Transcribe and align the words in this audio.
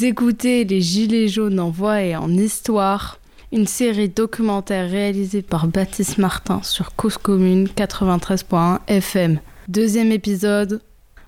Vous 0.00 0.06
écoutez 0.06 0.64
Les 0.64 0.80
Gilets 0.80 1.28
jaunes 1.28 1.60
en 1.60 1.68
voix 1.68 2.00
et 2.00 2.16
en 2.16 2.32
histoire, 2.32 3.18
une 3.52 3.66
série 3.66 4.08
documentaire 4.08 4.90
réalisée 4.90 5.42
par 5.42 5.66
Baptiste 5.66 6.16
Martin 6.16 6.60
sur 6.62 6.96
Cause 6.96 7.18
Commune 7.18 7.68
93.1 7.68 8.78
FM. 8.86 9.40
Deuxième 9.68 10.10
épisode, 10.10 10.80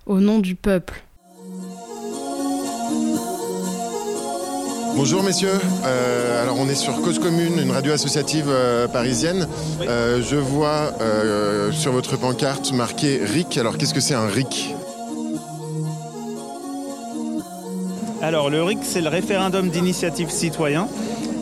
Au 0.07 0.19
nom 0.19 0.39
du 0.39 0.55
peuple. 0.55 1.03
Bonjour 4.95 5.21
messieurs, 5.21 5.59
Euh, 5.85 6.41
alors 6.41 6.57
on 6.57 6.67
est 6.67 6.73
sur 6.73 6.99
Cause 7.03 7.19
Commune, 7.19 7.59
une 7.59 7.69
radio 7.69 7.93
associative 7.93 8.47
euh, 8.47 8.87
parisienne. 8.87 9.47
Euh, 9.81 10.19
je 10.23 10.35
vois 10.35 10.95
euh, 10.99 11.71
sur 11.71 11.91
votre 11.91 12.17
pancarte 12.17 12.73
marqué 12.73 13.23
RIC. 13.23 13.55
Alors 13.59 13.77
qu'est-ce 13.77 13.93
que 13.93 14.01
c'est 14.01 14.15
un 14.15 14.25
RIC? 14.25 14.73
Alors 18.33 18.49
le 18.49 18.63
RIC, 18.63 18.79
c'est 18.81 19.01
le 19.01 19.09
référendum 19.09 19.69
d'initiative 19.69 20.31
citoyen. 20.31 20.87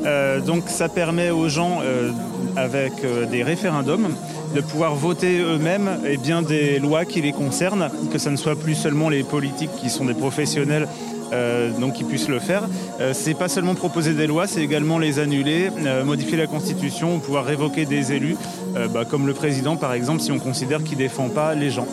Euh, 0.06 0.42
donc 0.42 0.64
ça 0.68 0.90
permet 0.90 1.30
aux 1.30 1.48
gens, 1.48 1.80
euh, 1.82 2.12
avec 2.58 3.06
euh, 3.06 3.26
des 3.26 3.44
référendums, 3.44 4.10
de 4.54 4.60
pouvoir 4.60 4.96
voter 4.96 5.40
eux-mêmes 5.40 6.02
et 6.06 6.18
bien 6.18 6.42
des 6.42 6.80
lois 6.80 7.06
qui 7.06 7.22
les 7.22 7.32
concernent, 7.32 7.90
que 8.12 8.18
ce 8.18 8.28
ne 8.28 8.36
soit 8.36 8.58
plus 8.58 8.76
seulement 8.76 9.08
les 9.08 9.24
politiques 9.24 9.74
qui 9.78 9.90
sont 9.90 10.04
des 10.04 10.14
professionnels 10.14 10.90
euh, 11.32 11.72
donc 11.80 11.94
qui 11.94 12.04
puissent 12.04 12.28
le 12.28 12.40
faire. 12.40 12.64
Euh, 13.00 13.14
c'est 13.14 13.36
pas 13.36 13.48
seulement 13.48 13.74
proposer 13.74 14.14
des 14.14 14.28
lois, 14.28 14.46
c'est 14.46 14.62
également 14.62 15.00
les 15.00 15.20
annuler, 15.20 15.70
modifier 16.04 16.36
la 16.36 16.48
constitution, 16.48 17.16
ou 17.16 17.20
pouvoir 17.20 17.46
révoquer 17.46 17.86
des 17.86 18.12
élus, 18.12 18.36
bah, 18.94 19.06
comme 19.10 19.28
le 19.28 19.34
président 19.34 19.78
par 19.78 19.94
exemple, 19.94 20.20
si 20.20 20.34
on 20.34 20.40
considère 20.40 20.84
qu'il 20.84 20.98
défend 20.98 21.30
pas 21.30 21.56
les 21.56 21.70
gens. 21.70 21.88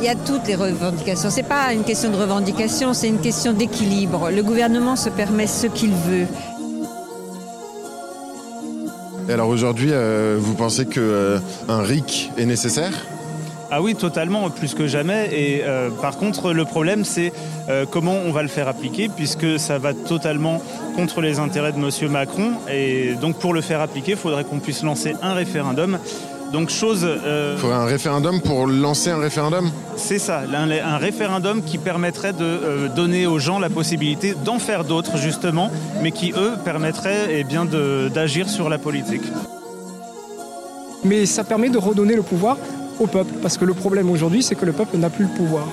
Il 0.00 0.06
y 0.06 0.08
a 0.08 0.14
toutes 0.14 0.46
les 0.48 0.54
revendications. 0.54 1.28
C'est 1.28 1.42
pas 1.42 1.74
une 1.74 1.84
question 1.84 2.10
de 2.10 2.16
revendication, 2.16 2.94
c'est 2.94 3.08
une 3.08 3.20
question 3.20 3.52
d'équilibre. 3.52 4.30
Le 4.30 4.42
gouvernement 4.42 4.96
se 4.96 5.10
permet 5.10 5.46
ce 5.46 5.66
qu'il 5.66 5.90
veut. 5.90 6.26
Et 9.28 9.32
alors 9.34 9.48
aujourd'hui, 9.48 9.90
euh, 9.92 10.38
vous 10.40 10.54
pensez 10.54 10.86
que 10.86 11.00
euh, 11.00 11.38
un 11.68 11.82
RIC 11.82 12.30
est 12.38 12.46
nécessaire? 12.46 12.94
Ah 13.70 13.80
oui, 13.80 13.94
totalement, 13.94 14.50
plus 14.50 14.74
que 14.74 14.88
jamais. 14.88 15.28
Et 15.32 15.62
euh, 15.64 15.90
par 15.90 16.16
contre, 16.16 16.52
le 16.52 16.64
problème, 16.64 17.04
c'est 17.04 17.32
euh, 17.68 17.84
comment 17.88 18.16
on 18.26 18.32
va 18.32 18.42
le 18.42 18.48
faire 18.48 18.66
appliquer, 18.66 19.08
puisque 19.08 19.60
ça 19.60 19.78
va 19.78 19.94
totalement 19.94 20.60
contre 20.96 21.20
les 21.20 21.38
intérêts 21.38 21.70
de 21.72 21.78
Monsieur 21.78 22.08
Macron. 22.08 22.54
Et 22.72 23.14
donc, 23.20 23.36
pour 23.36 23.54
le 23.54 23.60
faire 23.60 23.80
appliquer, 23.80 24.12
il 24.12 24.16
faudrait 24.16 24.42
qu'on 24.42 24.58
puisse 24.58 24.82
lancer 24.82 25.14
un 25.22 25.34
référendum. 25.34 25.98
Donc, 26.52 26.70
chose, 26.70 27.06
euh, 27.06 27.54
Il 27.56 27.60
faudrait 27.60 27.76
un 27.76 27.84
référendum 27.84 28.40
pour 28.40 28.66
lancer 28.66 29.10
un 29.10 29.18
référendum 29.18 29.70
c'est 29.96 30.18
ça, 30.18 30.42
un, 30.52 30.70
un 30.70 30.96
référendum 30.96 31.62
qui 31.62 31.78
permettrait 31.78 32.32
de 32.32 32.44
euh, 32.44 32.88
donner 32.88 33.26
aux 33.26 33.38
gens 33.38 33.58
la 33.58 33.68
possibilité 33.68 34.34
d'en 34.44 34.58
faire 34.58 34.84
d'autres, 34.84 35.18
justement, 35.18 35.70
mais 36.02 36.10
qui, 36.10 36.32
eux, 36.32 36.52
permettraient 36.64 37.26
eh 37.30 37.44
bien, 37.44 37.66
d'agir 37.66 38.48
sur 38.48 38.68
la 38.68 38.78
politique. 38.78 39.22
Mais 41.04 41.26
ça 41.26 41.44
permet 41.44 41.68
de 41.68 41.78
redonner 41.78 42.14
le 42.14 42.22
pouvoir 42.22 42.56
au 42.98 43.06
peuple. 43.06 43.34
Parce 43.42 43.56
que 43.56 43.64
le 43.64 43.74
problème 43.74 44.10
aujourd'hui, 44.10 44.42
c'est 44.42 44.54
que 44.54 44.66
le 44.66 44.72
peuple 44.72 44.96
n'a 44.96 45.10
plus 45.10 45.24
le 45.24 45.30
pouvoir. 45.30 45.66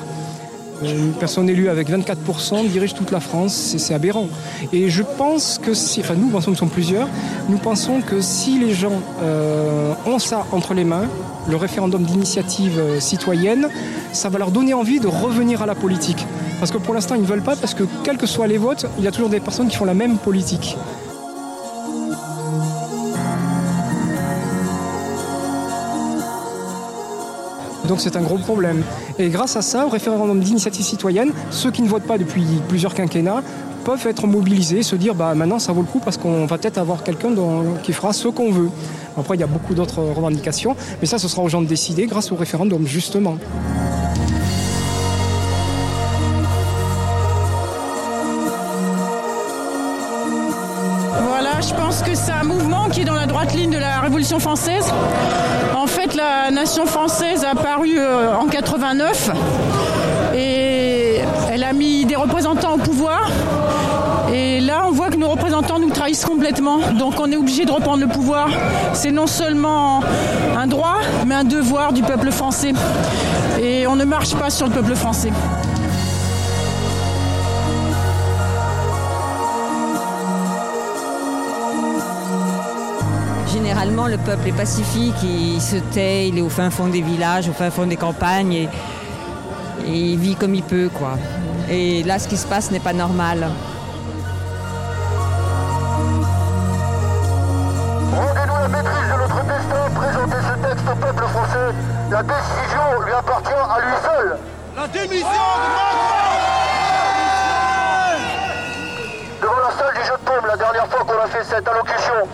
Une 0.84 1.14
personne 1.14 1.50
élue 1.50 1.70
avec 1.70 1.90
24% 1.90 2.68
dirige 2.68 2.94
toute 2.94 3.12
la 3.12 3.20
France, 3.20 3.76
c'est 3.78 3.94
aberrant. 3.94 4.28
Et 4.72 4.90
je 4.90 5.04
pense 5.18 5.60
que 5.64 5.74
si, 5.74 6.02
enfin 6.02 6.14
nous 6.16 6.28
pensons, 6.28 6.52
nous 6.52 6.58
sommes 6.58 6.70
plusieurs, 6.70 7.08
nous 7.50 7.58
pensons 7.58 8.02
que 8.02 8.22
si 8.22 8.60
les 8.60 8.74
gens 8.74 9.02
euh, 9.22 9.94
ont 10.06 10.20
ça 10.20 10.46
entre 10.52 10.74
les 10.74 10.84
mains, 10.84 11.06
le 11.50 11.56
référendum 11.56 12.04
d'initiative 12.04 12.80
euh, 12.80 13.00
citoyenne, 13.00 13.70
ça 14.12 14.30
va 14.30 14.38
leur 14.38 14.52
donner 14.52 14.74
envie 14.74 15.00
de 15.00 15.08
revenir 15.08 15.62
à 15.62 15.66
la 15.66 15.76
politique. 15.76 16.26
Parce 16.60 16.72
que 16.72 16.78
pour 16.78 16.94
l'instant, 16.94 17.16
ils 17.16 17.22
ne 17.22 17.28
veulent 17.28 17.44
pas, 17.44 17.56
parce 17.56 17.74
que 17.74 17.84
quels 18.04 18.18
que 18.18 18.28
soient 18.28 18.48
les 18.48 18.58
votes, 18.58 18.86
il 18.98 19.04
y 19.04 19.08
a 19.08 19.12
toujours 19.12 19.30
des 19.30 19.40
personnes 19.40 19.68
qui 19.68 19.78
font 19.78 19.86
la 19.86 19.94
même 19.94 20.18
politique. 20.18 20.78
Donc 27.88 28.02
c'est 28.02 28.16
un 28.16 28.22
gros 28.22 28.38
problème. 28.38 28.84
Et 29.18 29.30
grâce 29.30 29.56
à 29.56 29.62
ça, 29.62 29.86
au 29.86 29.90
référendum 29.90 30.40
d'initiative 30.40 30.84
citoyenne, 30.84 31.32
ceux 31.52 31.72
qui 31.72 31.82
ne 31.82 31.88
votent 31.88 32.04
pas 32.04 32.18
depuis 32.18 32.46
plusieurs 32.68 32.94
quinquennats 32.94 33.42
peuvent 33.86 34.06
être 34.08 34.28
mobilisés, 34.28 34.84
se 34.84 34.98
dire 34.98 35.16
bah 35.16 35.34
maintenant 35.34 35.60
ça 35.60 35.72
vaut 35.72 35.82
le 35.82 35.88
coup 35.88 36.02
parce 36.04 36.18
qu'on 36.18 36.46
va 36.46 36.58
peut-être 36.58 36.78
avoir 36.78 37.04
quelqu'un 37.04 37.30
qui 37.84 37.94
fera 37.94 38.12
ce 38.12 38.28
qu'on 38.28 38.52
veut. 38.52 38.70
Après 39.18 39.36
il 39.36 39.40
y 39.40 39.44
a 39.44 39.48
beaucoup 39.48 39.74
d'autres 39.74 40.04
revendications, 40.04 40.76
mais 41.00 41.08
ça 41.08 41.18
ce 41.18 41.30
sera 41.30 41.42
aux 41.42 41.48
gens 41.48 41.62
de 41.62 41.68
décider 41.68 42.06
grâce 42.06 42.32
au 42.34 42.36
référendum 42.36 42.86
justement. 42.86 43.38
Voilà, 51.30 51.62
je 51.62 51.74
pense 51.74 52.02
que 52.02 52.14
c'est 52.14 52.32
un 52.32 52.44
mouvement 52.44 52.90
qui 52.90 53.02
est 53.02 53.06
dans 53.06 53.16
la 53.16 53.26
droite 53.26 53.54
ligne 53.56 53.72
de 53.72 53.78
la 53.78 54.02
Révolution 54.02 54.40
française. 54.40 54.92
En 55.88 55.90
fait, 55.90 56.16
la 56.16 56.52
nation 56.52 56.86
française 56.86 57.46
a 57.46 57.52
apparu 57.52 57.98
euh, 57.98 58.36
en 58.36 58.48
89 58.48 59.30
et 60.36 61.22
elle 61.50 61.64
a 61.64 61.72
mis 61.72 62.04
des 62.04 62.18
représentants 62.18 62.74
au 62.74 62.78
pouvoir. 62.78 63.22
Et 64.34 64.60
là, 64.60 64.84
on 64.86 64.92
voit 64.92 65.10
que 65.10 65.16
nos 65.16 65.30
représentants 65.30 65.80
nous 65.80 65.90
trahissent 65.90 66.26
complètement. 66.26 66.80
Donc 67.00 67.14
on 67.22 67.32
est 67.32 67.38
obligé 67.38 67.64
de 67.64 67.72
reprendre 67.72 68.02
le 68.02 68.08
pouvoir. 68.08 68.50
C'est 68.92 69.12
non 69.12 69.28
seulement 69.28 70.02
un 70.58 70.68
droit, 70.68 70.98
mais 71.26 71.36
un 71.36 71.46
devoir 71.46 71.94
du 71.94 72.04
peuple 72.04 72.32
français. 72.32 72.74
Et 73.62 73.88
on 73.88 73.96
ne 73.96 74.04
marche 74.04 74.36
pas 74.36 74.50
sur 74.50 74.68
le 74.68 74.74
peuple 74.74 74.94
français. 74.94 75.32
Généralement, 83.78 84.08
le 84.08 84.18
peuple 84.18 84.48
est 84.48 84.58
pacifique, 84.58 85.22
il 85.22 85.62
se 85.62 85.76
tait, 85.76 86.30
il 86.30 86.40
est 86.40 86.42
au 86.42 86.50
fin 86.50 86.72
fond 86.72 86.88
des 86.88 87.02
villages, 87.02 87.48
au 87.48 87.54
fin 87.54 87.70
fond 87.70 87.86
des 87.86 87.96
campagnes 87.96 88.54
et, 88.54 88.70
et 89.86 89.92
il 89.92 90.18
vit 90.18 90.36
comme 90.36 90.56
il 90.56 90.64
peut, 90.64 90.90
quoi. 90.92 91.12
Et 91.70 92.02
là, 92.02 92.18
ce 92.18 92.28
qui 92.28 92.38
se 92.38 92.48
passe 92.48 92.72
n'est 92.72 92.80
pas 92.80 92.94
normal. 92.94 93.48
Rendez-nous 98.16 98.62
la 98.62 98.68
maîtrise 98.68 99.10
de 99.12 99.22
notre 99.22 99.44
destin, 99.46 99.90
présentez 99.94 100.38
ce 100.42 100.68
texte 100.68 100.86
au 100.92 100.96
peuple 100.96 101.24
français. 101.26 101.76
La 102.10 102.24
décision 102.24 103.02
lui 103.06 103.14
appartient 103.14 103.54
à 103.54 103.80
lui 103.80 103.94
seul. 104.02 104.38
La 104.76 104.88
démission 104.88 105.28
Devant 109.40 109.54
la 109.54 109.78
salle 109.78 109.94
du 109.94 110.04
jeu 110.04 110.14
de 110.14 110.26
paume, 110.26 110.48
la 110.48 110.58
dernière 110.58 110.88
fois 110.88 111.06
qu'on 111.06 111.22
a 111.24 111.28
fait 111.28 111.44
cette 111.44 111.68
allocution, 111.68 112.28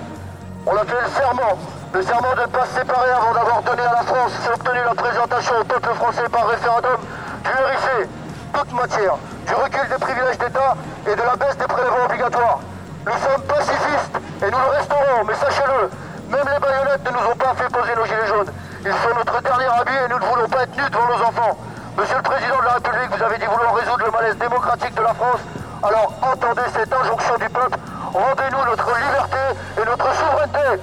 on 0.66 0.76
a 0.76 0.86
fait 0.86 1.02
le 1.02 1.10
serment. 1.10 1.58
Le 1.94 2.02
serment 2.02 2.34
de 2.36 2.42
ne 2.42 2.48
pas 2.48 2.66
se 2.66 2.80
séparer 2.80 3.12
avant 3.12 3.34
d'avoir 3.34 3.62
donné 3.62 3.82
à 3.84 3.94
la 3.94 4.04
France 4.04 4.32
et 4.46 4.50
obtenu 4.50 4.80
la 4.84 4.96
présentation 4.96 5.54
au 5.62 5.64
peuple 5.64 5.94
français 5.94 6.28
par 6.32 6.48
référendum 6.48 6.98
du 7.44 7.50
RIC, 7.52 8.10
toute 8.54 8.74
matière, 8.74 9.16
du 9.46 9.54
recul 9.54 9.90
des 9.90 10.00
privilèges 10.00 10.38
d'État 10.40 10.76
et 11.06 11.16
de 11.16 11.22
la 11.22 11.36
baisse 11.36 11.58
des 11.58 11.68
prélèvements 11.68 12.06
obligatoires. 12.06 12.60
Nous 13.06 13.12
sommes 13.12 13.44
pacifistes 13.44 14.18
et 14.42 14.50
nous 14.50 14.58
le 14.58 14.70
resterons, 14.74 15.22
mais 15.28 15.36
sachez-le, 15.36 15.90
même 16.32 16.48
les 16.50 16.60
baïonnettes 16.60 17.06
ne 17.06 17.12
nous 17.12 17.26
ont 17.30 17.36
pas 17.36 17.54
fait 17.54 17.70
poser 17.70 17.94
nos 17.96 18.06
gilets 18.06 18.28
jaunes. 18.28 18.52
Ils 18.86 18.92
sont 18.92 19.16
notre 19.16 19.42
dernier 19.42 19.70
habit 19.70 19.94
et 19.94 20.10
nous 20.10 20.20
ne 20.20 20.26
voulons 20.26 20.48
pas 20.48 20.64
être 20.64 20.76
nus 20.76 20.90
devant 20.90 21.08
nos 21.08 21.24
enfants. 21.30 21.58
Monsieur 21.96 22.18
le 22.18 22.24
Président 22.24 22.58
de 22.58 22.66
la 22.66 22.74
République, 22.82 23.12
vous 23.16 23.24
avez 23.24 23.38
dit 23.38 23.46
vouloir 23.46 23.76
résoudre 23.76 24.04
le 24.06 24.12
malaise 24.12 24.38
démocratique 24.38 24.96
de 24.96 25.04
la 25.04 25.14
France. 25.14 25.42
Alors 25.84 26.12
entendez 26.24 26.66
cette 26.74 26.92
injonction 26.92 27.36
du 27.38 27.50
peuple. 27.50 27.78
Rendez-nous 28.14 28.64
notre 28.64 28.96
liberté 28.96 29.38
et 29.82 29.86
notre 29.86 30.14
souveraineté. 30.14 30.82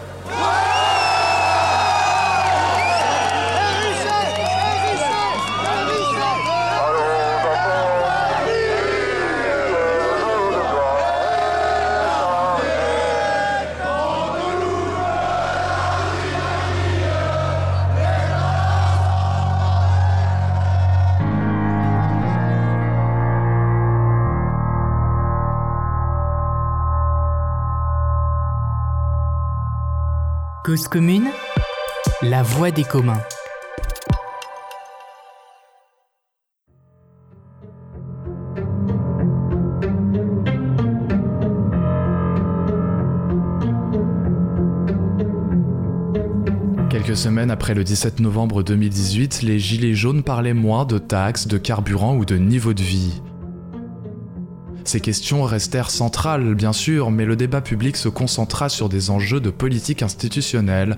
Commune, 30.77 31.29
la 32.23 32.45
voix 32.45 32.71
des 32.71 32.85
communs. 32.85 33.21
Quelques 46.89 47.17
semaines 47.17 47.51
après 47.51 47.75
le 47.75 47.83
17 47.83 48.21
novembre 48.21 48.63
2018, 48.63 49.43
les 49.43 49.59
Gilets 49.59 49.95
jaunes 49.95 50.23
parlaient 50.23 50.55
moins 50.55 50.85
de 50.85 50.99
taxes, 50.99 51.49
de 51.49 51.59
carburant 51.59 52.17
ou 52.17 52.25
de 52.25 52.37
niveau 52.37 52.75
de 52.75 52.83
vie. 52.83 53.21
Ces 54.91 54.99
questions 54.99 55.45
restèrent 55.45 55.89
centrales, 55.89 56.57
bien 56.57 56.73
sûr, 56.73 57.13
mais 57.13 57.25
le 57.25 57.37
débat 57.37 57.61
public 57.61 57.97
se 57.97 58.09
concentra 58.09 58.69
sur 58.69 58.89
des 58.89 59.11
enjeux 59.11 59.39
de 59.39 59.51
politique 59.51 60.03
institutionnelle, 60.03 60.97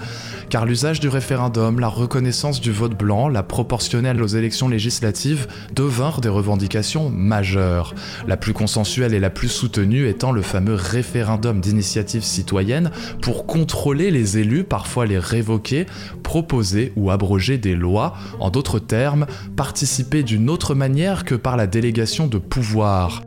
car 0.49 0.65
l'usage 0.65 0.99
du 0.99 1.11
référendum, 1.11 1.79
la 1.79 1.89
reconnaissance 1.89 2.63
du 2.63 2.73
vote 2.73 2.97
blanc, 2.97 3.29
la 3.29 3.43
proportionnelle 3.43 4.23
aux 4.23 4.27
élections 4.29 4.69
législatives 4.69 5.47
devinrent 5.75 6.23
des 6.23 6.31
revendications 6.31 7.11
majeures. 7.11 7.95
La 8.27 8.39
plus 8.39 8.55
consensuelle 8.55 9.13
et 9.13 9.21
la 9.21 9.29
plus 9.29 9.51
soutenue 9.51 10.09
étant 10.09 10.33
le 10.33 10.41
fameux 10.41 10.75
référendum 10.75 11.61
d'initiative 11.61 12.25
citoyenne 12.25 12.93
pour 13.21 13.45
contrôler 13.45 14.11
les 14.11 14.39
élus, 14.39 14.65
parfois 14.65 15.05
les 15.05 15.19
révoquer, 15.19 15.85
proposer 16.23 16.95
ou 16.97 17.11
abroger 17.11 17.59
des 17.59 17.77
lois, 17.77 18.15
en 18.41 18.49
d'autres 18.49 18.79
termes, 18.79 19.27
participer 19.55 20.23
d'une 20.23 20.49
autre 20.49 20.75
manière 20.75 21.27
que 21.27 21.35
par 21.35 21.59
la 21.59 21.67
délégation 21.67 22.27
de 22.27 22.39
pouvoir. 22.39 23.21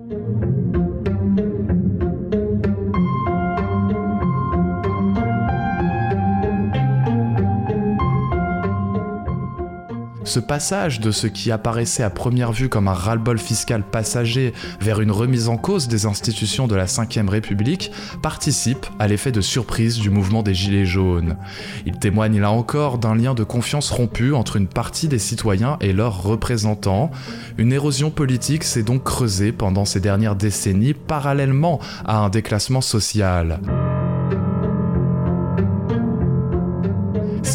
Ce 10.26 10.40
passage 10.40 11.00
de 11.00 11.12
ce 11.12 11.28
qui 11.28 11.52
apparaissait 11.52 12.02
à 12.02 12.10
première 12.10 12.52
vue 12.52 12.68
comme 12.68 12.88
un 12.88 12.94
ras-le-bol 12.94 13.38
fiscal 13.38 13.84
passager 13.84 14.54
vers 14.82 15.00
une 15.00 15.12
remise 15.12 15.50
en 15.50 15.58
cause 15.58 15.88
des 15.88 16.08
institutions 16.08 16.68
de 16.68 16.76
la 16.76 16.86
Ve 16.86 17.30
République 17.30 17.92
participe 18.24 18.88
à 18.98 19.08
l'effet 19.08 19.32
de 19.32 19.40
surprise 19.40 20.00
du 20.00 20.10
mouvement 20.10 20.42
des 20.42 20.56
Gilets 20.56 20.86
jaunes. 20.86 21.38
Il 21.86 22.00
témoigne 22.00 22.40
là 22.40 22.50
encore 22.50 22.98
d'un 22.98 23.14
lien 23.14 23.36
de 23.36 23.44
confiance 23.44 23.92
rompu 23.92 24.34
entre 24.34 24.56
une 24.56 24.68
partie 24.68 25.08
des 25.08 25.20
citoyens 25.20 25.78
et 25.80 25.94
leurs 25.94 26.24
représentants. 26.24 27.12
Une 27.60 27.72
érosion 27.72 28.10
politique 28.10 28.64
s'est 28.64 28.84
donc 28.84 29.04
creusée 29.04 29.52
pendant 29.52 29.86
ces 29.86 30.00
dernières 30.00 30.36
décennies 30.36 30.96
parallèlement 30.96 31.80
à 32.04 32.18
un 32.18 32.30
déclassement 32.30 32.82
social. 32.82 33.60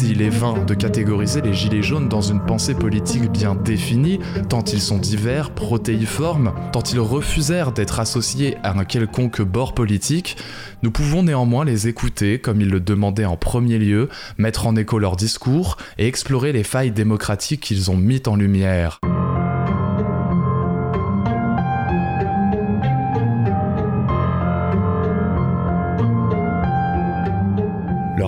S'il 0.01 0.23
est 0.23 0.29
vain 0.29 0.55
de 0.65 0.73
catégoriser 0.73 1.41
les 1.41 1.53
Gilets 1.53 1.83
jaunes 1.83 2.09
dans 2.09 2.21
une 2.21 2.43
pensée 2.43 2.73
politique 2.73 3.31
bien 3.31 3.53
définie, 3.53 4.19
tant 4.49 4.63
ils 4.63 4.81
sont 4.81 4.97
divers, 4.97 5.51
protéiformes, 5.51 6.53
tant 6.73 6.81
ils 6.81 6.99
refusèrent 6.99 7.71
d'être 7.71 7.99
associés 7.99 8.57
à 8.63 8.75
un 8.75 8.83
quelconque 8.83 9.43
bord 9.43 9.75
politique, 9.75 10.37
nous 10.81 10.89
pouvons 10.89 11.21
néanmoins 11.21 11.65
les 11.65 11.87
écouter 11.87 12.39
comme 12.39 12.61
ils 12.61 12.71
le 12.71 12.79
demandaient 12.79 13.25
en 13.25 13.37
premier 13.37 13.77
lieu, 13.77 14.09
mettre 14.39 14.65
en 14.65 14.75
écho 14.75 14.97
leurs 14.97 15.17
discours 15.17 15.77
et 15.99 16.07
explorer 16.07 16.51
les 16.51 16.63
failles 16.63 16.89
démocratiques 16.89 17.61
qu'ils 17.61 17.91
ont 17.91 17.97
mis 17.97 18.23
en 18.25 18.35
lumière. 18.35 18.99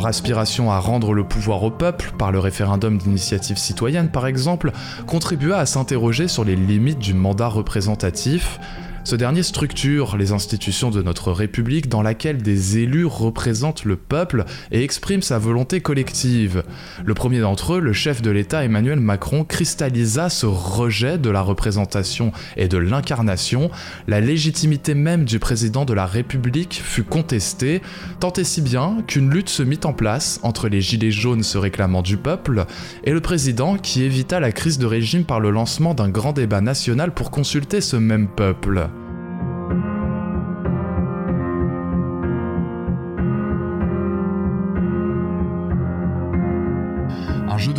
Leur 0.03 0.09
aspiration 0.09 0.69
à 0.69 0.79
rendre 0.79 1.13
le 1.13 1.23
pouvoir 1.23 1.63
au 1.63 1.71
peuple, 1.71 2.11
par 2.17 2.33
le 2.33 2.37
référendum 2.37 2.97
d'initiative 2.97 3.57
citoyenne 3.57 4.09
par 4.09 4.27
exemple, 4.27 4.73
contribua 5.07 5.59
à 5.59 5.65
s'interroger 5.65 6.27
sur 6.27 6.43
les 6.43 6.57
limites 6.57 6.99
du 6.99 7.13
mandat 7.13 7.47
représentatif, 7.47 8.59
ce 9.03 9.15
dernier 9.15 9.43
structure 9.43 10.15
les 10.17 10.31
institutions 10.31 10.89
de 10.89 11.01
notre 11.01 11.31
République 11.31 11.89
dans 11.89 12.01
laquelle 12.01 12.41
des 12.41 12.77
élus 12.77 13.05
représentent 13.05 13.83
le 13.83 13.97
peuple 13.97 14.45
et 14.71 14.83
expriment 14.83 15.21
sa 15.21 15.37
volonté 15.37 15.81
collective. 15.81 16.63
Le 17.05 17.13
premier 17.13 17.41
d'entre 17.41 17.73
eux, 17.73 17.79
le 17.79 17.91
chef 17.91 18.21
de 18.21 18.31
l'État 18.31 18.63
Emmanuel 18.63 18.99
Macron, 18.99 19.43
cristallisa 19.43 20.29
ce 20.29 20.45
rejet 20.45 21.17
de 21.17 21.29
la 21.29 21.41
représentation 21.41 22.31
et 22.55 22.67
de 22.67 22.77
l'incarnation. 22.77 23.69
La 24.07 24.21
légitimité 24.21 24.93
même 24.93 25.25
du 25.25 25.37
président 25.37 25.83
de 25.83 25.93
la 25.93 26.05
République 26.05 26.81
fut 26.83 27.03
contestée, 27.03 27.81
tant 28.21 28.33
et 28.33 28.45
si 28.45 28.61
bien 28.61 29.03
qu'une 29.05 29.29
lutte 29.29 29.49
se 29.49 29.63
mit 29.63 29.79
en 29.83 29.93
place 29.93 30.39
entre 30.43 30.69
les 30.69 30.81
gilets 30.81 31.11
jaunes 31.11 31.43
se 31.43 31.57
réclamant 31.57 32.01
du 32.01 32.15
peuple 32.15 32.65
et 33.03 33.11
le 33.11 33.21
président 33.21 33.77
qui 33.77 34.03
évita 34.03 34.39
la 34.39 34.51
crise 34.51 34.77
de 34.77 34.85
régime 34.85 35.25
par 35.25 35.39
le 35.39 35.49
lancement 35.49 35.93
d'un 35.93 36.09
grand 36.09 36.31
débat 36.31 36.61
national 36.61 37.13
pour 37.13 37.31
consulter 37.31 37.81
ce 37.81 37.97
même 37.97 38.27
peuple. 38.27 38.89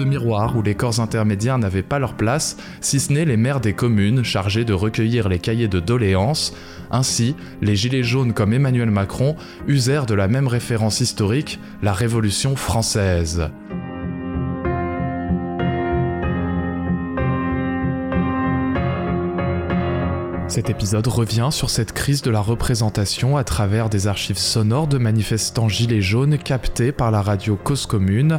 Miroir 0.05 0.57
où 0.57 0.63
les 0.63 0.75
corps 0.75 1.01
intermédiaires 1.01 1.59
n'avaient 1.59 1.83
pas 1.83 1.99
leur 1.99 2.15
place, 2.15 2.57
si 2.81 3.01
ce 3.01 3.13
n'est 3.13 3.25
les 3.25 3.37
maires 3.37 3.61
des 3.61 3.73
communes 3.73 4.25
chargés 4.25 4.65
de 4.65 4.73
recueillir 4.73 5.29
les 5.29 5.39
cahiers 5.39 5.69
de 5.69 5.81
doléances. 5.81 6.55
Ainsi, 6.91 7.35
les 7.61 7.77
Gilets 7.77 8.03
jaunes 8.03 8.33
comme 8.33 8.53
Emmanuel 8.53 8.91
Macron 8.91 9.37
usèrent 9.67 10.07
de 10.07 10.15
la 10.15 10.29
même 10.29 10.49
référence 10.49 11.01
historique, 11.01 11.59
la 11.83 11.93
Révolution 11.93 12.57
française. 12.57 13.49
Cet 20.55 20.71
épisode 20.71 21.09
revient 21.09 21.49
sur 21.51 21.69
cette 21.69 21.93
crise 21.93 22.23
de 22.23 22.31
la 22.31 22.39
représentation 22.39 23.37
à 23.37 23.43
travers 23.43 23.89
des 23.89 24.07
archives 24.07 24.39
sonores 24.39 24.87
de 24.87 24.99
manifestants 24.99 25.69
gilets 25.69 26.01
jaunes 26.01 26.39
captés 26.39 26.93
par 26.93 27.11
la 27.11 27.23
radio 27.23 27.57
Cause 27.57 27.87
Commune. 27.87 28.39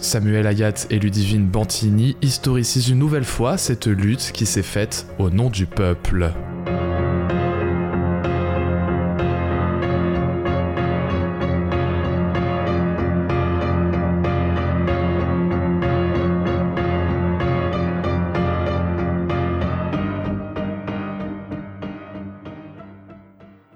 Samuel 0.00 0.46
Ayat 0.46 0.86
et 0.88 0.98
Ludivine 0.98 1.46
Bantini 1.46 2.16
historicisent 2.22 2.88
une 2.88 2.98
nouvelle 2.98 3.24
fois 3.24 3.58
cette 3.58 3.86
lutte 3.86 4.32
qui 4.32 4.46
s'est 4.46 4.62
faite 4.62 5.06
au 5.18 5.28
nom 5.28 5.50
du 5.50 5.66
peuple. 5.66 6.32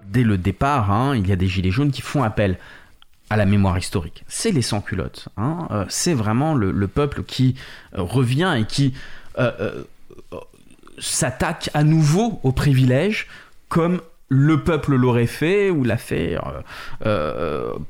Dès 0.08 0.22
le 0.22 0.38
départ, 0.38 0.90
hein, 0.90 1.16
il 1.16 1.28
y 1.28 1.32
a 1.32 1.36
des 1.36 1.48
gilets 1.48 1.70
jaunes 1.70 1.90
qui 1.90 2.00
font 2.00 2.22
appel 2.22 2.56
à 3.30 3.36
la 3.36 3.46
mémoire 3.46 3.78
historique. 3.78 4.24
C'est 4.28 4.50
les 4.50 4.62
sans-culottes. 4.62 5.28
Hein. 5.36 5.68
Euh, 5.70 5.84
c'est 5.88 6.14
vraiment 6.14 6.54
le, 6.54 6.88
peuple 6.88 7.22
qui 7.22 7.54
euh, 7.96 8.02
revient 8.02 8.54
et 8.58 8.64
qui 8.64 8.94
euh, 9.38 9.82
s'attaque 10.98 11.70
à 11.74 11.82
nouveau 11.82 12.40
aux 12.42 12.52
privilèges 12.52 13.26
comme 13.68 14.00
le 14.28 14.62
peuple 14.62 14.94
l'aurait 14.94 15.26
fait 15.26 15.70
ou 15.70 15.84
l'a 15.84 15.96
fait 15.96 16.36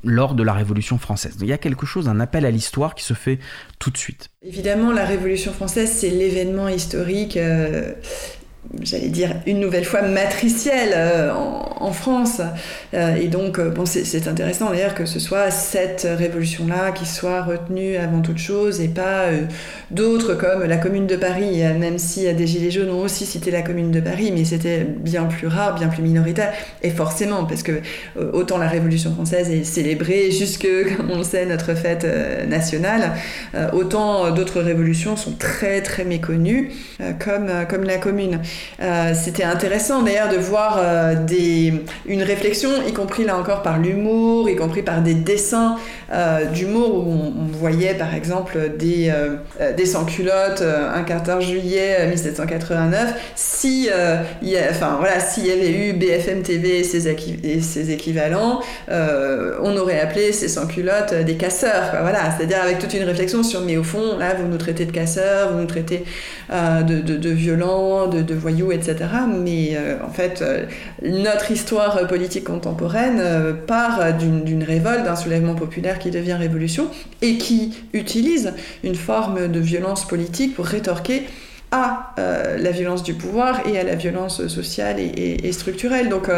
lors 0.03 0.33
de 0.35 0.43
la 0.43 0.53
Révolution 0.53 0.97
française. 0.97 1.37
il 1.39 1.47
y 1.47 1.53
a 1.53 1.57
quelque 1.57 1.85
chose, 1.85 2.07
un 2.09 2.19
appel 2.19 2.45
à 2.45 2.51
l'histoire 2.51 2.93
qui 2.93 3.03
se 3.03 3.13
fait 3.13 3.39
tout 3.79 3.89
de 3.89 3.97
suite. 3.97 4.29
Évidemment, 4.43 4.91
la 4.91 5.05
Révolution 5.05 5.53
française, 5.53 5.91
c'est 5.91 6.09
l'événement 6.09 6.67
historique 6.67 7.39
j'allais 8.81 9.09
dire 9.09 9.35
une 9.45 9.59
nouvelle 9.59 9.85
fois 9.85 10.01
matricielle 10.01 10.93
euh, 10.95 11.31
en, 11.33 11.91
France. 11.91 12.41
Euh, 12.93 13.15
et 13.15 13.27
donc, 13.27 13.59
euh, 13.59 13.69
bon, 13.69 13.85
c'est 13.85 14.27
intéressant 14.27 14.71
d'ailleurs 14.71 14.95
que 14.95 15.05
ce 15.05 15.19
soit 15.19 15.51
cette 15.51 16.07
révolution-là 16.09 16.91
qui 16.91 17.05
soit 17.05 17.43
retenue 17.43 17.95
avant 17.95 18.21
toute 18.21 18.37
chose 18.37 18.81
et 18.81 18.87
pas 18.87 19.25
d'autres 19.91 20.33
comme 20.33 20.63
la 20.63 20.77
Commune 20.77 21.07
de 21.07 21.15
Paris, 21.15 21.61
même 21.79 21.97
si 21.97 22.31
des 22.33 22.47
Gilets 22.47 22.71
jaunes 22.71 22.89
ont 22.89 23.01
aussi 23.01 23.25
cité 23.25 23.51
la 23.51 23.61
Commune 23.61 23.91
de 23.91 23.99
Paris, 23.99 24.31
mais 24.33 24.45
c'était 24.45 24.79
bien 24.83 25.25
plus 25.25 25.47
rare, 25.47 25.75
bien 25.75 25.87
plus 25.87 26.01
minoritaire. 26.01 26.53
Et 26.81 26.89
forcément, 26.89 27.45
parce 27.45 27.63
que 27.63 27.81
autant 28.33 28.57
la 28.57 28.67
Révolution 28.67 29.13
française 29.13 29.49
est 29.51 29.63
célébrée 29.63 30.31
jusque, 30.31 30.67
comme 30.97 31.11
on 31.11 31.19
le 31.19 31.23
sait, 31.23 31.45
notre 31.45 31.75
fête 31.75 32.07
nationale, 32.47 33.13
autant 33.73 34.31
d'autres 34.31 34.61
révolutions 34.61 35.15
sont 35.15 35.33
très 35.33 35.81
très 35.81 36.03
méconnues, 36.03 36.71
comme, 37.19 37.49
comme 37.69 37.83
la 37.83 37.97
Commune. 37.97 38.39
Euh, 38.81 39.13
c'était 39.13 39.43
intéressant 39.43 40.01
d'ailleurs 40.01 40.29
de 40.29 40.37
voir 40.37 40.77
euh, 40.79 41.15
une 42.05 42.23
réflexion, 42.23 42.69
y 42.87 42.93
compris 42.93 43.23
là 43.23 43.37
encore 43.37 43.61
par 43.61 43.79
l'humour, 43.79 44.49
y 44.49 44.55
compris 44.55 44.81
par 44.81 45.01
des 45.01 45.13
dessins 45.13 45.77
euh, 46.11 46.45
d'humour 46.45 47.07
où 47.07 47.11
on, 47.11 47.45
voyait 47.57 47.93
par 47.93 48.13
exemple 48.13 48.73
des, 48.77 49.11
des 49.77 49.85
sans-culottes 49.85 50.61
un 50.61 51.03
14 51.03 51.43
juillet 51.43 52.05
1789. 52.09 53.13
Si, 53.35 53.89
voilà, 54.41 55.19
s'il 55.19 55.47
y 55.47 55.51
avait 55.51 55.71
eu 55.71 55.93
BFM 55.93 56.41
TV 56.41 56.79
et 56.79 56.83
ses, 56.83 57.91
équivalents, 57.91 58.59
on 58.89 59.77
aurait 59.77 59.99
appelé 59.99 60.33
ces 60.33 60.49
sans-culottes 60.49 61.13
des 61.13 61.35
casseurs. 61.35 61.95
Voilà, 62.01 62.19
c'est-à-dire 62.35 62.61
avec 62.61 62.79
toute 62.79 62.93
une 62.93 63.03
réflexion 63.03 63.41
sur 63.41 63.61
mais 63.61 63.77
au 63.77 63.83
fond, 63.83 64.17
là, 64.19 64.33
vous 64.35 64.47
nous 64.47 64.57
traitez 64.57 64.85
de 64.85 64.91
casseurs, 64.91 65.53
vous 65.53 65.59
nous 65.59 65.67
traitez 65.67 66.03
de 66.51 67.29
violents, 67.29 68.07
de, 68.07 68.21
de 68.21 68.35
etc. 68.47 68.95
Mais 69.27 69.75
euh, 69.75 69.97
en 70.05 70.09
fait, 70.09 70.41
euh, 70.41 70.65
notre 71.01 71.51
histoire 71.51 72.07
politique 72.07 72.45
contemporaine 72.45 73.19
euh, 73.19 73.53
part 73.53 74.13
d'une 74.13 74.63
révolte, 74.63 75.03
d'un 75.03 75.15
soulèvement 75.15 75.55
populaire 75.55 75.99
qui 75.99 76.11
devient 76.11 76.33
révolution 76.33 76.87
et 77.21 77.37
qui 77.37 77.73
utilise 77.93 78.53
une 78.83 78.95
forme 78.95 79.47
de 79.47 79.59
violence 79.59 80.07
politique 80.07 80.55
pour 80.55 80.65
rétorquer 80.65 81.23
à 81.71 82.13
la 82.17 82.71
violence 82.71 83.03
du 83.03 83.15
pouvoir 83.15 83.67
et 83.67 83.77
à 83.77 83.83
la 83.83 83.95
violence 83.95 84.47
sociale 84.47 84.97
et, 84.99 85.51
structurelle. 85.51 86.07
Donc 86.07 86.29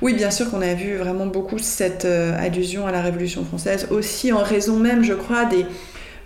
oui, 0.00 0.14
bien 0.14 0.30
sûr 0.30 0.50
qu'on 0.50 0.62
a 0.62 0.72
vu 0.72 0.96
vraiment 0.96 1.26
beaucoup 1.26 1.58
cette 1.58 2.06
allusion 2.06 2.86
à 2.86 2.92
la 2.92 3.02
Révolution 3.02 3.44
française, 3.44 3.88
aussi 3.90 4.32
en 4.32 4.42
raison 4.42 4.78
même, 4.78 5.02
je 5.02 5.12
crois, 5.12 5.44
des, 5.44 5.66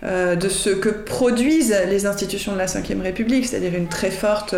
de 0.03 0.49
ce 0.49 0.69
que 0.69 0.89
produisent 0.89 1.75
les 1.89 2.05
institutions 2.05 2.51
de 2.53 2.57
la 2.57 2.65
Ve 2.65 3.01
République, 3.01 3.45
c'est-à-dire 3.45 3.73
une 3.75 3.87
très 3.87 4.11
forte 4.11 4.53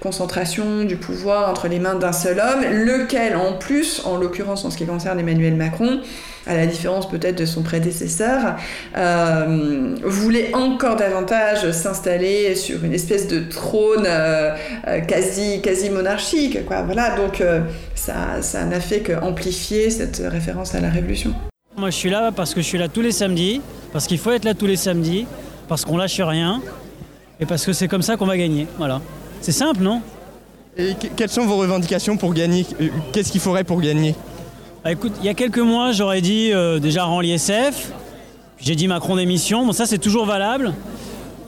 concentration 0.00 0.84
du 0.84 0.96
pouvoir 0.96 1.50
entre 1.50 1.66
les 1.68 1.80
mains 1.80 1.96
d'un 1.96 2.12
seul 2.12 2.38
homme, 2.38 2.64
lequel 2.70 3.36
en 3.36 3.54
plus, 3.54 4.02
en 4.04 4.16
l'occurrence 4.16 4.64
en 4.64 4.70
ce 4.70 4.76
qui 4.76 4.86
concerne 4.86 5.18
Emmanuel 5.18 5.54
Macron, 5.54 6.00
à 6.46 6.54
la 6.54 6.66
différence 6.66 7.08
peut-être 7.08 7.38
de 7.38 7.46
son 7.46 7.62
prédécesseur, 7.62 8.56
euh, 8.96 9.94
voulait 10.02 10.54
encore 10.54 10.96
davantage 10.96 11.70
s'installer 11.70 12.54
sur 12.54 12.84
une 12.84 12.92
espèce 12.92 13.28
de 13.28 13.40
trône 13.40 14.04
euh, 14.06 14.54
euh, 14.86 15.00
quasi, 15.00 15.60
quasi 15.62 15.90
monarchique. 15.90 16.64
Quoi. 16.66 16.82
Voilà, 16.82 17.16
donc 17.16 17.42
ça, 17.94 18.42
ça 18.42 18.64
n'a 18.64 18.80
fait 18.80 19.00
qu'amplifier 19.00 19.90
cette 19.90 20.22
référence 20.24 20.74
à 20.74 20.80
la 20.80 20.90
Révolution. 20.90 21.34
Moi 21.76 21.90
je 21.90 21.96
suis 21.96 22.10
là 22.10 22.30
parce 22.30 22.54
que 22.54 22.60
je 22.60 22.66
suis 22.66 22.78
là 22.78 22.88
tous 22.88 23.00
les 23.00 23.10
samedis, 23.10 23.60
parce 23.94 24.08
qu'il 24.08 24.18
faut 24.18 24.32
être 24.32 24.44
là 24.44 24.54
tous 24.54 24.66
les 24.66 24.74
samedis, 24.74 25.24
parce 25.68 25.84
qu'on 25.84 25.96
lâche 25.96 26.20
rien, 26.20 26.60
et 27.38 27.46
parce 27.46 27.64
que 27.64 27.72
c'est 27.72 27.86
comme 27.86 28.02
ça 28.02 28.16
qu'on 28.16 28.26
va 28.26 28.36
gagner. 28.36 28.66
Voilà. 28.76 29.00
C'est 29.40 29.52
simple, 29.52 29.82
non? 29.82 30.02
Et 30.76 30.94
quelles 31.16 31.30
sont 31.30 31.46
vos 31.46 31.56
revendications 31.56 32.16
pour 32.16 32.34
gagner? 32.34 32.66
Qu'est-ce 33.12 33.30
qu'il 33.30 33.40
faudrait 33.40 33.62
pour 33.62 33.80
gagner? 33.80 34.16
Bah, 34.82 34.90
écoute, 34.90 35.12
il 35.20 35.26
y 35.26 35.28
a 35.28 35.34
quelques 35.34 35.60
mois, 35.60 35.92
j'aurais 35.92 36.22
dit 36.22 36.50
euh, 36.52 36.80
déjà 36.80 37.04
rend 37.04 37.20
l'ISF. 37.20 37.92
J'ai 38.58 38.74
dit 38.74 38.88
Macron 38.88 39.14
démission. 39.14 39.64
Bon, 39.64 39.72
ça, 39.72 39.86
c'est 39.86 39.98
toujours 39.98 40.26
valable. 40.26 40.74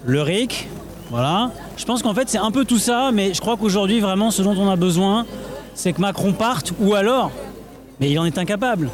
Le 0.04 0.22
RIC, 0.22 0.68
voilà. 1.10 1.50
Je 1.76 1.84
pense 1.84 2.00
qu'en 2.04 2.14
fait, 2.14 2.28
c'est 2.28 2.38
un 2.38 2.52
peu 2.52 2.64
tout 2.64 2.78
ça, 2.78 3.10
mais 3.12 3.34
je 3.34 3.40
crois 3.40 3.56
qu'aujourd'hui, 3.56 3.98
vraiment, 3.98 4.30
ce 4.30 4.42
dont 4.42 4.56
on 4.56 4.70
a 4.70 4.76
besoin, 4.76 5.26
c'est 5.74 5.92
que 5.92 6.00
Macron 6.00 6.32
parte, 6.32 6.74
ou 6.78 6.94
alors, 6.94 7.32
mais 7.98 8.08
il 8.08 8.16
en 8.20 8.24
est 8.24 8.38
incapable, 8.38 8.88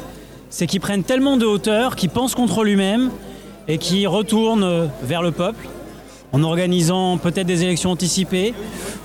c'est 0.49 0.65
qu'il 0.65 0.79
prenne 0.79 1.03
tellement 1.03 1.37
de 1.37 1.45
hauteur, 1.45 1.95
qu'il 1.95 2.09
pense 2.09 2.33
contre 2.33 2.63
lui-même 2.63 3.11
et 3.67 3.77
qu'il 3.77 4.07
retourne 4.07 4.89
vers 5.03 5.21
le 5.21 5.31
peuple 5.31 5.67
en 6.33 6.41
organisant 6.41 7.17
peut-être 7.19 7.45
des 7.45 7.63
élections 7.63 7.91
anticipées, 7.91 8.55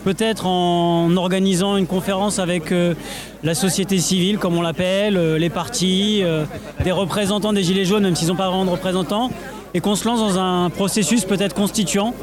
peut-être 0.03 0.47
en 0.47 1.15
organisant 1.17 1.77
une 1.77 1.87
conférence 1.87 2.39
avec 2.39 2.73
euh, 2.73 2.95
la 3.45 3.55
société 3.55 3.99
civile, 3.99 4.39
comme 4.39 4.57
on 4.57 4.63
l'appelle, 4.63 5.19
euh, 5.19 5.39
les 5.39 5.51
partis, 5.51 6.23
euh, 6.23 6.45
des 6.83 6.91
représentants 6.91 7.53
des 7.53 7.63
Gilets 7.63 7.85
jaunes, 7.85 8.03
même 8.03 8.17
s'ils 8.17 8.29
n'ont 8.29 8.37
pas 8.37 8.49
vraiment 8.49 8.65
de 8.65 8.71
représentants, 8.71 9.31
et 9.75 9.81
qu'on 9.81 9.95
se 9.95 10.07
lance 10.07 10.21
dans 10.21 10.39
un 10.39 10.71
processus 10.71 11.27
peut-être 11.27 11.55
constituant. 11.55 12.15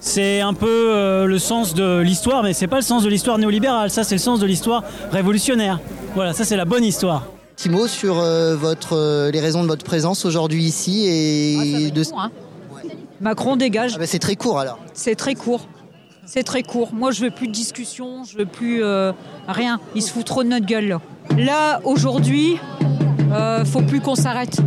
C'est 0.00 0.40
un 0.40 0.54
peu 0.54 1.26
le 1.26 1.38
sens 1.38 1.74
de 1.74 1.98
l'histoire, 1.98 2.42
mais 2.42 2.54
c'est 2.54 2.66
pas 2.66 2.76
le 2.76 2.82
sens 2.82 3.02
de 3.02 3.08
l'histoire 3.10 3.36
néolibérale, 3.36 3.90
ça 3.90 4.02
c'est 4.02 4.14
le 4.14 4.20
sens 4.20 4.40
de 4.40 4.46
l'histoire 4.46 4.82
révolutionnaire. 5.12 5.78
Voilà, 6.14 6.32
ça 6.32 6.46
c'est 6.46 6.56
la 6.56 6.64
bonne 6.64 6.84
histoire. 6.84 7.26
Petit 7.60 7.68
mot 7.68 7.86
sur 7.86 8.14
votre, 8.14 9.28
les 9.30 9.38
raisons 9.38 9.62
de 9.62 9.68
votre 9.68 9.84
présence 9.84 10.24
aujourd'hui 10.24 10.64
ici 10.64 11.04
et 11.06 11.88
ah, 11.88 11.90
de... 11.90 12.02
Hein. 12.16 12.30
Macron 13.20 13.56
dégage. 13.56 13.92
Ah 13.96 13.98
bah, 13.98 14.06
c'est 14.06 14.18
très 14.18 14.34
court 14.34 14.58
alors. 14.58 14.78
C'est 14.94 15.14
très 15.14 15.34
court. 15.34 15.68
C'est 16.24 16.42
très 16.42 16.62
court. 16.62 16.94
Moi, 16.94 17.10
je 17.10 17.24
veux 17.24 17.30
plus 17.30 17.48
de 17.48 17.52
discussion, 17.52 18.24
je 18.24 18.38
veux 18.38 18.46
plus 18.46 18.82
euh, 18.82 19.12
rien. 19.46 19.78
Il 19.94 20.00
se 20.00 20.10
fout 20.10 20.24
trop 20.24 20.42
de 20.42 20.48
notre 20.48 20.64
gueule 20.64 21.00
là. 21.36 21.82
aujourd'hui, 21.84 22.56
euh, 23.30 23.62
faut 23.66 23.82
plus 23.82 24.00
qu'on 24.00 24.14
s'arrête. 24.14 24.62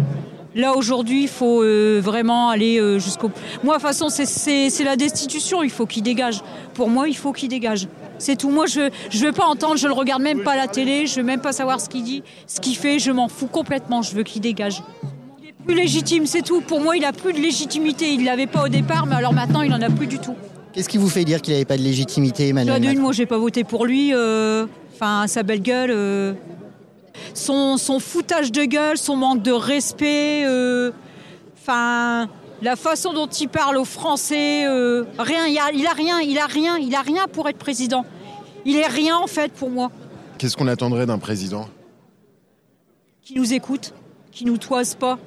Là 0.53 0.75
aujourd'hui, 0.75 1.23
il 1.23 1.29
faut 1.29 1.63
euh, 1.63 1.99
vraiment 1.99 2.49
aller 2.49 2.79
euh, 2.79 2.99
jusqu'au. 2.99 3.31
Moi, 3.63 3.77
de 3.77 3.81
toute 3.81 3.87
façon, 3.89 4.09
c'est 4.09 4.83
la 4.83 4.95
destitution. 4.95 5.63
Il 5.63 5.71
faut 5.71 5.87
qu'il 5.87 6.03
dégage. 6.03 6.41
Pour 6.75 6.89
moi, 6.89 7.07
il 7.07 7.17
faut 7.17 7.33
qu'il 7.33 7.49
dégage. 7.49 7.87
C'est 8.23 8.37
tout. 8.37 8.49
Moi, 8.49 8.67
je 8.67 8.79
ne 8.79 9.25
veux 9.25 9.33
pas 9.33 9.45
entendre. 9.45 9.75
Je 9.75 9.87
le 9.87 9.93
regarde 9.93 10.21
même 10.21 10.43
pas 10.43 10.53
à 10.53 10.55
la 10.55 10.67
télé. 10.67 11.07
Je 11.07 11.15
veux 11.17 11.23
même 11.23 11.41
pas 11.41 11.51
savoir 11.51 11.81
ce 11.81 11.89
qu'il 11.89 12.03
dit, 12.03 12.23
ce 12.47 12.61
qu'il 12.61 12.77
fait. 12.77 12.97
Je 12.97 13.11
m'en 13.11 13.27
fous 13.27 13.47
complètement. 13.47 14.01
Je 14.01 14.15
veux 14.15 14.23
qu'il 14.23 14.41
dégage 14.41 14.81
plus 15.65 15.75
légitime, 15.75 16.25
c'est 16.25 16.41
tout. 16.41 16.61
Pour 16.61 16.81
moi, 16.81 16.97
il 16.97 17.05
a 17.05 17.13
plus 17.13 17.33
de 17.33 17.39
légitimité. 17.39 18.13
Il 18.13 18.25
l'avait 18.25 18.47
pas 18.47 18.63
au 18.63 18.67
départ, 18.67 19.05
mais 19.05 19.15
alors 19.15 19.33
maintenant, 19.33 19.61
il 19.61 19.73
en 19.73 19.81
a 19.81 19.89
plus 19.89 20.07
du 20.07 20.19
tout. 20.19 20.35
Qu'est-ce 20.73 20.89
qui 20.89 20.97
vous 20.97 21.09
fait 21.09 21.23
dire 21.23 21.41
qu'il 21.41 21.53
n'avait 21.53 21.65
pas 21.65 21.77
de 21.77 21.83
légitimité, 21.83 22.49
Emmanuel 22.49 22.81
Macron 22.81 23.01
Moi, 23.01 23.13
j'ai 23.13 23.25
pas 23.25 23.37
voté 23.37 23.63
pour 23.63 23.85
lui. 23.85 24.13
Euh, 24.13 24.65
enfin, 24.93 25.25
sa 25.27 25.43
belle 25.43 25.61
gueule. 25.61 25.91
Euh, 25.91 26.33
son, 27.33 27.77
son, 27.77 27.99
foutage 27.99 28.51
de 28.51 28.65
gueule, 28.65 28.97
son 28.97 29.15
manque 29.15 29.43
de 29.43 29.51
respect. 29.51 30.43
Euh, 30.45 30.91
enfin, 31.61 32.27
la 32.63 32.75
façon 32.75 33.13
dont 33.13 33.27
il 33.27 33.49
parle 33.49 33.77
aux 33.77 33.85
Français. 33.85 34.65
rien, 35.17 35.47
il 35.47 35.57
a, 35.57 35.71
il 35.73 35.85
a 35.85 35.93
rien, 35.93 36.19
il 36.21 36.37
a 36.37 36.47
rien, 36.47 36.77
il 36.77 36.95
a 36.95 37.01
rien 37.01 37.27
pour 37.31 37.47
être 37.49 37.57
président. 37.57 38.05
Il 38.65 38.77
est 38.77 38.87
rien 38.87 39.17
en 39.17 39.27
fait 39.27 39.51
pour 39.51 39.69
moi. 39.69 39.91
Qu'est-ce 40.37 40.57
qu'on 40.57 40.67
attendrait 40.67 41.05
d'un 41.05 41.19
président? 41.19 41.67
Qui 43.21 43.35
nous 43.35 43.53
écoute, 43.53 43.93
qui 44.31 44.45
nous 44.45 44.57
toise 44.57 44.95
pas 44.95 45.19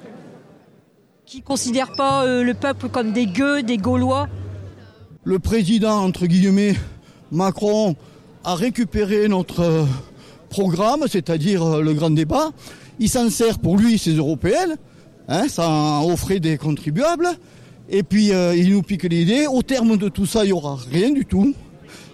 qui 1.27 1.39
ne 1.39 1.43
considèrent 1.43 1.91
pas 1.91 2.23
euh, 2.23 2.41
le 2.41 2.53
peuple 2.53 2.87
comme 2.87 3.11
des 3.11 3.25
gueux, 3.25 3.61
des 3.61 3.77
Gaulois. 3.77 4.29
Le 5.25 5.39
président, 5.39 5.97
entre 5.97 6.25
guillemets, 6.25 6.73
Macron, 7.33 7.97
a 8.45 8.55
récupéré 8.55 9.27
notre 9.27 9.59
euh, 9.59 9.83
programme, 10.49 11.03
c'est-à-dire 11.05 11.63
euh, 11.63 11.81
le 11.81 11.93
grand 11.93 12.11
débat. 12.11 12.51
Il 12.99 13.09
s'en 13.09 13.29
sert 13.29 13.59
pour 13.59 13.77
lui, 13.77 13.97
ses 13.97 14.13
européennes, 14.15 14.77
hein, 15.27 15.45
offrait 16.05 16.39
des 16.39 16.57
contribuables. 16.57 17.29
Et 17.89 18.03
puis 18.03 18.31
il 18.55 18.69
nous 18.71 18.81
pique 18.81 19.03
l'idée. 19.03 19.47
Au 19.47 19.61
terme 19.61 19.97
de 19.97 20.09
tout 20.09 20.25
ça, 20.25 20.43
il 20.43 20.47
n'y 20.47 20.53
aura 20.53 20.77
rien 20.91 21.11
du 21.11 21.25
tout. 21.25 21.53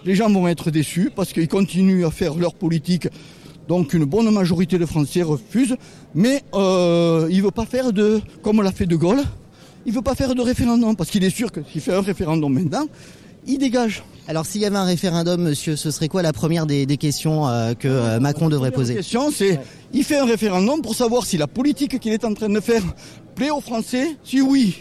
Les 0.04 0.14
gens 0.14 0.30
vont 0.30 0.46
être 0.46 0.70
déçus 0.70 1.10
parce 1.14 1.32
qu'ils 1.32 1.48
continuent 1.48 2.04
à 2.04 2.10
faire 2.10 2.34
leur 2.34 2.54
politique 2.54 3.08
donc 3.68 3.94
une 3.94 4.04
bonne 4.04 4.30
majorité 4.30 4.78
de 4.78 4.86
Français 4.86 5.22
refusent, 5.22 5.76
mais 6.14 6.42
euh, 6.54 7.26
il 7.30 7.38
ne 7.38 7.42
veut 7.42 7.50
pas 7.50 7.64
faire 7.64 7.92
de, 7.92 8.20
comme 8.42 8.62
l'a 8.62 8.72
fait 8.72 8.86
De 8.86 8.96
Gaulle, 8.96 9.22
il 9.86 9.92
ne 9.92 9.96
veut 9.96 10.02
pas 10.02 10.14
faire 10.14 10.34
de 10.34 10.40
référendum, 10.40 10.96
parce 10.96 11.10
qu'il 11.10 11.24
est 11.24 11.34
sûr 11.34 11.50
que 11.50 11.60
s'il 11.70 11.80
fait 11.80 11.94
un 11.94 12.02
référendum 12.02 12.52
maintenant, 12.52 12.86
il 13.46 13.58
dégage. 13.58 14.02
Alors 14.26 14.46
s'il 14.46 14.62
y 14.62 14.64
avait 14.64 14.76
un 14.76 14.84
référendum, 14.84 15.42
monsieur, 15.42 15.76
ce 15.76 15.90
serait 15.90 16.08
quoi 16.08 16.22
la 16.22 16.32
première 16.32 16.66
des, 16.66 16.86
questions 16.96 17.46
euh, 17.46 17.74
que 17.74 17.88
euh, 17.88 18.20
Macron 18.20 18.48
devrait 18.48 18.70
poser 18.70 18.94
La 18.94 19.00
question, 19.00 19.30
c'est, 19.30 19.60
il 19.92 20.02
fait 20.02 20.18
un 20.18 20.24
référendum 20.24 20.80
pour 20.80 20.94
savoir 20.94 21.26
si 21.26 21.36
la 21.36 21.46
politique 21.46 21.98
qu'il 22.00 22.12
est 22.12 22.24
en 22.24 22.32
train 22.32 22.48
de 22.48 22.60
faire 22.60 22.82
plaît 23.34 23.50
aux 23.50 23.60
Français. 23.60 24.16
Si 24.24 24.40
oui, 24.40 24.78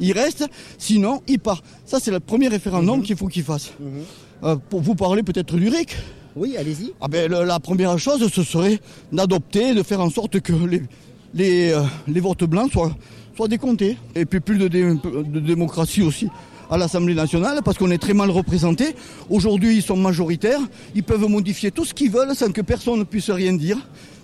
il 0.00 0.12
reste, 0.12 0.46
sinon, 0.78 1.20
il 1.28 1.40
part. 1.40 1.62
Ça, 1.84 1.98
c'est 2.00 2.10
le 2.10 2.20
premier 2.20 2.48
référendum 2.48 3.00
mhm. 3.00 3.04
qu'il 3.04 3.16
faut 3.16 3.28
qu'il 3.28 3.42
fasse. 3.42 3.72
Mhm. 3.80 4.60
pour 4.70 4.80
vous 4.80 4.94
parler 4.94 5.22
peut-être 5.22 5.56
du 5.56 5.68
RIC, 5.68 5.94
oui, 6.36 6.54
allez-y. 6.58 6.92
Ah 7.00 7.08
ben, 7.08 7.32
la 7.32 7.60
première 7.60 7.98
chose, 7.98 8.30
ce 8.30 8.42
serait 8.42 8.78
d'adopter, 9.10 9.74
de 9.74 9.82
faire 9.82 10.02
en 10.02 10.10
sorte 10.10 10.40
que 10.40 10.52
les, 10.52 10.82
les, 11.32 11.72
euh, 11.72 11.82
les 12.06 12.20
votes 12.20 12.44
blancs 12.44 12.70
soient, 12.72 12.94
soient 13.34 13.48
décomptés. 13.48 13.96
Et 14.14 14.26
puis 14.26 14.40
plus 14.40 14.58
de, 14.58 14.68
de 14.68 15.40
démocratie 15.40 16.02
aussi 16.02 16.28
à 16.70 16.76
l'Assemblée 16.76 17.14
nationale 17.14 17.60
parce 17.64 17.78
qu'on 17.78 17.90
est 17.90 17.98
très 17.98 18.14
mal 18.14 18.30
représenté. 18.30 18.94
Aujourd'hui, 19.30 19.76
ils 19.76 19.82
sont 19.82 19.96
majoritaires. 19.96 20.60
Ils 20.94 21.04
peuvent 21.04 21.28
modifier 21.28 21.70
tout 21.70 21.84
ce 21.84 21.94
qu'ils 21.94 22.10
veulent 22.10 22.34
sans 22.34 22.52
que 22.52 22.60
personne 22.60 22.98
ne 22.98 23.04
puisse 23.04 23.30
rien 23.30 23.52
dire. 23.52 23.78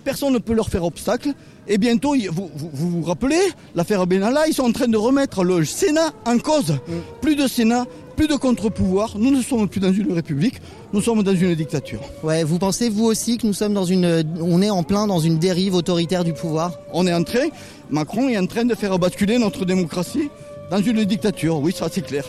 Personne 0.04 0.32
ne 0.32 0.38
peut 0.38 0.54
leur 0.54 0.68
faire 0.68 0.84
obstacle. 0.84 1.32
Et 1.68 1.78
bientôt, 1.78 2.16
vous 2.32 2.50
vous, 2.56 2.70
vous, 2.72 3.02
rappelez, 3.02 3.40
l'affaire 3.76 4.06
Benalla, 4.06 4.48
ils 4.48 4.54
sont 4.54 4.64
en 4.64 4.72
train 4.72 4.88
de 4.88 4.96
remettre 4.96 5.44
le 5.44 5.64
Sénat 5.64 6.12
en 6.24 6.38
cause. 6.38 6.74
Plus 7.20 7.36
de 7.36 7.46
Sénat, 7.46 7.86
plus 8.16 8.26
de 8.26 8.34
contre-pouvoir. 8.34 9.16
Nous 9.16 9.30
ne 9.30 9.40
sommes 9.40 9.68
plus 9.68 9.78
dans 9.78 9.92
une 9.92 10.12
république, 10.12 10.60
nous 10.92 11.00
sommes 11.00 11.22
dans 11.22 11.34
une 11.34 11.54
dictature. 11.54 12.00
Ouais, 12.24 12.42
vous 12.42 12.58
pensez 12.58 12.88
vous 12.88 13.04
aussi 13.04 13.38
que 13.38 13.46
nous 13.46 13.52
sommes 13.52 13.74
dans 13.74 13.84
une, 13.84 14.24
on 14.40 14.60
est 14.60 14.70
en 14.70 14.82
plein 14.82 15.06
dans 15.06 15.20
une 15.20 15.38
dérive 15.38 15.74
autoritaire 15.74 16.24
du 16.24 16.32
pouvoir? 16.32 16.72
On 16.92 17.06
est 17.06 17.14
en 17.14 17.22
train, 17.22 17.46
Macron 17.90 18.28
est 18.28 18.38
en 18.38 18.46
train 18.46 18.64
de 18.64 18.74
faire 18.74 18.98
basculer 18.98 19.38
notre 19.38 19.64
démocratie 19.64 20.30
dans 20.72 20.80
une 20.80 21.04
dictature. 21.04 21.58
Oui, 21.58 21.74
ça 21.76 21.88
c'est 21.92 22.00
clair. 22.00 22.24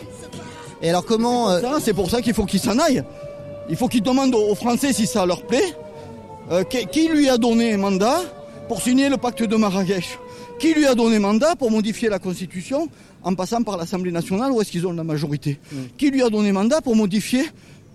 Et 0.81 0.89
alors 0.89 1.05
comment 1.05 1.49
euh, 1.49 1.61
C'est 1.79 1.93
pour 1.93 2.09
ça 2.09 2.21
qu'il 2.21 2.33
faut 2.33 2.43
qu'il 2.45 2.59
s'en 2.59 2.77
aille. 2.77 3.01
Il 3.69 3.77
faut 3.77 3.87
qu'il 3.87 4.03
demande 4.03 4.35
aux 4.35 4.53
Français 4.53 4.91
si 4.91 5.07
ça 5.07 5.25
leur 5.25 5.43
plaît. 5.43 5.73
Euh, 6.51 6.63
qui 6.65 7.07
lui 7.07 7.29
a 7.29 7.37
donné 7.37 7.77
mandat 7.77 8.19
pour 8.67 8.81
signer 8.81 9.07
le 9.07 9.15
pacte 9.15 9.43
de 9.43 9.55
Marrakech? 9.55 10.19
Qui 10.59 10.73
lui 10.73 10.85
a 10.85 10.93
donné 10.93 11.19
mandat 11.19 11.55
pour 11.55 11.71
modifier 11.71 12.09
la 12.09 12.19
Constitution 12.19 12.89
en 13.23 13.33
passant 13.33 13.63
par 13.63 13.77
l'Assemblée 13.77 14.11
nationale 14.11 14.51
où 14.51 14.59
est-ce 14.59 14.71
qu'ils 14.71 14.85
ont 14.85 14.91
la 14.91 15.05
majorité? 15.05 15.57
Mm. 15.71 15.77
Qui 15.97 16.11
lui 16.11 16.21
a 16.21 16.29
donné 16.29 16.51
mandat 16.51 16.81
pour 16.81 16.97
modifier 16.97 17.45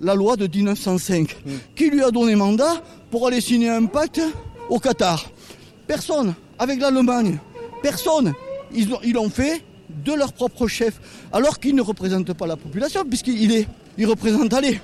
la 0.00 0.14
loi 0.14 0.36
de 0.36 0.46
1905 0.46 1.28
mm. 1.44 1.50
Qui 1.76 1.90
lui 1.90 2.02
a 2.02 2.10
donné 2.10 2.34
mandat 2.36 2.82
pour 3.10 3.26
aller 3.26 3.42
signer 3.42 3.68
un 3.68 3.84
pacte 3.84 4.22
au 4.70 4.78
Qatar? 4.78 5.30
Personne. 5.86 6.34
Avec 6.58 6.80
l'Allemagne. 6.80 7.38
Personne. 7.82 8.32
Ils 8.72 9.12
l'ont 9.12 9.28
fait 9.28 9.62
de 10.04 10.12
leur 10.12 10.32
propre 10.32 10.66
chef, 10.66 11.00
alors 11.32 11.58
qu'ils 11.58 11.74
ne 11.74 11.82
représentent 11.82 12.32
pas 12.32 12.46
la 12.46 12.56
population, 12.56 13.04
puisqu'il 13.04 13.52
est, 13.52 13.68
il 13.96 14.06
représente, 14.06 14.52
allez, 14.54 14.80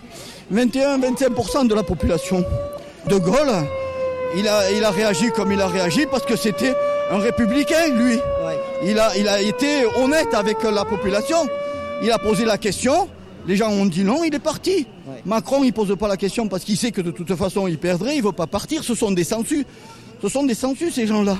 21-25% 0.52 1.66
de 1.66 1.74
la 1.74 1.82
population. 1.82 2.44
De 3.08 3.16
Gaulle, 3.18 3.52
il 4.36 4.48
a, 4.48 4.70
il 4.72 4.82
a 4.84 4.90
réagi 4.90 5.30
comme 5.30 5.52
il 5.52 5.60
a 5.60 5.68
réagi 5.68 6.06
parce 6.10 6.24
que 6.24 6.36
c'était 6.36 6.74
un 7.10 7.18
républicain, 7.18 7.88
lui. 7.94 8.18
Il, 8.84 8.98
a, 8.98 9.16
il 9.16 9.28
a 9.28 9.40
été 9.40 9.84
honnête 9.96 10.34
avec 10.34 10.62
la 10.62 10.84
population. 10.84 11.36
Il 12.02 12.10
a 12.10 12.18
posé 12.18 12.44
la 12.44 12.58
question 12.58 13.08
Les 13.46 13.56
gens 13.56 13.70
ont 13.70 13.86
dit 13.86 14.04
non, 14.04 14.24
il 14.24 14.34
est 14.34 14.38
parti. 14.38 14.86
Macron, 15.24 15.64
il 15.64 15.72
pose 15.72 15.96
pas 15.96 16.08
la 16.08 16.16
question 16.16 16.48
parce 16.48 16.64
qu'il 16.64 16.76
sait 16.76 16.90
que 16.90 17.00
de 17.00 17.10
toute 17.10 17.34
façon, 17.36 17.66
il 17.68 17.78
perdrait, 17.78 18.16
il 18.16 18.22
veut 18.22 18.32
pas 18.32 18.46
partir. 18.46 18.82
Ce 18.84 18.94
sont 18.94 19.10
des 19.10 19.24
sensus. 19.24 19.64
Ce 20.22 20.28
sont 20.28 20.44
des 20.44 20.54
sensus, 20.54 20.94
ces 20.94 21.06
gens-là. 21.06 21.38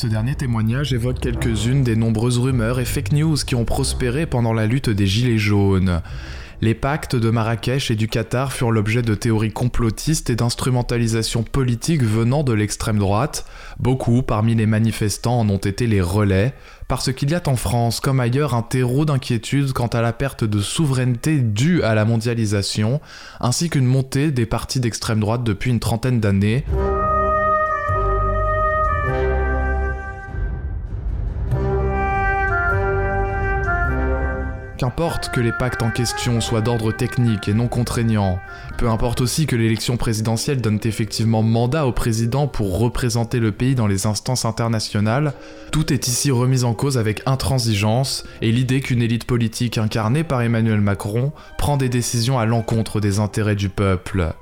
Ce 0.00 0.06
dernier 0.06 0.34
témoignage 0.34 0.94
évoque 0.94 1.20
quelques-unes 1.20 1.84
des 1.84 1.94
nombreuses 1.94 2.38
rumeurs 2.38 2.80
et 2.80 2.86
fake 2.86 3.12
news 3.12 3.36
qui 3.36 3.54
ont 3.54 3.66
prospéré 3.66 4.24
pendant 4.24 4.54
la 4.54 4.64
lutte 4.64 4.88
des 4.88 5.06
Gilets 5.06 5.36
jaunes. 5.36 6.00
Les 6.62 6.74
pactes 6.74 7.16
de 7.16 7.28
Marrakech 7.28 7.90
et 7.90 7.96
du 7.96 8.08
Qatar 8.08 8.54
furent 8.54 8.70
l'objet 8.70 9.02
de 9.02 9.14
théories 9.14 9.52
complotistes 9.52 10.30
et 10.30 10.36
d'instrumentalisation 10.36 11.42
politique 11.42 12.02
venant 12.02 12.42
de 12.44 12.54
l'extrême 12.54 12.98
droite. 12.98 13.44
Beaucoup 13.78 14.22
parmi 14.22 14.54
les 14.54 14.64
manifestants 14.64 15.38
en 15.38 15.50
ont 15.50 15.58
été 15.58 15.86
les 15.86 16.00
relais, 16.00 16.54
parce 16.88 17.12
qu'il 17.12 17.30
y 17.30 17.34
a 17.34 17.42
en 17.44 17.56
France 17.56 18.00
comme 18.00 18.20
ailleurs 18.20 18.54
un 18.54 18.62
terreau 18.62 19.04
d'inquiétude 19.04 19.74
quant 19.74 19.88
à 19.88 20.00
la 20.00 20.14
perte 20.14 20.44
de 20.44 20.62
souveraineté 20.62 21.40
due 21.40 21.82
à 21.82 21.94
la 21.94 22.06
mondialisation, 22.06 23.02
ainsi 23.38 23.68
qu'une 23.68 23.84
montée 23.84 24.30
des 24.30 24.46
partis 24.46 24.80
d'extrême 24.80 25.20
droite 25.20 25.44
depuis 25.44 25.70
une 25.70 25.78
trentaine 25.78 26.20
d'années. 26.20 26.64
Qu'importe 34.80 35.28
que 35.28 35.42
les 35.42 35.52
pactes 35.52 35.82
en 35.82 35.90
question 35.90 36.40
soient 36.40 36.62
d'ordre 36.62 36.90
technique 36.90 37.48
et 37.48 37.52
non 37.52 37.68
contraignants, 37.68 38.38
peu 38.78 38.88
importe 38.88 39.20
aussi 39.20 39.44
que 39.44 39.54
l'élection 39.54 39.98
présidentielle 39.98 40.62
donne 40.62 40.80
effectivement 40.84 41.42
mandat 41.42 41.86
au 41.86 41.92
président 41.92 42.46
pour 42.46 42.78
représenter 42.78 43.40
le 43.40 43.52
pays 43.52 43.74
dans 43.74 43.86
les 43.86 44.06
instances 44.06 44.46
internationales, 44.46 45.34
tout 45.70 45.92
est 45.92 46.08
ici 46.08 46.30
remis 46.30 46.64
en 46.64 46.72
cause 46.72 46.96
avec 46.96 47.20
intransigeance 47.26 48.24
et 48.40 48.52
l'idée 48.52 48.80
qu'une 48.80 49.02
élite 49.02 49.26
politique 49.26 49.76
incarnée 49.76 50.24
par 50.24 50.40
Emmanuel 50.40 50.80
Macron 50.80 51.32
prend 51.58 51.76
des 51.76 51.90
décisions 51.90 52.38
à 52.38 52.46
l'encontre 52.46 53.02
des 53.02 53.18
intérêts 53.18 53.56
du 53.56 53.68
peuple. 53.68 54.32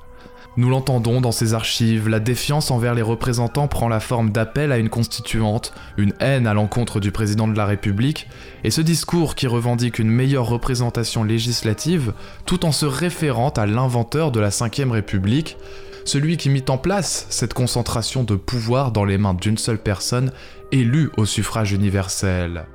Nous 0.58 0.70
l'entendons 0.70 1.20
dans 1.20 1.30
ses 1.30 1.54
archives, 1.54 2.08
la 2.08 2.18
défiance 2.18 2.72
envers 2.72 2.92
les 2.92 3.00
représentants 3.00 3.68
prend 3.68 3.88
la 3.88 4.00
forme 4.00 4.30
d'appel 4.30 4.72
à 4.72 4.78
une 4.78 4.88
constituante, 4.88 5.72
une 5.96 6.12
haine 6.18 6.48
à 6.48 6.52
l'encontre 6.52 6.98
du 6.98 7.12
président 7.12 7.46
de 7.46 7.56
la 7.56 7.64
République, 7.64 8.26
et 8.64 8.72
ce 8.72 8.80
discours 8.80 9.36
qui 9.36 9.46
revendique 9.46 10.00
une 10.00 10.10
meilleure 10.10 10.48
représentation 10.48 11.22
législative, 11.22 12.12
tout 12.44 12.66
en 12.66 12.72
se 12.72 12.86
référant 12.86 13.50
à 13.50 13.66
l'inventeur 13.66 14.32
de 14.32 14.40
la 14.40 14.48
Ve 14.48 14.90
République, 14.90 15.56
celui 16.04 16.36
qui 16.36 16.50
mit 16.50 16.64
en 16.68 16.76
place 16.76 17.28
cette 17.30 17.54
concentration 17.54 18.24
de 18.24 18.34
pouvoir 18.34 18.90
dans 18.90 19.04
les 19.04 19.16
mains 19.16 19.34
d'une 19.34 19.58
seule 19.58 19.78
personne, 19.78 20.32
élue 20.72 21.10
au 21.16 21.24
suffrage 21.24 21.70
universel. 21.70 22.66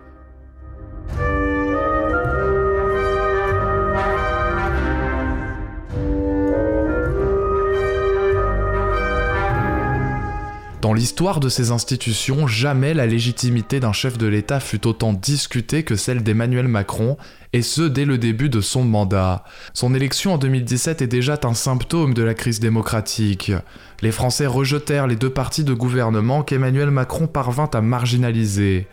Dans 10.84 10.92
l'histoire 10.92 11.40
de 11.40 11.48
ces 11.48 11.72
institutions, 11.72 12.46
jamais 12.46 12.94
la 12.94 13.06
légitimité 13.06 13.80
d'un 13.80 13.94
chef 13.94 14.18
de 14.18 14.28
l'État 14.28 14.60
fut 14.60 14.86
autant 14.86 15.14
discutée 15.14 15.84
que 15.84 15.96
celle 15.96 16.24
d'Emmanuel 16.24 16.68
Macron, 16.68 17.16
et 17.54 17.62
ce 17.62 17.84
dès 17.84 18.04
le 18.04 18.18
début 18.18 18.50
de 18.50 18.60
son 18.60 18.84
mandat. 18.84 19.46
Son 19.74 19.96
élection 19.96 20.34
en 20.34 20.38
2017 20.38 21.02
est 21.02 21.08
déjà 21.08 21.40
un 21.46 21.54
symptôme 21.54 22.14
de 22.14 22.22
la 22.22 22.34
crise 22.34 22.60
démocratique. 22.60 23.54
Les 24.02 24.12
Français 24.12 24.46
rejetèrent 24.46 25.08
les 25.08 25.16
deux 25.16 25.30
partis 25.30 25.64
de 25.64 25.74
gouvernement 25.74 26.44
qu'Emmanuel 26.44 26.92
Macron 26.92 27.28
parvint 27.28 27.70
à 27.74 27.80
marginaliser. 27.80 28.88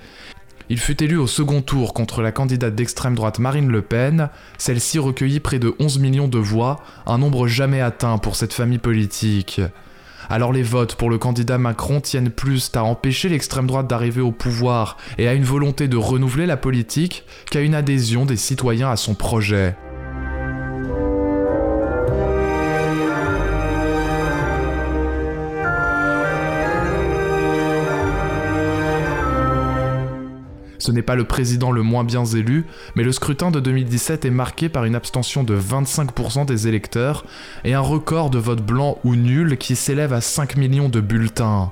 Il 0.69 0.79
fut 0.79 1.03
élu 1.03 1.17
au 1.17 1.27
second 1.27 1.61
tour 1.61 1.93
contre 1.93 2.23
la 2.23 2.31
candidate 2.31 2.77
d'extrême 2.77 3.17
droite 3.17 3.41
Marine 3.41 3.69
Le 3.69 3.83
Pen. 3.83 4.29
Celle-ci 4.59 5.01
recueillit 5.01 5.41
près 5.41 5.59
de 5.59 5.75
11 5.81 5.99
millions 5.99 6.29
de 6.29 6.39
voix, 6.39 6.85
un 7.05 7.19
nombre 7.19 7.49
jamais 7.49 7.81
atteint 7.81 8.19
pour 8.19 8.37
cette 8.37 8.53
famille 8.53 8.79
politique. 8.79 9.61
Alors 10.31 10.53
les 10.53 10.63
votes 10.63 10.95
pour 10.95 11.11
le 11.11 11.19
candidat 11.19 11.59
Macron 11.59 12.01
tiennent 12.01 12.31
plus 12.31 12.71
à 12.77 12.85
empêcher 12.85 13.29
l'extrême 13.29 13.67
droite 13.67 13.89
d'arriver 13.89 14.21
au 14.21 14.31
pouvoir 14.31 14.97
et 15.19 15.27
à 15.27 15.35
une 15.35 15.43
volonté 15.43 15.89
de 15.89 15.97
renouveler 15.97 16.47
la 16.47 16.57
politique 16.57 17.25
qu'à 17.51 17.61
une 17.63 17.75
adhésion 17.75 18.27
des 18.27 18.37
citoyens 18.37 18.93
à 18.93 18.97
son 18.97 19.15
projet. 19.15 19.75
Ce 30.81 30.91
n'est 30.91 31.03
pas 31.03 31.15
le 31.15 31.25
président 31.25 31.71
le 31.71 31.83
moins 31.83 32.05
bien 32.05 32.25
élu, 32.25 32.67
mais 32.97 33.05
le 33.05 33.13
scrutin 33.13 33.51
de 33.51 33.61
2017 33.61 34.25
est 34.25 34.31
marqué 34.31 34.69
par 34.69 34.87
une 34.87 34.95
abstention 34.95 35.45
de 35.45 35.57
25% 35.57 36.47
des 36.47 36.67
électeurs 36.67 37.25
et 37.65 37.75
un 37.75 37.81
record 37.81 38.31
de 38.31 38.39
vote 38.39 38.65
blanc 38.65 38.99
ou 39.05 39.15
nul 39.15 39.59
qui 39.59 39.77
s'élève 39.77 40.13
à 40.13 40.21
5 40.21 40.57
millions 40.57 40.89
de 40.89 41.01
bulletins. 41.01 41.71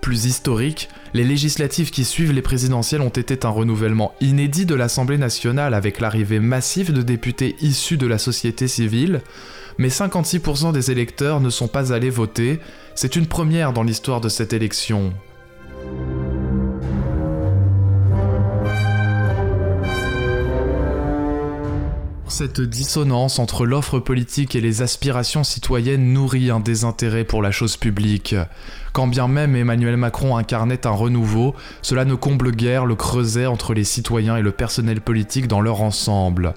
Plus 0.00 0.24
historique, 0.24 0.88
les 1.12 1.24
législatives 1.24 1.90
qui 1.90 2.04
suivent 2.04 2.32
les 2.32 2.40
présidentielles 2.40 3.02
ont 3.02 3.10
été 3.10 3.44
un 3.44 3.50
renouvellement 3.50 4.14
inédit 4.22 4.64
de 4.64 4.74
l'Assemblée 4.74 5.18
nationale 5.18 5.74
avec 5.74 6.00
l'arrivée 6.00 6.40
massive 6.40 6.94
de 6.94 7.02
députés 7.02 7.56
issus 7.60 7.98
de 7.98 8.06
la 8.06 8.16
société 8.16 8.66
civile, 8.66 9.20
mais 9.76 9.88
56% 9.88 10.72
des 10.72 10.90
électeurs 10.90 11.40
ne 11.40 11.50
sont 11.50 11.68
pas 11.68 11.92
allés 11.92 12.08
voter, 12.08 12.60
c'est 12.94 13.16
une 13.16 13.26
première 13.26 13.74
dans 13.74 13.82
l'histoire 13.82 14.22
de 14.22 14.30
cette 14.30 14.54
élection. 14.54 15.12
Cette 22.30 22.60
dissonance 22.60 23.40
entre 23.40 23.66
l'offre 23.66 23.98
politique 23.98 24.54
et 24.54 24.60
les 24.60 24.82
aspirations 24.82 25.42
citoyennes 25.42 26.12
nourrit 26.12 26.50
un 26.50 26.60
désintérêt 26.60 27.24
pour 27.24 27.42
la 27.42 27.50
chose 27.50 27.76
publique. 27.76 28.36
Quand 28.92 29.08
bien 29.08 29.26
même 29.26 29.56
Emmanuel 29.56 29.96
Macron 29.96 30.36
incarnait 30.36 30.86
un 30.86 30.92
renouveau, 30.92 31.56
cela 31.82 32.04
ne 32.04 32.14
comble 32.14 32.52
guère 32.52 32.86
le 32.86 32.94
creuset 32.94 33.46
entre 33.46 33.74
les 33.74 33.82
citoyens 33.82 34.36
et 34.36 34.42
le 34.42 34.52
personnel 34.52 35.00
politique 35.00 35.48
dans 35.48 35.60
leur 35.60 35.82
ensemble. 35.82 36.54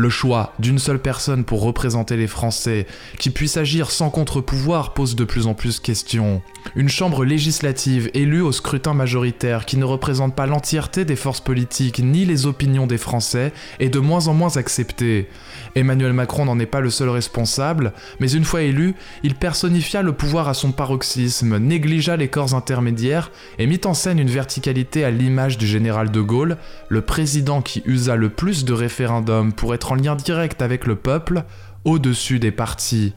Le 0.00 0.08
choix 0.08 0.54
d'une 0.58 0.78
seule 0.78 0.98
personne 0.98 1.44
pour 1.44 1.60
représenter 1.60 2.16
les 2.16 2.26
Français, 2.26 2.86
qui 3.18 3.28
puisse 3.28 3.58
agir 3.58 3.90
sans 3.90 4.08
contre-pouvoir, 4.08 4.94
pose 4.94 5.14
de 5.14 5.24
plus 5.24 5.46
en 5.46 5.52
plus 5.52 5.78
questions. 5.78 6.40
Une 6.74 6.88
chambre 6.88 7.22
législative 7.22 8.10
élue 8.14 8.40
au 8.40 8.50
scrutin 8.50 8.94
majoritaire 8.94 9.66
qui 9.66 9.76
ne 9.76 9.84
représente 9.84 10.34
pas 10.34 10.46
l'entièreté 10.46 11.04
des 11.04 11.16
forces 11.16 11.42
politiques 11.42 11.98
ni 11.98 12.24
les 12.24 12.46
opinions 12.46 12.86
des 12.86 12.96
Français 12.96 13.52
est 13.78 13.90
de 13.90 13.98
moins 13.98 14.28
en 14.28 14.32
moins 14.32 14.56
acceptée. 14.56 15.28
Emmanuel 15.74 16.12
Macron 16.12 16.44
n'en 16.44 16.58
est 16.58 16.66
pas 16.66 16.80
le 16.80 16.90
seul 16.90 17.08
responsable, 17.08 17.92
mais 18.18 18.30
une 18.30 18.44
fois 18.44 18.62
élu, 18.62 18.94
il 19.22 19.34
personnifia 19.34 20.02
le 20.02 20.12
pouvoir 20.12 20.48
à 20.48 20.54
son 20.54 20.72
paroxysme, 20.72 21.58
négligea 21.58 22.16
les 22.16 22.28
corps 22.28 22.54
intermédiaires 22.54 23.30
et 23.58 23.66
mit 23.66 23.80
en 23.84 23.94
scène 23.94 24.18
une 24.18 24.30
verticalité 24.30 25.04
à 25.04 25.10
l'image 25.10 25.58
du 25.58 25.66
général 25.66 26.10
de 26.10 26.20
Gaulle, 26.20 26.56
le 26.88 27.02
président 27.02 27.62
qui 27.62 27.82
usa 27.86 28.16
le 28.16 28.30
plus 28.30 28.64
de 28.64 28.72
référendums 28.72 29.52
pour 29.52 29.74
être 29.74 29.92
en 29.92 29.96
lien 29.96 30.16
direct 30.16 30.62
avec 30.62 30.86
le 30.86 30.96
peuple, 30.96 31.44
au-dessus 31.84 32.38
des 32.38 32.50
partis. 32.50 33.14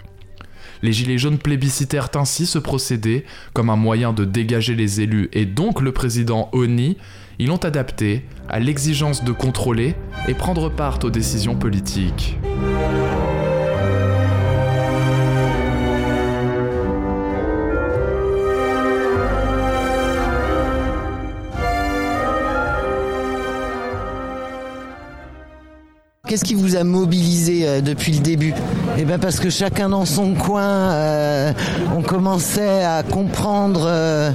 Les 0.82 0.92
Gilets 0.92 1.18
jaunes 1.18 1.38
plébiscitèrent 1.38 2.10
ainsi 2.16 2.46
ce 2.46 2.60
procédé 2.60 3.24
comme 3.54 3.70
un 3.70 3.78
moyen 3.78 4.12
de 4.12 4.26
dégager 4.26 4.76
les 4.76 5.00
élus 5.00 5.30
et 5.32 5.46
donc 5.46 5.80
le 5.80 5.94
président 5.94 6.50
Oni, 6.52 6.98
ils 7.40 7.48
l'ont 7.48 7.58
adapté 7.58 8.26
à 8.50 8.60
l'exigence 8.60 9.24
de 9.24 9.32
contrôler 9.32 9.96
et 10.28 10.34
prendre 10.34 10.70
part 10.70 11.00
aux 11.04 11.10
décisions 11.10 11.56
politiques. 11.56 12.38
Qu'est-ce 26.34 26.46
qui 26.46 26.56
vous 26.56 26.76
a 26.76 26.84
mobilisé 26.84 27.68
euh, 27.68 27.82
depuis 27.82 28.12
le 28.12 28.20
début? 28.20 28.56
Eh 28.98 29.06
bien 29.06 29.20
parce 29.20 29.40
que 29.40 29.52
chacun 29.52 29.90
dans 29.90 30.06
son 30.06 30.34
coin, 30.34 30.92
euh, 30.92 31.54
on 31.96 32.02
commençait 32.02 32.84
à 32.84 33.04
comprendre 33.04 33.84
euh, 33.86 34.32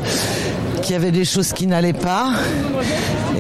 qu'il 0.80 0.92
y 0.92 0.96
avait 0.96 1.10
des 1.12 1.24
choses 1.24 1.52
qui 1.52 1.66
n'allaient 1.66 1.92
pas. 1.92 2.32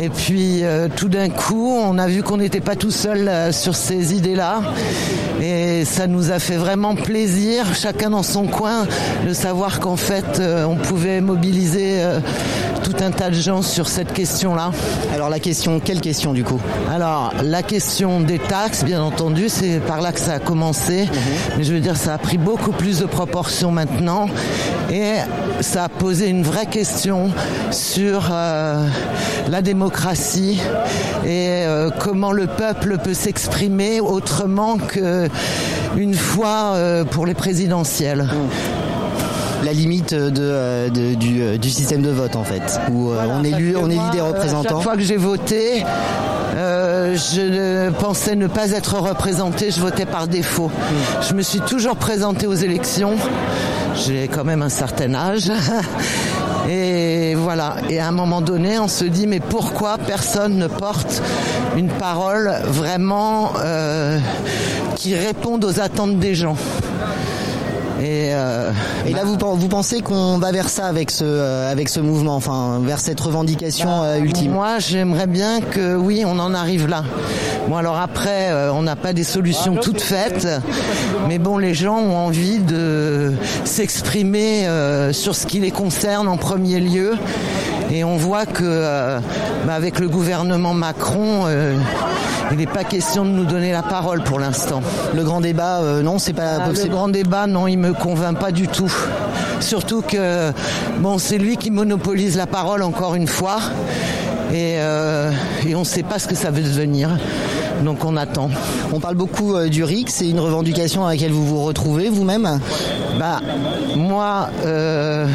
Et 0.00 0.08
puis 0.08 0.62
tout 0.96 1.08
d'un 1.08 1.28
coup, 1.28 1.68
on 1.68 1.98
a 1.98 2.06
vu 2.06 2.22
qu'on 2.22 2.36
n'était 2.36 2.60
pas 2.60 2.76
tout 2.76 2.90
seul 2.90 3.52
sur 3.52 3.74
ces 3.74 4.14
idées-là. 4.14 4.60
Et 5.40 5.84
ça 5.84 6.06
nous 6.06 6.30
a 6.30 6.38
fait 6.38 6.56
vraiment 6.56 6.94
plaisir, 6.94 7.66
chacun 7.74 8.10
dans 8.10 8.22
son 8.22 8.46
coin, 8.46 8.86
de 9.26 9.32
savoir 9.32 9.80
qu'en 9.80 9.96
fait, 9.96 10.40
on 10.68 10.76
pouvait 10.76 11.20
mobiliser 11.20 12.00
tout 12.88 13.04
un 13.04 13.10
tas 13.10 13.28
de 13.28 13.34
gens 13.34 13.62
sur 13.62 13.88
cette 13.88 14.12
question-là. 14.12 14.70
Alors 15.14 15.28
la 15.28 15.40
question, 15.40 15.80
quelle 15.80 16.00
question 16.00 16.32
du 16.32 16.44
coup? 16.44 16.60
Alors 16.90 17.32
la 17.42 17.62
question 17.62 18.20
des 18.20 18.38
taxes, 18.38 18.84
bien 18.84 19.02
entendu, 19.02 19.48
c'est 19.48 19.80
par 19.80 20.00
là 20.00 20.12
que 20.12 20.20
ça 20.20 20.34
a 20.34 20.38
commencé. 20.38 21.04
Mhm. 21.04 21.10
Mais 21.58 21.64
je 21.64 21.74
veux 21.74 21.80
dire, 21.80 21.96
ça 21.96 22.14
a 22.14 22.18
pris 22.18 22.38
beaucoup 22.38 22.72
plus 22.72 23.00
de 23.00 23.06
proportions 23.06 23.70
maintenant. 23.70 24.28
Et 24.90 25.16
ça 25.60 25.84
a 25.84 25.88
posé 25.88 26.28
une 26.28 26.42
vraie 26.42 26.66
question 26.66 27.30
sur 27.70 28.30
euh, 28.30 28.86
la 29.50 29.60
démocratie 29.60 29.87
et 31.24 31.62
euh, 31.64 31.90
comment 31.98 32.32
le 32.32 32.46
peuple 32.46 32.98
peut 33.02 33.14
s'exprimer 33.14 34.00
autrement 34.00 34.76
que 34.78 35.28
une 35.96 36.14
fois 36.14 36.72
euh, 36.74 37.04
pour 37.04 37.26
les 37.26 37.34
présidentielles. 37.34 38.28
La 39.64 39.72
limite 39.72 40.14
de, 40.14 40.30
euh, 40.38 40.88
de- 40.88 41.14
du, 41.14 41.58
du 41.58 41.70
système 41.70 42.00
de 42.02 42.10
vote 42.10 42.36
en 42.36 42.44
fait, 42.44 42.80
où 42.92 43.10
on 43.12 43.42
élu, 43.44 43.76
on 43.76 43.90
élit 43.90 43.98
des 44.12 44.20
représentants. 44.20 44.68
Chaque 44.76 44.82
fois 44.82 44.94
que 44.96 45.02
j'ai 45.02 45.16
voté, 45.16 45.84
euh, 46.54 47.16
je 47.16 47.90
pensais 47.90 48.36
ne 48.36 48.46
pas 48.46 48.70
être 48.70 48.94
représenté, 49.00 49.70
je 49.72 49.80
votais 49.80 50.06
par 50.06 50.28
défaut. 50.28 50.70
Je 51.28 51.34
me 51.34 51.42
suis 51.42 51.60
toujours 51.60 51.96
présenté 51.96 52.46
aux 52.46 52.54
élections. 52.54 53.16
J'ai 54.06 54.28
quand 54.28 54.44
même 54.44 54.62
un 54.62 54.68
certain 54.68 55.12
âge. 55.14 55.50
Et 56.68 57.34
voilà. 57.34 57.76
Et 57.88 57.98
à 57.98 58.08
un 58.08 58.12
moment 58.12 58.42
donné, 58.42 58.78
on 58.78 58.88
se 58.88 59.04
dit 59.04 59.26
mais 59.26 59.40
pourquoi 59.40 59.96
personne 59.96 60.58
ne 60.58 60.66
porte 60.66 61.22
une 61.76 61.88
parole 61.88 62.52
vraiment 62.66 63.52
euh, 63.58 64.18
qui 64.94 65.14
réponde 65.14 65.64
aux 65.64 65.80
attentes 65.80 66.18
des 66.18 66.34
gens? 66.34 66.56
Et, 68.00 68.30
euh, 68.32 68.70
Et 69.06 69.12
là, 69.12 69.24
vous, 69.24 69.36
pen- 69.36 69.54
vous 69.56 69.68
pensez 69.68 70.00
qu'on 70.00 70.38
va 70.38 70.52
vers 70.52 70.68
ça 70.68 70.86
avec 70.86 71.10
ce, 71.10 71.24
euh, 71.24 71.70
avec 71.72 71.88
ce 71.88 72.00
mouvement, 72.00 72.36
enfin, 72.36 72.80
vers 72.84 72.98
cette 73.00 73.20
revendication 73.20 73.88
euh, 74.02 74.18
ultime? 74.18 74.52
Moi, 74.52 74.78
j'aimerais 74.78 75.26
bien 75.26 75.60
que 75.60 75.96
oui, 75.96 76.22
on 76.26 76.38
en 76.38 76.54
arrive 76.54 76.86
là. 76.86 77.04
Bon, 77.68 77.76
alors 77.76 77.98
après, 77.98 78.50
euh, 78.50 78.72
on 78.72 78.82
n'a 78.82 78.96
pas 78.96 79.12
des 79.12 79.24
solutions 79.24 79.74
toutes 79.76 80.00
faites, 80.00 80.46
mais 81.28 81.38
bon, 81.38 81.58
les 81.58 81.74
gens 81.74 81.98
ont 81.98 82.16
envie 82.16 82.58
de 82.58 83.32
s'exprimer 83.64 84.66
euh, 84.66 85.12
sur 85.12 85.34
ce 85.34 85.46
qui 85.46 85.60
les 85.60 85.70
concerne 85.70 86.28
en 86.28 86.36
premier 86.36 86.80
lieu. 86.80 87.14
Et 87.90 88.04
on 88.04 88.16
voit 88.16 88.44
que, 88.44 88.64
euh, 88.64 89.18
bah, 89.66 89.74
avec 89.74 89.98
le 89.98 90.08
gouvernement 90.08 90.74
Macron, 90.74 91.44
euh, 91.46 91.74
il 92.50 92.58
n'est 92.58 92.66
pas 92.66 92.84
question 92.84 93.24
de 93.24 93.30
nous 93.30 93.44
donner 93.44 93.72
la 93.72 93.82
parole 93.82 94.22
pour 94.22 94.38
l'instant. 94.38 94.80
Le 95.14 95.22
grand 95.24 95.40
débat, 95.40 95.78
euh, 95.80 96.02
non, 96.02 96.18
c'est 96.18 96.32
pas 96.34 96.58
Ah, 96.64 96.68
le 96.68 96.88
grand 96.88 97.08
débat, 97.08 97.46
non, 97.46 97.66
il 97.66 97.78
me 97.78 97.87
convainc 97.92 98.38
pas 98.38 98.52
du 98.52 98.68
tout. 98.68 98.92
Surtout 99.60 100.02
que, 100.02 100.52
bon, 100.98 101.18
c'est 101.18 101.38
lui 101.38 101.56
qui 101.56 101.70
monopolise 101.70 102.36
la 102.36 102.46
parole 102.46 102.82
encore 102.82 103.14
une 103.14 103.26
fois. 103.26 103.58
Et, 104.52 104.76
euh, 104.78 105.30
et 105.66 105.74
on 105.74 105.80
ne 105.80 105.84
sait 105.84 106.02
pas 106.02 106.18
ce 106.18 106.26
que 106.26 106.34
ça 106.34 106.50
veut 106.50 106.62
devenir. 106.62 107.10
Donc 107.84 108.04
on 108.04 108.16
attend. 108.16 108.50
On 108.92 109.00
parle 109.00 109.14
beaucoup 109.14 109.54
euh, 109.54 109.68
du 109.68 109.84
RIC, 109.84 110.10
c'est 110.10 110.28
une 110.28 110.40
revendication 110.40 111.06
à 111.06 111.10
laquelle 111.10 111.32
vous 111.32 111.46
vous 111.46 111.62
retrouvez 111.62 112.08
vous-même? 112.08 112.60
Bah, 113.18 113.40
moi, 113.96 114.48
euh, 114.64 115.26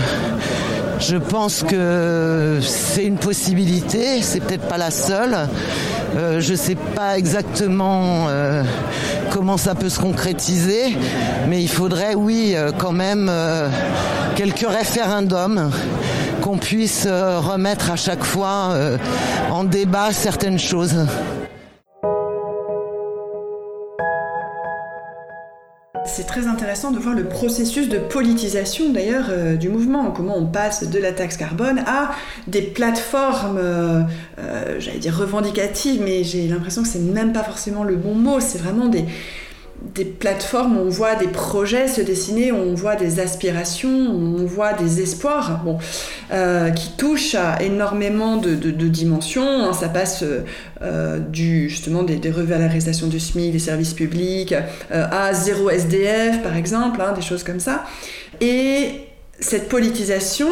je 0.99 1.17
pense 1.17 1.63
que 1.63 2.59
c'est 2.61 3.05
une 3.05 3.17
possibilité, 3.17 4.21
c'est 4.21 4.39
peut-être 4.39 4.67
pas 4.67 4.77
la 4.77 4.91
seule. 4.91 5.47
Euh, 6.15 6.39
je 6.39 6.53
sais 6.53 6.75
pas 6.75 7.17
exactement 7.17 8.27
euh, 8.29 8.63
comment 9.31 9.57
ça 9.57 9.73
peut 9.73 9.89
se 9.89 9.99
concrétiser, 9.99 10.95
mais 11.47 11.61
il 11.61 11.67
faudrait, 11.67 12.13
oui, 12.13 12.53
euh, 12.55 12.71
quand 12.77 12.91
même 12.91 13.31
quelques 14.35 14.67
référendums 14.67 15.71
qu'on 16.41 16.57
puisse 16.57 17.07
remettre 17.07 17.91
à 17.91 17.95
chaque 17.95 18.23
fois 18.23 18.75
en 19.51 19.63
débat 19.63 20.11
certaines 20.11 20.59
choses. 20.59 20.95
C'est 26.15 26.27
très 26.27 26.45
intéressant 26.45 26.91
de 26.91 26.99
voir 26.99 27.15
le 27.15 27.23
processus 27.23 27.89
de 27.89 27.97
politisation 27.97 28.91
d'ailleurs 28.91 29.25
euh, 29.29 29.55
du 29.55 29.67
mouvement, 29.67 30.11
comment 30.11 30.37
on 30.37 30.45
passe 30.45 30.87
de 30.87 30.99
la 30.99 31.11
taxe 31.11 31.37
carbone 31.37 31.79
à 31.87 32.11
des 32.45 32.61
plateformes, 32.61 33.57
euh, 33.57 34.01
euh, 34.37 34.79
j'allais 34.79 34.99
dire 34.99 35.17
revendicatives, 35.17 36.03
mais 36.05 36.23
j'ai 36.23 36.47
l'impression 36.47 36.83
que 36.83 36.87
c'est 36.87 36.99
même 36.99 37.33
pas 37.33 37.41
forcément 37.41 37.83
le 37.83 37.95
bon 37.95 38.13
mot, 38.13 38.39
c'est 38.39 38.59
vraiment 38.59 38.89
des, 38.89 39.05
des 39.95 40.05
plateformes 40.05 40.77
où 40.77 40.81
on 40.81 40.89
voit 40.89 41.15
des 41.15 41.27
projets 41.27 41.87
se 41.87 42.01
dessiner, 42.01 42.51
où 42.51 42.55
on 42.57 42.73
voit 42.73 42.95
des 42.95 43.19
aspirations, 43.19 43.89
où 43.89 44.37
on 44.39 44.45
voit 44.45 44.73
des 44.73 45.01
espoirs, 45.01 45.61
bon, 45.63 45.77
euh, 46.31 46.69
qui 46.71 46.91
touchent 46.97 47.35
à 47.35 47.61
énormément 47.61 48.37
de, 48.37 48.55
de- 48.55 48.87
dimensions. 48.87 49.43
hein. 49.65 49.73
Ça 49.73 49.89
passe 49.89 50.23
euh, 50.23 50.43
euh, 50.81 51.19
du 51.19 51.69
justement 51.69 52.03
des, 52.03 52.15
des 52.15 52.31
revalorisations 52.31 53.07
du 53.07 53.19
SMIC, 53.19 53.51
des 53.51 53.59
services 53.59 53.93
publics, 53.93 54.55
à 54.91 55.33
zéro 55.33 55.69
SDF 55.69 56.41
par 56.43 56.55
exemple, 56.55 57.01
hein, 57.01 57.13
des 57.13 57.21
choses 57.21 57.43
comme 57.43 57.59
ça. 57.59 57.83
Et 58.41 58.89
cette 59.39 59.67
politisation, 59.69 60.47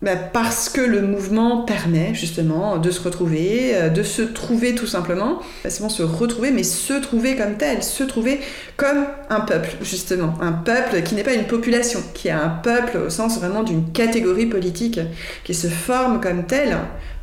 bah, 0.00 0.14
parce 0.14 0.68
que 0.68 0.80
le 0.80 1.02
mouvement 1.02 1.62
permet 1.62 2.14
justement 2.14 2.78
de 2.78 2.88
se 2.90 3.00
retrouver, 3.00 3.72
euh, 3.74 3.88
de 3.88 4.04
se 4.04 4.22
trouver 4.22 4.76
tout 4.76 4.86
simplement, 4.86 5.40
pas 5.64 5.70
seulement 5.70 5.88
se 5.88 6.04
retrouver, 6.04 6.52
mais 6.52 6.62
se 6.62 6.92
trouver 6.94 7.34
comme 7.34 7.56
tel, 7.56 7.82
se 7.82 8.04
trouver 8.04 8.38
comme 8.76 9.06
un 9.28 9.40
peuple 9.40 9.70
justement, 9.82 10.34
un 10.40 10.52
peuple 10.52 11.02
qui 11.02 11.16
n'est 11.16 11.24
pas 11.24 11.34
une 11.34 11.48
population, 11.48 12.00
qui 12.14 12.28
est 12.28 12.32
un 12.32 12.48
peuple 12.48 12.98
au 12.98 13.10
sens 13.10 13.38
vraiment 13.38 13.64
d'une 13.64 13.90
catégorie 13.90 14.46
politique 14.46 15.00
qui 15.42 15.54
se 15.54 15.66
forme 15.66 16.20
comme 16.20 16.46
tel 16.46 16.78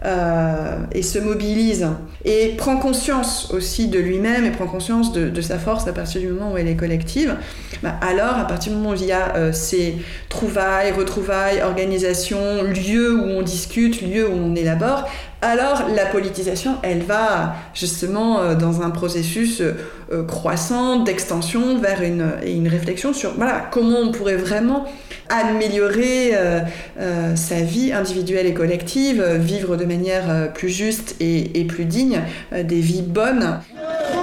euh, 0.06 0.78
et 0.91 1.02
se 1.02 1.18
mobilise. 1.18 1.88
Et 2.26 2.56
prend 2.58 2.78
conscience 2.78 3.52
aussi 3.52 3.88
de 3.88 4.00
lui-même 4.00 4.46
et 4.46 4.52
prend 4.52 4.68
conscience 4.68 5.12
de, 5.12 5.41
sa 5.41 5.58
force 5.60 5.88
à 5.88 5.94
partir 5.94 6.22
du 6.22 6.28
moment 6.28 6.54
où 6.54 6.58
elle 6.58 6.68
est 6.68 6.76
collective, 6.76 7.36
bah, 7.84 7.96
alors 8.02 8.38
à 8.38 8.46
partir 8.46 8.72
du 8.72 8.78
moment 8.78 8.91
où 8.91 8.96
il 8.96 9.06
y 9.06 9.12
a 9.12 9.36
euh, 9.36 9.52
ces 9.52 9.96
trouvailles, 10.30 10.91
retrouvailles, 10.91 11.62
organisations, 11.62 12.63
lieux 12.63 13.15
où 13.15 13.26
on 13.26 13.41
discute, 13.41 14.02
lieux 14.02 14.28
où 14.28 14.34
on 14.34 14.56
élabore, 14.56 15.08
alors 15.45 15.84
la 15.95 16.05
politisation, 16.05 16.75
elle 16.81 17.03
va 17.03 17.55
justement 17.73 18.39
euh, 18.39 18.55
dans 18.55 18.81
un 18.81 18.89
processus 18.89 19.62
euh, 19.62 19.73
euh, 20.12 20.23
croissant 20.23 20.99
d'extension 20.99 21.77
vers 21.77 22.01
une, 22.01 22.31
et 22.43 22.53
une 22.53 22.67
réflexion 22.67 23.13
sur 23.13 23.34
voilà, 23.38 23.63
comment 23.71 23.99
on 23.99 24.12
pourrait 24.12 24.36
vraiment 24.36 24.86
améliorer 25.29 26.31
euh, 26.34 26.60
euh, 26.99 27.36
sa 27.36 27.55
vie 27.62 27.91
individuelle 27.91 28.45
et 28.45 28.53
collective, 28.53 29.21
euh, 29.21 29.38
vivre 29.38 29.75
de 29.75 29.86
manière 29.86 30.23
euh, 30.29 30.47
plus 30.47 30.69
juste 30.69 31.15
et, 31.19 31.60
et 31.60 31.65
plus 31.65 31.86
digne, 31.86 32.21
euh, 32.53 32.63
des 32.63 32.79
vies 32.79 33.01
bonnes. 33.01 33.60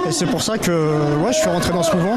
Et 0.07 0.11
c'est 0.11 0.25
pour 0.25 0.41
ça 0.41 0.57
que 0.57 0.71
ouais, 0.71 1.31
je 1.31 1.39
suis 1.39 1.49
rentré 1.49 1.71
dans 1.71 1.83
ce 1.83 1.95
mouvement. 1.95 2.15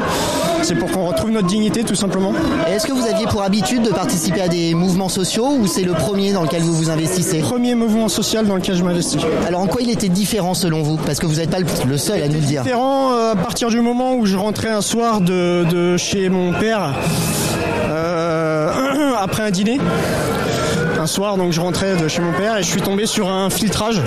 C'est 0.61 0.75
pour 0.75 0.91
qu'on 0.91 1.07
retrouve 1.07 1.31
notre 1.31 1.47
dignité 1.47 1.83
tout 1.83 1.95
simplement. 1.95 2.33
Et 2.67 2.73
Est-ce 2.73 2.87
que 2.87 2.91
vous 2.91 3.05
aviez 3.05 3.25
pour 3.27 3.43
habitude 3.43 3.83
de 3.83 3.89
participer 3.89 4.41
à 4.41 4.47
des 4.49 4.73
mouvements 4.73 5.07
sociaux 5.09 5.47
ou 5.57 5.67
c'est 5.67 5.83
le 5.83 5.93
premier 5.93 6.33
dans 6.33 6.43
lequel 6.43 6.61
vous 6.61 6.73
vous 6.73 6.89
investissez? 6.89 7.39
Premier 7.39 7.75
mouvement 7.75 8.09
social 8.09 8.45
dans 8.45 8.55
lequel 8.55 8.75
je 8.75 8.83
Alors 9.47 9.61
en 9.61 9.67
quoi 9.67 9.81
il 9.81 9.89
était 9.89 10.09
différent 10.09 10.53
selon 10.53 10.81
vous? 10.81 10.97
Parce 10.97 11.19
que 11.19 11.25
vous 11.25 11.35
n'êtes 11.35 11.49
pas 11.49 11.57
le- 11.59 11.97
seul 11.97 12.21
à 12.23 12.27
nous 12.27 12.35
le 12.35 12.39
dire. 12.39 12.63
Différent 12.63 13.13
euh, 13.13 13.31
à 13.33 13.35
partir 13.35 13.69
du 13.69 13.79
moment 13.81 14.15
où 14.15 14.25
je 14.25 14.35
rentrais 14.37 14.69
un 14.69 14.81
soir 14.81 15.21
de, 15.21 15.65
de 15.69 15.97
chez 15.97 16.29
mon 16.29 16.53
père 16.53 16.93
euh, 17.89 18.71
après 19.19 19.43
un 19.43 19.51
dîner. 19.51 19.79
Un 20.99 21.05
soir, 21.07 21.37
donc 21.37 21.51
je 21.53 21.61
rentrais 21.61 21.95
de 21.95 22.07
chez 22.07 22.21
mon 22.21 22.33
père 22.33 22.57
et 22.57 22.63
je 22.63 22.67
suis 22.67 22.81
tombé 22.81 23.05
sur 23.05 23.29
un 23.29 23.49
filtrage 23.51 24.01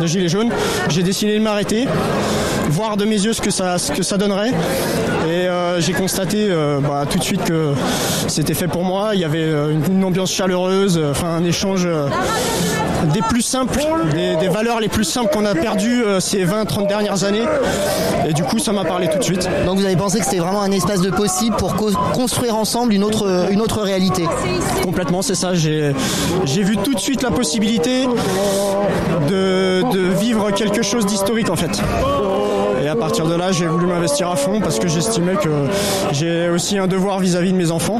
de 0.00 0.06
gilets 0.06 0.28
jaunes. 0.28 0.50
J'ai 0.90 1.02
décidé 1.02 1.38
de 1.38 1.42
m'arrêter, 1.42 1.88
voir 2.68 2.96
de 2.98 3.06
mes 3.06 3.16
yeux 3.18 3.32
ce 3.32 3.40
que 3.40 3.50
ça, 3.50 3.78
ce 3.78 3.92
que 3.92 4.02
ça 4.02 4.18
donnerait. 4.18 4.50
Et 5.26 5.48
euh, 5.48 5.80
j'ai 5.80 5.94
constaté 5.94 6.48
euh, 6.50 6.80
bah, 6.80 7.04
tout 7.08 7.18
de 7.18 7.24
suite 7.24 7.42
que 7.44 7.72
c'était 8.28 8.52
fait 8.54 8.68
pour 8.68 8.84
moi. 8.84 9.10
Il 9.14 9.20
y 9.20 9.24
avait 9.24 9.48
une, 9.48 9.82
une 9.90 10.04
ambiance 10.04 10.30
chaleureuse, 10.32 11.00
enfin 11.10 11.28
un 11.28 11.44
échange 11.44 11.86
euh, 11.86 12.08
des 13.12 13.20
plus 13.22 13.42
simples, 13.42 13.78
des, 14.14 14.36
des 14.36 14.48
valeurs 14.48 14.80
les 14.80 14.88
plus 14.88 15.04
simples 15.04 15.30
qu'on 15.32 15.44
a 15.44 15.54
perdues 15.54 16.02
euh, 16.04 16.20
ces 16.20 16.44
20-30 16.44 16.86
dernières 16.86 17.24
années. 17.24 17.44
Et 18.28 18.32
du 18.32 18.42
coup, 18.44 18.58
ça 18.58 18.72
m'a 18.72 18.84
parlé 18.84 19.08
tout 19.08 19.18
de 19.18 19.22
suite. 19.24 19.48
Donc 19.66 19.78
vous 19.78 19.84
avez 19.84 19.96
pensé 19.96 20.18
que 20.18 20.24
c'était 20.24 20.38
vraiment 20.38 20.62
un 20.62 20.70
espace 20.72 21.00
de 21.00 21.10
possible 21.10 21.56
pour 21.56 21.74
co- 21.76 21.90
construire 22.14 22.56
ensemble 22.56 22.92
une 22.94 23.04
autre, 23.04 23.48
une 23.50 23.60
autre 23.60 23.82
réalité? 23.82 24.24
Complètement, 24.82 25.22
c'est 25.22 25.34
ça. 25.34 25.54
J'ai 25.54 25.92
j'ai 26.44 26.62
vu 26.62 26.76
tout 26.78 26.94
de 26.94 26.98
suite 27.00 27.22
la 27.22 27.30
possibilité 27.30 28.06
de, 29.28 29.82
de 29.92 30.00
vivre 30.18 30.50
quelque 30.52 30.82
chose 30.82 31.06
d'historique 31.06 31.50
en 31.50 31.56
fait. 31.56 31.80
Et 32.82 32.88
à 32.88 32.96
partir 32.96 33.26
de 33.26 33.34
là, 33.34 33.50
j'ai 33.52 33.66
voulu 33.66 33.86
m'investir 33.86 34.30
à 34.30 34.36
fond 34.36 34.60
parce 34.60 34.78
que 34.78 34.88
j'estimais 34.88 35.36
que 35.36 35.48
j'ai 36.12 36.48
aussi 36.48 36.78
un 36.78 36.86
devoir 36.86 37.18
vis-à-vis 37.18 37.52
de 37.52 37.56
mes 37.56 37.70
enfants. 37.70 37.98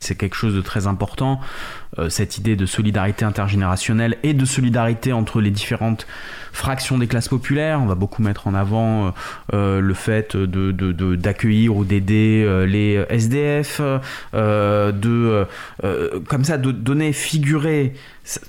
C'est 0.00 0.16
quelque 0.16 0.34
chose 0.34 0.54
de 0.54 0.62
très 0.62 0.86
important. 0.86 1.40
euh, 1.98 2.08
cette 2.08 2.38
idée 2.38 2.56
de 2.56 2.66
solidarité 2.66 3.24
intergénérationnelle 3.24 4.16
et 4.22 4.32
de 4.32 4.44
solidarité 4.44 5.12
entre 5.12 5.40
les 5.40 5.50
différentes 5.50 6.06
fractions 6.52 6.98
des 6.98 7.06
classes 7.06 7.28
populaires. 7.28 7.80
On 7.82 7.86
va 7.86 7.94
beaucoup 7.94 8.22
mettre 8.22 8.46
en 8.46 8.54
avant 8.54 9.06
euh, 9.06 9.10
euh, 9.54 9.80
le 9.80 9.94
fait 9.94 10.36
de, 10.36 10.72
d'accueillir 11.16 11.76
ou 11.76 11.84
d'aider 11.84 12.44
euh, 12.46 12.66
les 12.66 13.04
SDF, 13.08 13.80
de 14.32 15.46
comme 16.28 16.44
ça 16.44 16.58
de 16.58 16.70
donner 16.72 17.12
figurer 17.12 17.94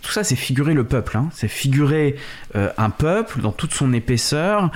tout 0.02 0.12
ça 0.12 0.24
c'est 0.24 0.36
figurer 0.36 0.74
le 0.74 0.84
peuple, 0.84 1.18
hein. 1.18 1.30
c'est 1.34 1.48
figurer 1.48 2.16
un 2.54 2.90
peuple 2.90 3.42
dans 3.42 3.52
toute 3.52 3.74
son 3.74 3.94
épaisseur 3.94 4.70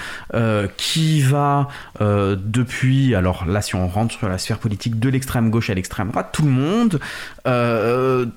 qui 0.78 1.22
va 1.22 1.68
depuis, 2.00 3.14
alors 3.14 3.46
là 3.46 3.62
si 3.62 3.76
on 3.76 3.88
rentre 3.88 4.18
sur 4.18 4.30
la 4.30 4.38
sphère 4.38 4.58
politique 4.58 5.00
de 5.00 5.10
l'extrême 5.10 5.50
gauche 5.50 5.70
à 5.70 5.74
l'extrême 5.74 6.10
droite, 6.10 6.30
tout 6.32 6.44
le 6.44 6.50
monde, 6.50 7.00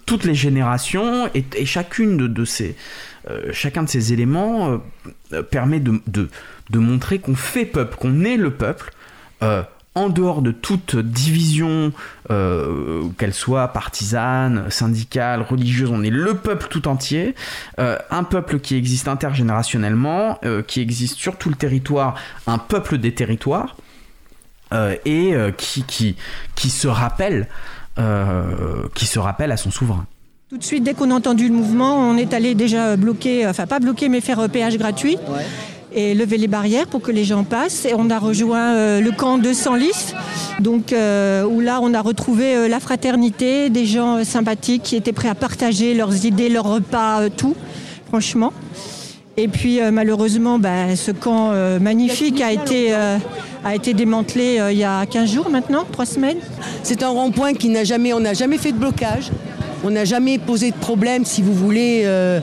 toutes 0.05 0.25
les 0.25 0.35
générations 0.35 1.31
et, 1.35 1.65
chacune 1.65 2.17
de 2.17 2.45
ces, 2.45 2.77
euh, 3.31 3.51
chacun 3.53 3.83
de 3.83 3.89
ces 3.89 4.13
éléments 4.13 4.71
euh, 4.71 4.79
euh, 5.33 5.43
permet 5.43 5.81
de, 5.81 6.01
montrer 6.75 7.19
qu'on 7.19 7.35
fait 7.35 7.65
peuple, 7.65 7.97
qu'on 7.97 8.25
est 8.25 8.37
le 8.37 8.51
peuple. 8.53 8.93
en 9.95 10.09
dehors 10.11 10.43
de 10.43 10.53
toute 10.53 10.95
division, 10.97 11.93
qu'elle 12.29 13.35
soit 13.35 13.69
partisane, 13.69 14.71
syndicale, 14.71 15.43
religieuse, 15.43 15.91
on 15.91 16.05
est 16.05 16.11
le 16.11 16.35
peuple 16.35 16.69
tout 16.71 16.87
entier, 16.87 17.35
un 17.79 18.23
peuple 18.23 18.61
qui 18.61 18.77
existe 18.77 19.09
intergénérationnellement, 19.09 20.39
qui 20.69 20.81
existe 20.81 21.17
sur 21.17 21.37
tout 21.37 21.49
le 21.49 21.57
territoire, 21.57 22.15
un 22.47 22.59
peuple 22.59 22.99
des 22.99 23.13
territoires, 23.13 23.77
et 25.05 25.35
qui 25.57 26.15
se 26.71 26.87
rappelle 26.87 27.49
à 27.97 29.57
son 29.57 29.73
souverain. 29.73 30.07
Tout 30.49 30.57
de 30.57 30.65
suite, 30.65 30.83
dès 30.83 30.95
qu'on 30.95 31.11
a 31.11 31.15
entendu 31.15 31.47
le 31.49 31.55
mouvement, 31.55 31.97
on 31.97 32.17
est 32.17 32.33
allé 32.33 32.55
déjà 32.55 32.97
bloquer, 32.97 33.47
enfin 33.47 33.67
pas 33.67 33.81
bloquer, 33.81 34.09
mais 34.09 34.23
faire 34.23 34.41
euh, 34.41 34.49
péage 34.49 34.79
gratuit 34.79 35.19
et 35.93 36.15
lever 36.15 36.39
les 36.39 36.49
barrières 36.49 36.87
pour 36.87 37.01
que 37.01 37.11
les 37.11 37.25
gens 37.25 37.45
passent. 37.45 37.85
Et 37.85 37.93
on 37.95 38.09
a 38.11 38.19
rejoint 38.19 38.75
euh, 38.75 39.01
le 39.01 39.11
camp 39.11 39.39
de 39.39 39.53
Senlis, 39.53 40.15
donc 40.61 40.93
euh, 40.93 41.45
où 41.45 41.61
là 41.61 41.81
on 41.83 41.95
a 41.95 42.01
retrouvé 42.01 42.55
euh, 42.55 42.69
la 42.69 42.81
fraternité, 42.81 43.71
des 43.71 43.87
gens 43.87 44.25
sympathiques 44.25 44.85
qui 44.85 44.97
étaient 44.97 45.13
prêts 45.13 45.29
à 45.29 45.35
partager 45.35 45.95
leurs 45.95 46.25
idées, 46.25 46.49
leurs 46.49 46.71
repas, 46.71 47.29
tout, 47.31 47.55
franchement. 48.09 48.53
Et 49.37 49.47
puis 49.47 49.79
malheureusement, 49.93 50.59
bah, 50.59 50.97
ce 50.97 51.13
camp 51.13 51.53
magnifique 51.81 52.41
a 52.41 52.51
été, 52.51 52.93
a 52.93 53.73
été 53.73 53.95
démantelé 53.95 54.59
il 54.73 54.77
y 54.77 54.83
a 54.83 55.07
15 55.07 55.31
jours 55.31 55.49
maintenant, 55.49 55.85
3 55.93 56.07
semaines. 56.07 56.39
C'est 56.83 57.05
un 57.05 57.09
rond-point 57.11 57.55
qui 57.55 57.69
n'a 57.69 57.85
jamais, 57.85 58.13
on 58.13 58.19
n'a 58.19 58.35
jamais 58.35 58.59
fait 58.59 58.73
de 58.73 58.79
blocage, 58.79 59.31
on 59.85 59.91
n'a 59.91 60.05
jamais 60.05 60.39
posé 60.39 60.71
de 60.71 60.77
problème, 60.77 61.25
si 61.25 61.43
vous 61.43 61.55
voulez. 61.55 62.03
euh, 62.05 62.41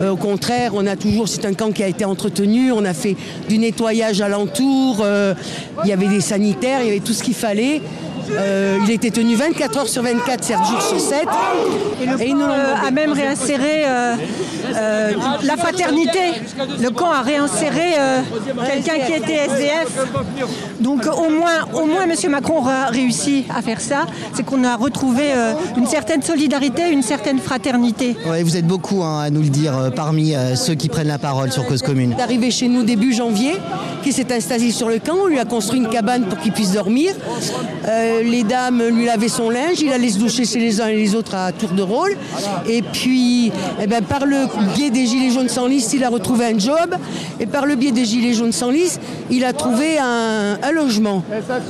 euh, 0.00 0.10
au 0.10 0.16
contraire, 0.16 0.72
on 0.74 0.86
a 0.86 0.96
toujours, 0.96 1.28
c'est 1.28 1.44
un 1.46 1.54
camp 1.54 1.72
qui 1.72 1.82
a 1.82 1.88
été 1.88 2.04
entretenu, 2.04 2.70
on 2.72 2.84
a 2.84 2.92
fait 2.92 3.16
du 3.48 3.58
nettoyage 3.58 4.20
alentour, 4.20 4.98
euh, 5.00 5.34
il 5.84 5.88
y 5.88 5.92
avait 5.92 6.08
des 6.08 6.20
sanitaires, 6.20 6.80
il 6.82 6.86
y 6.86 6.90
avait 6.90 7.00
tout 7.00 7.14
ce 7.14 7.22
qu'il 7.22 7.34
fallait. 7.34 7.80
Euh, 8.30 8.78
il 8.84 8.90
était 8.90 9.10
tenu 9.10 9.34
24 9.36 9.78
heures 9.78 9.88
sur 9.88 10.02
24, 10.02 10.44
7 10.44 10.56
jours 10.58 10.82
sur 10.82 11.00
7. 11.00 11.24
Et 12.02 12.06
le 12.06 12.16
camp 12.16 12.40
euh, 12.50 12.86
a 12.86 12.90
même 12.90 13.12
réinséré 13.12 13.84
euh, 13.86 14.14
euh, 14.74 15.10
la 15.42 15.56
fraternité. 15.56 16.20
Le 16.80 16.90
camp 16.90 17.10
a 17.10 17.22
réinséré 17.22 17.94
euh, 17.98 18.20
quelqu'un 18.66 18.98
qui 19.06 19.12
était 19.12 19.34
SDF. 19.46 20.06
Donc 20.80 21.06
au 21.06 21.30
moins, 21.30 21.64
au 21.74 21.86
moins, 21.86 22.04
M. 22.04 22.30
Macron 22.30 22.66
a 22.66 22.86
réussi 22.86 23.44
à 23.54 23.62
faire 23.62 23.80
ça. 23.80 24.06
C'est 24.34 24.44
qu'on 24.44 24.64
a 24.64 24.76
retrouvé 24.76 25.32
euh, 25.34 25.52
une 25.76 25.86
certaine 25.86 26.22
solidarité, 26.22 26.90
une 26.90 27.02
certaine 27.02 27.38
fraternité. 27.38 28.16
Ouais, 28.28 28.42
vous 28.42 28.56
êtes 28.56 28.66
beaucoup 28.66 29.02
hein, 29.02 29.20
à 29.20 29.30
nous 29.30 29.42
le 29.42 29.48
dire 29.48 29.76
euh, 29.76 29.90
parmi 29.90 30.34
euh, 30.34 30.54
ceux 30.56 30.74
qui 30.74 30.88
prennent 30.88 31.08
la 31.08 31.18
parole 31.18 31.52
sur 31.52 31.66
Cause 31.66 31.82
Commune. 31.82 32.14
Arrivé 32.20 32.50
chez 32.50 32.68
nous 32.68 32.82
début 32.82 33.12
janvier, 33.12 33.54
qui 34.06 34.12
s'est 34.12 34.32
installé 34.32 34.70
sur 34.70 34.88
le 34.88 35.00
camp. 35.00 35.16
On 35.24 35.26
lui 35.26 35.40
a 35.40 35.44
construit 35.44 35.80
une 35.80 35.88
cabane 35.88 36.26
pour 36.26 36.38
qu'il 36.38 36.52
puisse 36.52 36.70
dormir. 36.70 37.12
Euh, 37.88 38.22
les 38.22 38.44
dames 38.44 38.80
lui 38.86 39.04
lavaient 39.04 39.28
son 39.28 39.50
linge, 39.50 39.80
il 39.80 39.92
allait 39.92 40.10
se 40.10 40.18
doucher 40.18 40.44
chez 40.44 40.60
les 40.60 40.80
uns 40.80 40.86
et 40.86 40.94
les 40.94 41.16
autres 41.16 41.34
à 41.34 41.50
tour 41.50 41.70
de 41.70 41.82
rôle. 41.82 42.16
Et 42.68 42.82
puis, 42.82 43.50
eh 43.82 43.86
ben, 43.88 44.04
par 44.04 44.24
le 44.24 44.46
biais 44.76 44.90
des 44.90 45.06
Gilets 45.06 45.32
jaunes 45.32 45.48
sans 45.48 45.66
liste, 45.66 45.92
il 45.92 46.04
a 46.04 46.08
retrouvé 46.08 46.44
un 46.44 46.56
job. 46.56 46.94
Et 47.40 47.46
par 47.46 47.66
le 47.66 47.74
biais 47.74 47.90
des 47.90 48.04
Gilets 48.04 48.34
jaunes 48.34 48.52
sans 48.52 48.70
liste, 48.70 49.00
il 49.28 49.44
a 49.44 49.52
trouvé 49.52 49.98
un, 49.98 50.56
logement. 50.72 51.24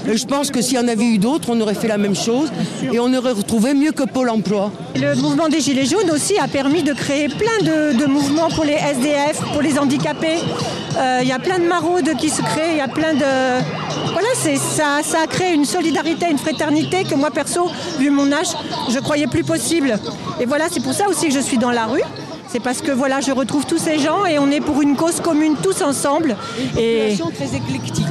Et 0.07 0.19
je 0.19 0.27
pense 0.27 0.51
que 0.51 0.61
s'il 0.61 0.75
y 0.75 0.79
en 0.79 0.89
avait 0.89 1.07
eu 1.07 1.17
d'autres, 1.17 1.49
on 1.51 1.61
aurait 1.63 1.75
fait 1.75 1.89
la 1.89 1.97
même 1.97 2.17
chose. 2.17 2.51
Et 2.93 2.99
on 2.99 3.15
aurait 3.15 3.33
retrouvé 3.33 3.73
mieux 3.73 3.93
que 3.93 4.03
Pôle 4.03 4.29
emploi. 4.29 4.71
Le 4.95 5.15
mouvement 5.15 5.49
des 5.49 5.61
Gilets 5.61 5.87
jaunes 5.87 6.11
aussi 6.11 6.39
a 6.39 6.49
permis 6.49 6.83
de 6.83 6.93
créer 6.93 7.29
plein 7.29 7.59
de, 7.63 7.99
de 7.99 8.05
mouvements 8.07 8.51
pour 8.51 8.65
les 8.65 8.75
SDF, 8.75 9.41
pour 9.55 9.63
les 9.63 9.79
handicapés. 9.79 10.37
Euh, 10.99 11.21
Il 11.23 11.29
y 11.29 11.33
a 11.33 11.39
plein 11.39 11.59
de 11.59 11.67
maraudes 11.67 12.15
qui 12.17 12.26
se 12.31 12.43
créent, 12.43 12.73
il 12.73 12.77
y 12.79 12.81
a 12.81 12.89
plein 12.89 13.15
de... 13.15 13.63
Voilà, 14.13 14.29
ça, 14.35 15.03
ça 15.03 15.23
a 15.23 15.27
créé 15.27 15.55
une 15.55 15.65
solidarité, 15.65 16.27
une 16.31 16.39
fraternité 16.39 17.05
que 17.05 17.15
moi 17.15 17.31
perso, 17.31 17.71
vu 17.99 18.11
mon 18.11 18.31
âge, 18.33 18.49
je 18.89 18.99
croyais 18.99 19.27
plus 19.27 19.45
possible. 19.45 19.99
Et 20.41 20.47
voilà, 20.47 20.67
c'est 20.71 20.83
pour 20.83 20.95
ça 20.95 21.09
aussi 21.09 21.29
que 21.29 21.35
je 21.35 21.41
suis 21.41 21.59
dans 21.59 21.71
la 21.71 21.87
rue. 21.87 22.03
C'est 22.49 22.61
parce 22.61 22.81
que 22.81 22.93
voilà, 22.93 23.21
je 23.21 23.33
retrouve 23.33 23.67
tous 23.67 23.79
ces 23.79 23.99
gens 23.99 24.25
et 24.25 24.39
on 24.39 24.51
est 24.51 24.61
pour 24.61 24.81
une 24.81 24.95
cause 24.97 25.21
commune 25.21 25.55
tous 25.63 25.83
ensemble. 25.83 26.37
Et 26.79 27.15
très 27.35 27.57
éclectique. 27.57 28.07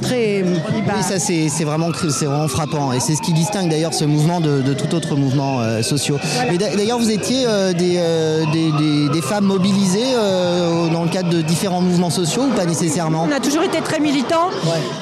Très. 0.00 0.42
Oui, 0.42 1.02
ça 1.02 1.18
c'est 1.18 1.48
c'est 1.48 1.64
vraiment, 1.64 1.90
vraiment 1.90 2.46
frappant 2.48 2.92
et 2.92 3.00
c'est 3.00 3.14
ce 3.16 3.20
qui 3.22 3.32
distingue 3.32 3.68
d'ailleurs 3.68 3.92
ce 3.92 4.04
mouvement 4.04 4.40
de, 4.40 4.62
de 4.62 4.74
tout 4.74 4.94
autre 4.94 5.16
mouvement 5.16 5.60
euh, 5.60 5.82
social. 5.82 6.18
Mais 6.50 6.56
d'a- 6.56 6.74
d'ailleurs 6.76 6.98
vous 7.00 7.10
étiez 7.10 7.44
euh, 7.46 7.72
des, 7.72 7.96
euh, 7.98 8.44
des, 8.52 8.70
des- 8.72 9.08
des 9.08 9.22
femmes 9.22 9.44
mobilisées 9.44 10.14
euh, 10.14 10.88
dans 10.88 11.02
le 11.02 11.08
cadre 11.08 11.30
de 11.30 11.42
différents 11.42 11.80
mouvements 11.80 12.10
sociaux 12.10 12.44
ou 12.44 12.54
pas 12.54 12.64
nécessairement? 12.64 13.26
On 13.28 13.32
a 13.32 13.40
toujours 13.40 13.64
été 13.64 13.80
très 13.80 13.98
militants, 13.98 14.50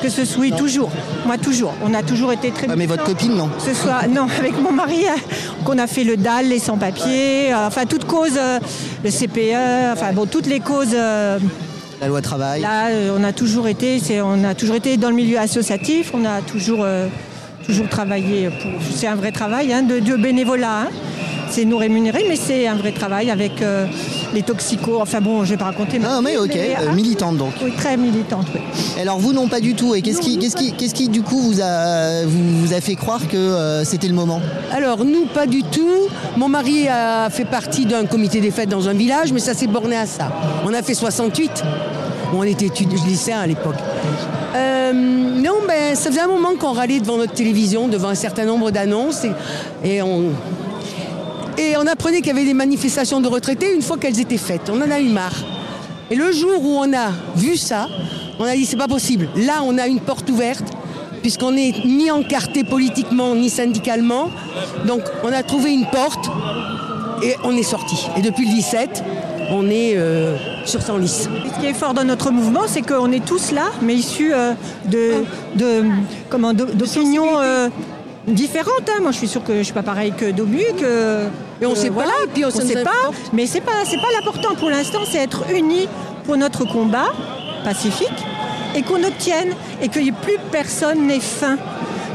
que 0.03 0.09
ce 0.09 0.25
soit 0.25 0.41
oui, 0.41 0.53
toujours. 0.57 0.91
Moi 1.27 1.37
toujours. 1.37 1.75
On 1.85 1.93
a 1.93 2.03
toujours 2.03 2.33
été 2.33 2.51
très. 2.51 2.67
Ouais, 2.67 2.77
mais 2.77 2.87
votre 2.87 3.05
copine 3.05 3.37
non? 3.37 3.49
Que 3.49 3.75
ce 3.75 3.75
soit 3.75 4.07
non 4.09 4.27
avec 4.39 4.59
mon 4.61 4.73
mari 4.73 5.05
qu'on 5.65 5.77
a 5.79 5.87
fait 5.87 6.05
le 6.05 6.17
DAL, 6.17 6.49
les 6.49 6.59
sans-papiers, 6.59 7.53
euh, 7.53 7.67
enfin 7.67 7.85
toutes 7.85 8.07
causes, 8.07 8.39
euh, 8.39 8.40
le 9.05 9.11
CPE, 9.11 9.93
enfin 9.93 10.13
bon 10.13 10.27
toutes 10.27 10.47
les 10.47 10.61
causes. 10.61 10.95
euh, 10.95 11.39
La 12.01 12.09
loi 12.09 12.21
travail. 12.23 12.61
Là, 12.63 12.89
euh, 12.89 13.17
on 13.19 13.23
a 13.25 13.33
toujours 13.33 13.69
été, 13.69 14.01
on 14.23 14.45
a 14.45 14.55
toujours 14.55 14.77
été 14.77 14.97
dans 14.97 15.11
le 15.11 15.17
milieu 15.17 15.39
associatif. 15.39 16.13
On 16.15 16.25
a 16.25 16.41
toujours, 16.43 16.81
euh, 16.83 17.07
toujours 17.67 17.89
travaillé. 17.89 18.49
Pour, 18.49 18.71
c'est 18.95 19.07
un 19.07 19.17
vrai 19.17 19.33
travail 19.33 19.73
hein, 19.73 19.83
de, 19.83 19.99
de 20.01 20.17
bénévolat. 20.17 20.83
hein. 20.85 20.89
C'est 21.51 21.65
nous 21.65 21.79
rémunérer, 21.79 22.25
mais 22.29 22.37
c'est 22.37 22.69
un 22.69 22.77
vrai 22.77 22.93
travail 22.93 23.29
avec 23.29 23.61
euh, 23.61 23.87
les 24.33 24.43
toxicos. 24.43 25.01
Enfin 25.01 25.21
bon, 25.21 25.45
je 25.45 25.51
vais 25.51 25.57
pas 25.57 25.65
raconter. 25.65 25.99
Non 25.99 26.23
mais 26.23 26.37
ok, 26.37 26.53
mais, 26.55 26.77
euh, 26.79 26.89
hein. 26.89 26.93
militante 26.93 27.37
donc. 27.39 27.53
Oui, 27.61 27.73
très 27.77 27.97
militante. 27.97 28.47
Oui. 28.55 28.61
Alors 29.01 29.19
vous 29.19 29.33
non 29.33 29.49
pas 29.49 29.59
du 29.59 29.75
tout 29.75 29.97
et 29.97 30.01
qu'est-ce 30.01 30.21
qui, 30.21 30.39
qu'est-ce 30.39 30.55
qui, 30.55 30.73
qu'est-ce 30.73 30.95
qui 30.95 31.09
du 31.09 31.23
coup 31.23 31.41
vous 31.41 31.61
a, 31.61 32.25
vous, 32.25 32.67
vous 32.67 32.73
a 32.73 32.81
fait 32.81 32.95
croire 32.95 33.27
que 33.27 33.37
euh, 33.37 33.85
c'était 33.85 34.07
le 34.07 34.15
moment? 34.15 34.41
Alors 34.73 35.05
nous, 35.05 35.27
pas 35.27 35.49
du 35.49 35.65
tout. 35.65 36.09
Mon 36.37 36.49
mari 36.49 36.87
a 36.87 37.29
fait 37.31 37.45
partie 37.45 37.85
d'un 37.85 38.07
comité 38.07 38.41
des 38.41 38.53
fêtes 38.53 38.69
dans 38.69 38.89
un 38.89 38.95
village, 38.95 39.33
mais 39.33 39.41
ça 39.41 39.53
s'est 39.53 39.67
borné 39.67 39.97
à 39.97 40.07
ça. 40.07 40.31
On 40.65 40.73
a 40.73 40.83
fait 40.83 40.95
68. 40.95 41.65
Bon, 42.31 42.39
on 42.39 42.43
était 42.45 42.67
étudiants 42.67 43.05
lycéens 43.05 43.41
à 43.41 43.47
l'époque. 43.49 43.75
Euh, 44.55 44.93
non, 44.93 45.55
ben, 45.67 45.97
ça 45.97 46.11
faisait 46.11 46.21
un 46.21 46.29
moment 46.29 46.55
qu'on 46.57 46.73
râlait 46.73 47.01
devant 47.01 47.17
notre 47.17 47.33
télévision, 47.33 47.89
devant 47.89 48.09
un 48.09 48.15
certain 48.15 48.45
nombre 48.45 48.71
d'annonces, 48.71 49.25
et, 49.25 49.97
et 49.97 50.03
on, 50.03 50.31
et 51.61 51.77
on 51.77 51.87
apprenait 51.87 52.19
qu'il 52.19 52.29
y 52.29 52.31
avait 52.31 52.45
des 52.45 52.55
manifestations 52.55 53.21
de 53.21 53.29
retraités 53.29 53.75
une 53.75 53.83
fois 53.83 53.99
qu'elles 53.99 54.19
étaient 54.21 54.39
faites. 54.39 54.71
On 54.73 54.81
en 54.81 54.91
a 54.91 54.99
eu 55.01 55.09
marre. 55.11 55.37
Et 56.11 56.17
le 56.17 56.33
jour 56.33 56.65
où 56.65 56.79
on 56.79 56.93
a 56.93 57.11
vu 57.37 57.57
ça, 57.57 57.87
on 58.39 58.45
a 58.45 58.55
dit 58.55 58.65
c'est 58.67 58.77
pas 58.77 58.89
possible. 58.89 59.29
Là, 59.37 59.61
on 59.65 59.77
a 59.79 59.87
une 59.87 60.01
porte 60.01 60.29
ouverte, 60.31 60.65
puisqu'on 61.23 61.53
n'est 61.53 61.75
ni 61.85 62.11
encarté 62.11 62.65
politiquement 62.65 63.35
ni 63.35 63.51
syndicalement. 63.51 64.31
Donc, 64.87 65.03
on 65.23 65.33
a 65.33 65.43
trouvé 65.43 65.73
une 65.73 65.87
porte 65.87 66.31
et 67.23 67.35
on 67.45 67.55
est 67.57 67.63
sorti. 67.63 68.09
Et 68.17 68.23
depuis 68.23 68.47
le 68.49 68.55
17, 68.55 69.05
on 69.53 69.69
est 69.69 69.93
euh, 69.97 70.37
sur 70.65 70.81
sans 70.81 70.97
lice. 70.97 71.29
Ce 71.55 71.61
qui 71.61 71.67
est 71.67 71.75
fort 71.75 71.93
dans 71.93 72.05
notre 72.05 72.31
mouvement, 72.31 72.63
c'est 72.67 72.83
qu'on 72.83 73.13
est 73.13 73.25
tous 73.25 73.53
là, 73.53 73.67
mais 73.83 73.95
issus 73.95 74.33
euh, 74.33 74.55
de, 74.87 75.25
de, 75.57 75.85
comment, 76.31 76.55
d'o- 76.55 76.73
d'opinions 76.73 77.39
euh, 77.41 77.69
différentes. 78.27 78.89
hein. 78.89 79.01
Moi, 79.03 79.11
je 79.13 79.19
suis 79.19 79.29
sûre 79.29 79.45
que 79.45 79.59
je 79.59 79.63
suis 79.65 79.75
pas 79.75 79.83
pareil 79.83 80.13
que 80.17 80.31
Domu, 80.31 80.63
que. 80.81 81.25
Et 81.61 81.67
on 81.67 81.73
que- 81.73 81.79
sait 81.79 81.89
pas, 81.89 81.95
voilà, 81.95 82.13
et 82.25 82.29
puis 82.29 82.45
on 82.45 82.51
s'en 82.51 82.61
sait 82.61 82.83
pas. 82.83 82.91
Mais 83.33 83.47
c'est 83.47 83.61
pas, 83.61 83.85
c'est 83.85 83.99
pas 83.99 84.09
l'important 84.19 84.55
pour 84.55 84.71
l'instant, 84.71 85.01
c'est 85.11 85.19
être 85.19 85.45
unis 85.55 85.89
pour 86.25 86.37
notre 86.37 86.65
combat 86.65 87.09
pacifique 87.65 88.09
et 88.75 88.83
qu'on 88.83 89.03
obtienne 89.05 89.55
et 89.83 89.87
ait 89.87 90.13
plus 90.13 90.39
personne 90.51 91.07
n'ait 91.07 91.21
faim. 91.21 91.57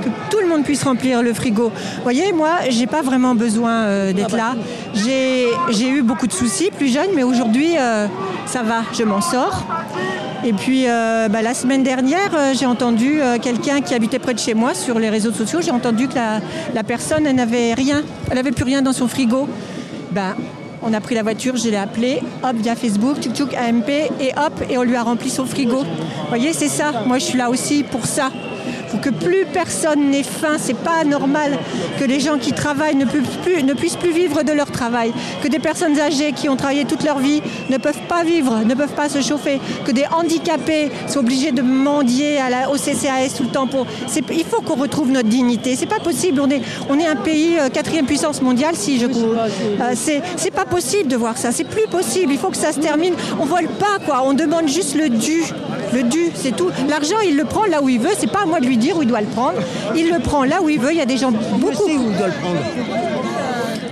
Que 0.03 0.10
tout 0.29 0.39
le 0.39 0.47
monde 0.47 0.63
puisse 0.63 0.84
remplir 0.84 1.23
le 1.23 1.34
frigo. 1.34 1.69
Vous 1.69 2.03
voyez, 2.03 2.31
moi, 2.31 2.49
j'ai 2.69 2.86
pas 2.86 3.01
vraiment 3.01 3.34
besoin 3.34 3.71
euh, 3.86 4.13
d'être 4.13 4.36
là. 4.38 4.53
J'ai 4.93 5.47
j'ai 5.69 5.88
eu 5.89 6.03
beaucoup 6.03 6.27
de 6.27 6.34
soucis 6.34 6.69
plus 6.69 6.93
jeune, 6.93 7.10
mais 7.15 7.23
aujourd'hui, 7.23 7.75
euh, 7.79 8.08
ça 8.45 8.62
va, 8.62 8.84
je 8.93 9.03
m'en 9.03 9.21
sors. 9.21 9.63
Et 10.43 10.54
puis 10.54 10.88
euh, 10.88 11.28
bah, 11.30 11.41
la 11.41 11.54
semaine 11.54 11.84
dernière, 11.84 12.32
euh, 12.36 12.54
j'ai 12.54 12.65
entendu 12.65 13.21
euh, 13.21 13.38
quelqu'un 13.39 13.82
qui 13.82 13.93
habitait 13.93 14.19
près 14.19 14.34
de 14.34 14.39
chez 14.39 14.54
moi 14.54 14.74
sur 14.74 15.00
les 15.00 15.10
réseaux 15.10 15.32
sociaux, 15.32 15.62
j'ai 15.62 15.71
entendu 15.71 16.08
que 16.08 16.15
la, 16.15 16.84
personne 16.84 17.24
n'avait 17.24 17.74
rien, 17.74 18.04
elle 18.30 18.36
n'avait 18.36 18.52
plus 18.52 18.63
rien 18.63 18.82
dans 18.82 18.93
son 18.93 19.08
frigo. 19.08 19.48
Ben, 20.12 20.36
on 20.84 20.93
a 20.93 21.02
pris 21.02 21.15
la 21.15 21.24
voiture, 21.24 21.56
je 21.56 21.69
l'ai 21.69 21.78
appelé, 21.78 22.21
hop, 22.43 22.56
via 22.58 22.76
Facebook, 22.76 23.19
tchouk 23.19 23.34
tchouk, 23.34 23.54
AMP, 23.56 23.89
et 23.89 24.32
hop, 24.38 24.63
et 24.69 24.78
on 24.78 24.84
lui 24.84 24.95
a 24.95 25.04
rempli 25.04 25.30
son 25.30 25.45
frigo. 25.45 25.80
Vous 25.80 26.28
voyez, 26.30 26.54
c'est 26.54 26.67
ça. 26.67 27.04
Moi, 27.06 27.17
je 27.17 27.24
suis 27.24 27.38
là 27.38 27.50
aussi 27.50 27.84
pour 27.84 28.06
ça. 28.06 28.30
Pour 28.89 29.01
que 29.01 29.10
plus 29.10 29.45
personne 29.51 30.10
n'ait 30.10 30.23
faim, 30.23 30.56
c'est 30.58 30.78
pas 30.78 31.04
normal 31.04 31.58
que 31.99 32.06
les 32.06 32.19
gens 32.19 32.38
qui 32.38 32.54
travaillent 32.54 32.95
ne, 32.95 33.06
puissent 33.06 33.38
plus, 33.43 33.63
ne 33.63 33.73
puissent 33.73 33.95
plus 33.95 34.12
vivre 34.12 34.43
de 34.43 34.51
leur 34.51 34.71
travail, 34.71 35.13
que 35.41 35.47
des 35.47 35.60
personnes 35.60 35.99
âgées 35.99 36.34
qui 36.34 36.49
ont 36.49 36.56
travaillé 36.56 36.86
toute 36.86 37.04
leur 37.04 37.19
vie 37.19 37.41
ne 37.69 37.78
peuvent 37.78 38.01
pas 38.08 38.23
vivre, 38.23 38.63
ne 38.65 38.73
peuvent 38.73 38.93
pas 38.93 39.10
se 39.10 39.21
chauffer, 39.21 39.60
que 39.86 39.91
des 39.91 40.06
handicapés 40.12 40.91
sont 41.08 41.19
obligés 41.19 41.51
de 41.51 41.62
mendier 41.62 42.39
à 42.39 42.49
la, 42.49 42.69
au 42.69 42.75
CCAS 42.75 43.36
tout 43.38 43.43
le 43.43 43.49
temps. 43.49 43.67
Pour, 43.67 43.86
il 44.32 44.45
faut 44.45 44.62
qu'on 44.62 44.75
retrouve 44.75 45.12
notre 45.12 45.30
dignité. 45.30 45.75
C'est 45.75 45.86
pas 45.86 45.99
possible. 45.99 46.39
On 46.41 46.49
est, 46.49 46.62
on 46.89 46.99
est 46.99 47.08
un 47.08 47.15
pays 47.15 47.58
euh, 47.60 47.69
quatrième 47.69 48.06
puissance 48.06 48.41
mondiale, 48.41 48.75
si 48.75 48.99
je 48.99 49.06
euh, 49.06 49.93
c'est, 49.95 50.21
c'est 50.36 50.51
pas 50.51 50.65
possible 50.65 51.10
de 51.10 51.15
voir 51.15 51.38
ça. 51.38 51.51
C'est 51.51 51.63
plus 51.63 51.88
possible. 51.88 52.32
Il 52.34 52.39
faut 52.39 52.49
que 52.49 52.58
ça 52.58 52.71
se 52.71 52.80
termine. 52.80 53.13
On 53.39 53.45
vole 53.45 53.67
pas 53.67 53.99
quoi. 54.06 54.23
On 54.25 54.34
demande 54.34 54.67
juste 54.67 54.95
le 54.95 55.10
dû. 55.10 55.43
Le 55.93 56.04
dû, 56.04 56.32
c'est 56.34 56.56
tout. 56.56 56.69
L'argent, 56.89 57.19
il 57.26 57.38
le 57.38 57.45
prend 57.45 57.65
là 57.65 57.82
où 57.82 57.89
il 57.89 58.00
veut. 58.00 58.12
C'est 58.17 58.32
pas 58.32 58.43
à 58.43 58.45
moi 58.45 58.60
de 58.60 58.65
lui 58.65 58.78
dire 58.78 58.98
où 58.98 59.02
il 59.02 59.08
doit 59.08 59.21
le 59.21 59.28
prendre. 59.28 59.60
Il 59.95 60.12
le 60.12 60.19
prend 60.19 60.43
là 60.43 60.62
où 60.62 60.69
il 60.69 60.80
veut. 60.80 60.91
Il 60.91 60.98
y 60.98 61.02
a 61.02 61.06
des 61.06 61.17
gens 61.17 61.32
beaucoup. 61.32 61.86
où 61.86 62.12
il 62.12 62.17
doit 62.17 62.28
le 62.28 62.34
prendre. 62.34 62.60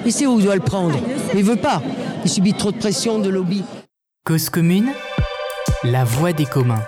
Il 0.06 0.12
sait 0.12 0.26
où 0.26 0.40
il 0.40 0.46
doit 0.46 0.56
le 0.56 0.62
prendre. 0.62 0.98
Mais 1.34 1.40
il 1.40 1.46
veut 1.46 1.56
pas. 1.56 1.82
Il 2.26 2.30
subit 2.30 2.54
trop 2.54 2.72
de 2.72 2.78
pression 2.78 3.20
de 3.20 3.30
lobby. 3.30 3.64
Cause 4.26 4.50
commune, 4.50 4.92
la 5.84 6.04
voix 6.04 6.34
des 6.34 6.46
communs. 6.46 6.84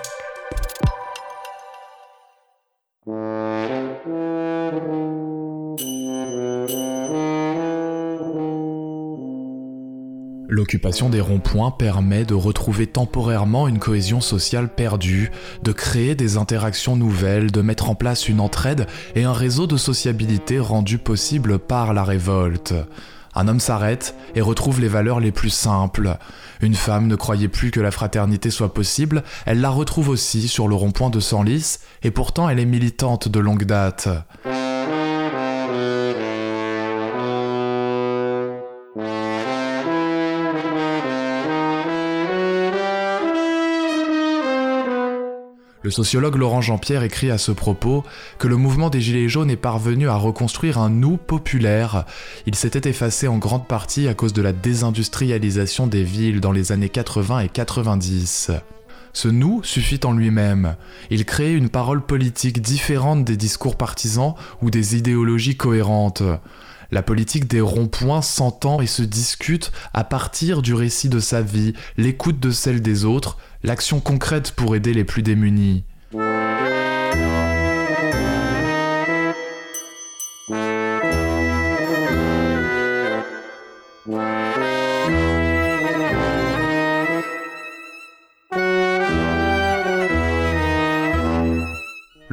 L'occupation 10.55 11.09
des 11.09 11.19
ronds-points 11.19 11.71
permet 11.71 12.23
de 12.23 12.33
retrouver 12.33 12.87
temporairement 12.87 13.67
une 13.67 13.77
cohésion 13.77 14.21
sociale 14.21 14.73
perdue, 14.73 15.29
de 15.63 15.73
créer 15.73 16.15
des 16.15 16.37
interactions 16.37 16.95
nouvelles, 16.95 17.51
de 17.51 17.59
mettre 17.59 17.89
en 17.89 17.95
place 17.95 18.29
une 18.29 18.39
entraide 18.39 18.87
et 19.15 19.25
un 19.25 19.33
réseau 19.33 19.67
de 19.67 19.75
sociabilité 19.75 20.57
rendu 20.57 20.97
possible 20.97 21.59
par 21.59 21.93
la 21.93 22.05
révolte. 22.05 22.73
Un 23.35 23.49
homme 23.49 23.59
s'arrête 23.59 24.15
et 24.33 24.39
retrouve 24.39 24.79
les 24.79 24.87
valeurs 24.87 25.19
les 25.19 25.33
plus 25.33 25.49
simples. 25.49 26.17
Une 26.61 26.75
femme 26.75 27.07
ne 27.07 27.17
croyait 27.17 27.49
plus 27.49 27.69
que 27.69 27.81
la 27.81 27.91
fraternité 27.91 28.49
soit 28.49 28.73
possible, 28.73 29.23
elle 29.45 29.59
la 29.59 29.69
retrouve 29.69 30.07
aussi 30.07 30.47
sur 30.47 30.69
le 30.69 30.75
rond-point 30.75 31.09
de 31.09 31.19
Senlis, 31.19 31.79
et 32.01 32.11
pourtant 32.11 32.47
elle 32.47 32.61
est 32.61 32.65
militante 32.65 33.27
de 33.27 33.39
longue 33.41 33.65
date. 33.65 34.07
Le 45.85 45.91
sociologue 45.91 46.37
Laurent 46.37 46.61
Jean-Pierre 46.61 47.03
écrit 47.03 47.29
à 47.29 47.37
ce 47.37 47.51
propos 47.51 48.03
que 48.39 48.47
le 48.47 48.57
mouvement 48.57 48.89
des 48.89 49.01
Gilets 49.01 49.29
jaunes 49.29 49.51
est 49.51 49.55
parvenu 49.55 50.09
à 50.09 50.15
reconstruire 50.15 50.79
un 50.79 50.89
nous 50.89 51.15
populaire. 51.15 52.05
Il 52.47 52.55
s'était 52.55 52.89
effacé 52.89 53.27
en 53.27 53.37
grande 53.37 53.67
partie 53.67 54.07
à 54.07 54.15
cause 54.15 54.33
de 54.33 54.41
la 54.41 54.51
désindustrialisation 54.51 55.85
des 55.85 56.03
villes 56.03 56.41
dans 56.41 56.51
les 56.51 56.71
années 56.71 56.89
80 56.89 57.41
et 57.41 57.49
90. 57.49 58.49
Ce 59.13 59.27
nous 59.27 59.61
suffit 59.61 59.99
en 60.05 60.13
lui-même. 60.13 60.75
Il 61.11 61.23
crée 61.23 61.53
une 61.53 61.69
parole 61.69 62.01
politique 62.01 62.63
différente 62.63 63.23
des 63.23 63.37
discours 63.37 63.75
partisans 63.75 64.33
ou 64.63 64.71
des 64.71 64.95
idéologies 64.97 65.55
cohérentes. 65.55 66.23
La 66.91 67.01
politique 67.01 67.47
des 67.47 67.61
ronds-points 67.61 68.21
s'entend 68.21 68.81
et 68.81 68.87
se 68.87 69.03
discute 69.03 69.71
à 69.93 70.03
partir 70.03 70.61
du 70.61 70.73
récit 70.73 71.09
de 71.09 71.19
sa 71.19 71.41
vie, 71.41 71.73
l'écoute 71.97 72.39
de 72.39 72.51
celle 72.51 72.81
des 72.81 73.05
autres, 73.05 73.37
l'action 73.63 73.99
concrète 73.99 74.51
pour 74.51 74.75
aider 74.75 74.93
les 74.93 75.03
plus 75.03 75.23
démunis. 75.23 75.83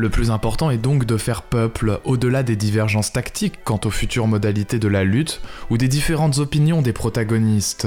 Le 0.02 0.10
plus 0.10 0.32
important 0.32 0.68
est 0.72 0.78
donc 0.78 1.04
de 1.04 1.16
faire 1.16 1.42
peuple, 1.42 2.00
au-delà 2.02 2.42
des 2.42 2.56
divergences 2.56 3.12
tactiques 3.12 3.60
quant 3.62 3.78
aux 3.84 3.90
futures 3.90 4.26
modalités 4.26 4.80
de 4.80 4.88
la 4.88 5.04
lutte 5.04 5.40
ou 5.70 5.78
des 5.78 5.86
différentes 5.86 6.38
opinions 6.38 6.82
des 6.82 6.92
protagonistes. 6.92 7.86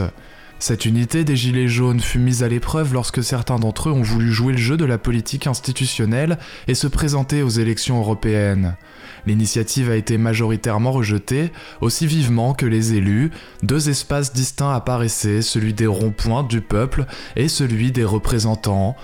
Cette 0.58 0.86
unité 0.86 1.26
des 1.26 1.36
Gilets 1.36 1.68
jaunes 1.68 2.00
fut 2.00 2.20
mise 2.20 2.42
à 2.42 2.48
l'épreuve 2.48 2.94
lorsque 2.94 3.22
certains 3.22 3.60
d'entre 3.60 3.90
eux 3.90 3.92
ont 3.92 4.02
voulu 4.02 4.32
jouer 4.32 4.54
le 4.54 4.58
jeu 4.58 4.78
de 4.78 4.86
la 4.86 4.98
politique 4.98 5.46
institutionnelle 5.46 6.38
et 6.70 6.74
se 6.74 6.88
présenter 6.88 7.44
aux 7.44 7.50
élections 7.50 8.00
européennes. 8.00 8.78
L'initiative 9.26 9.92
a 9.92 9.98
été 9.98 10.18
majoritairement 10.18 10.94
rejetée, 10.94 11.52
aussi 11.82 12.08
vivement 12.08 12.54
que 12.54 12.66
les 12.66 12.94
élus, 12.94 13.32
deux 13.62 13.90
espaces 13.90 14.32
distincts 14.32 14.72
apparaissaient, 14.72 15.42
celui 15.42 15.74
des 15.74 15.88
ronds-points 15.88 16.44
du 16.44 16.62
peuple 16.62 17.08
et 17.36 17.50
celui 17.50 17.92
des 17.92 18.06
représentants. 18.06 18.96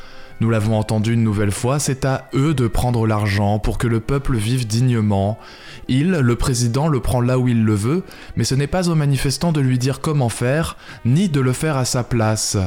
Nous 0.42 0.50
l'avons 0.50 0.76
entendu 0.76 1.14
une 1.14 1.24
nouvelle 1.24 1.52
fois, 1.52 1.78
c'est 1.78 2.04
à 2.04 2.28
eux 2.34 2.56
de 2.56 2.66
prendre 2.66 3.06
l'argent 3.06 3.60
pour 3.60 3.78
que 3.78 3.86
le 3.86 4.00
peuple 4.00 4.38
vive 4.38 4.66
dignement. 4.66 5.38
Il, 5.88 6.10
le 6.10 6.36
président, 6.36 6.88
le 6.88 7.00
prend 7.00 7.22
là 7.22 7.38
où 7.38 7.48
il 7.48 7.64
le 7.64 7.76
veut, 7.76 8.02
mais 8.36 8.44
ce 8.44 8.56
n'est 8.56 8.66
pas 8.66 8.90
aux 8.90 8.96
manifestants 8.96 9.52
de 9.52 9.62
lui 9.62 9.78
dire 9.78 10.02
comment 10.02 10.30
faire, 10.30 10.78
ni 11.06 11.30
de 11.30 11.40
le 11.40 11.54
faire 11.54 11.78
à 11.78 11.86
sa 11.86 12.04
place. 12.04 12.58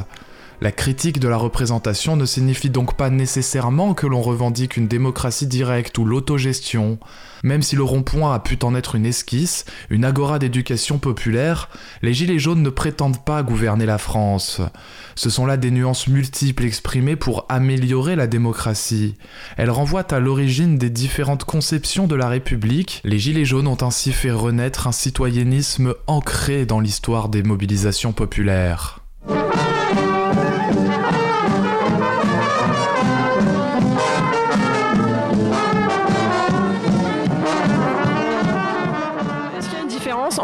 La 0.61 0.71
critique 0.71 1.19
de 1.19 1.27
la 1.27 1.35
représentation 1.37 2.15
ne 2.15 2.25
signifie 2.25 2.69
donc 2.69 2.95
pas 2.95 3.09
nécessairement 3.09 3.93
que 3.93 4.07
l'on 4.07 4.21
revendique 4.21 4.77
une 4.77 4.87
démocratie 4.87 5.47
directe 5.47 5.97
ou 5.97 6.05
l'autogestion. 6.05 6.97
Même 7.43 7.61
si 7.61 7.75
le 7.75 7.83
rond-point 7.83 8.33
a 8.33 8.39
pu 8.39 8.57
en 8.63 8.73
être 8.73 8.95
une 8.95 9.05
esquisse, 9.05 9.65
une 9.89 10.05
agora 10.05 10.39
d'éducation 10.39 10.97
populaire, 10.97 11.69
les 12.01 12.13
Gilets 12.13 12.39
jaunes 12.39 12.63
ne 12.63 12.69
prétendent 12.69 13.23
pas 13.23 13.43
gouverner 13.43 13.85
la 13.85 13.97
France. 13.97 14.61
Ce 15.15 15.29
sont 15.29 15.45
là 15.45 15.57
des 15.57 15.71
nuances 15.71 16.07
multiples 16.07 16.63
exprimées 16.63 17.17
pour 17.17 17.45
améliorer 17.49 18.15
la 18.15 18.27
démocratie. 18.27 19.15
Elles 19.57 19.69
renvoient 19.69 20.13
à 20.13 20.19
l'origine 20.19 20.77
des 20.77 20.89
différentes 20.89 21.43
conceptions 21.43 22.07
de 22.07 22.15
la 22.15 22.29
République. 22.29 23.01
Les 23.03 23.19
Gilets 23.19 23.45
jaunes 23.45 23.67
ont 23.67 23.77
ainsi 23.81 24.13
fait 24.13 24.31
renaître 24.31 24.87
un 24.87 24.93
citoyennisme 24.93 25.93
ancré 26.07 26.65
dans 26.65 26.79
l'histoire 26.79 27.29
des 27.29 27.43
mobilisations 27.43 28.13
populaires. 28.13 29.01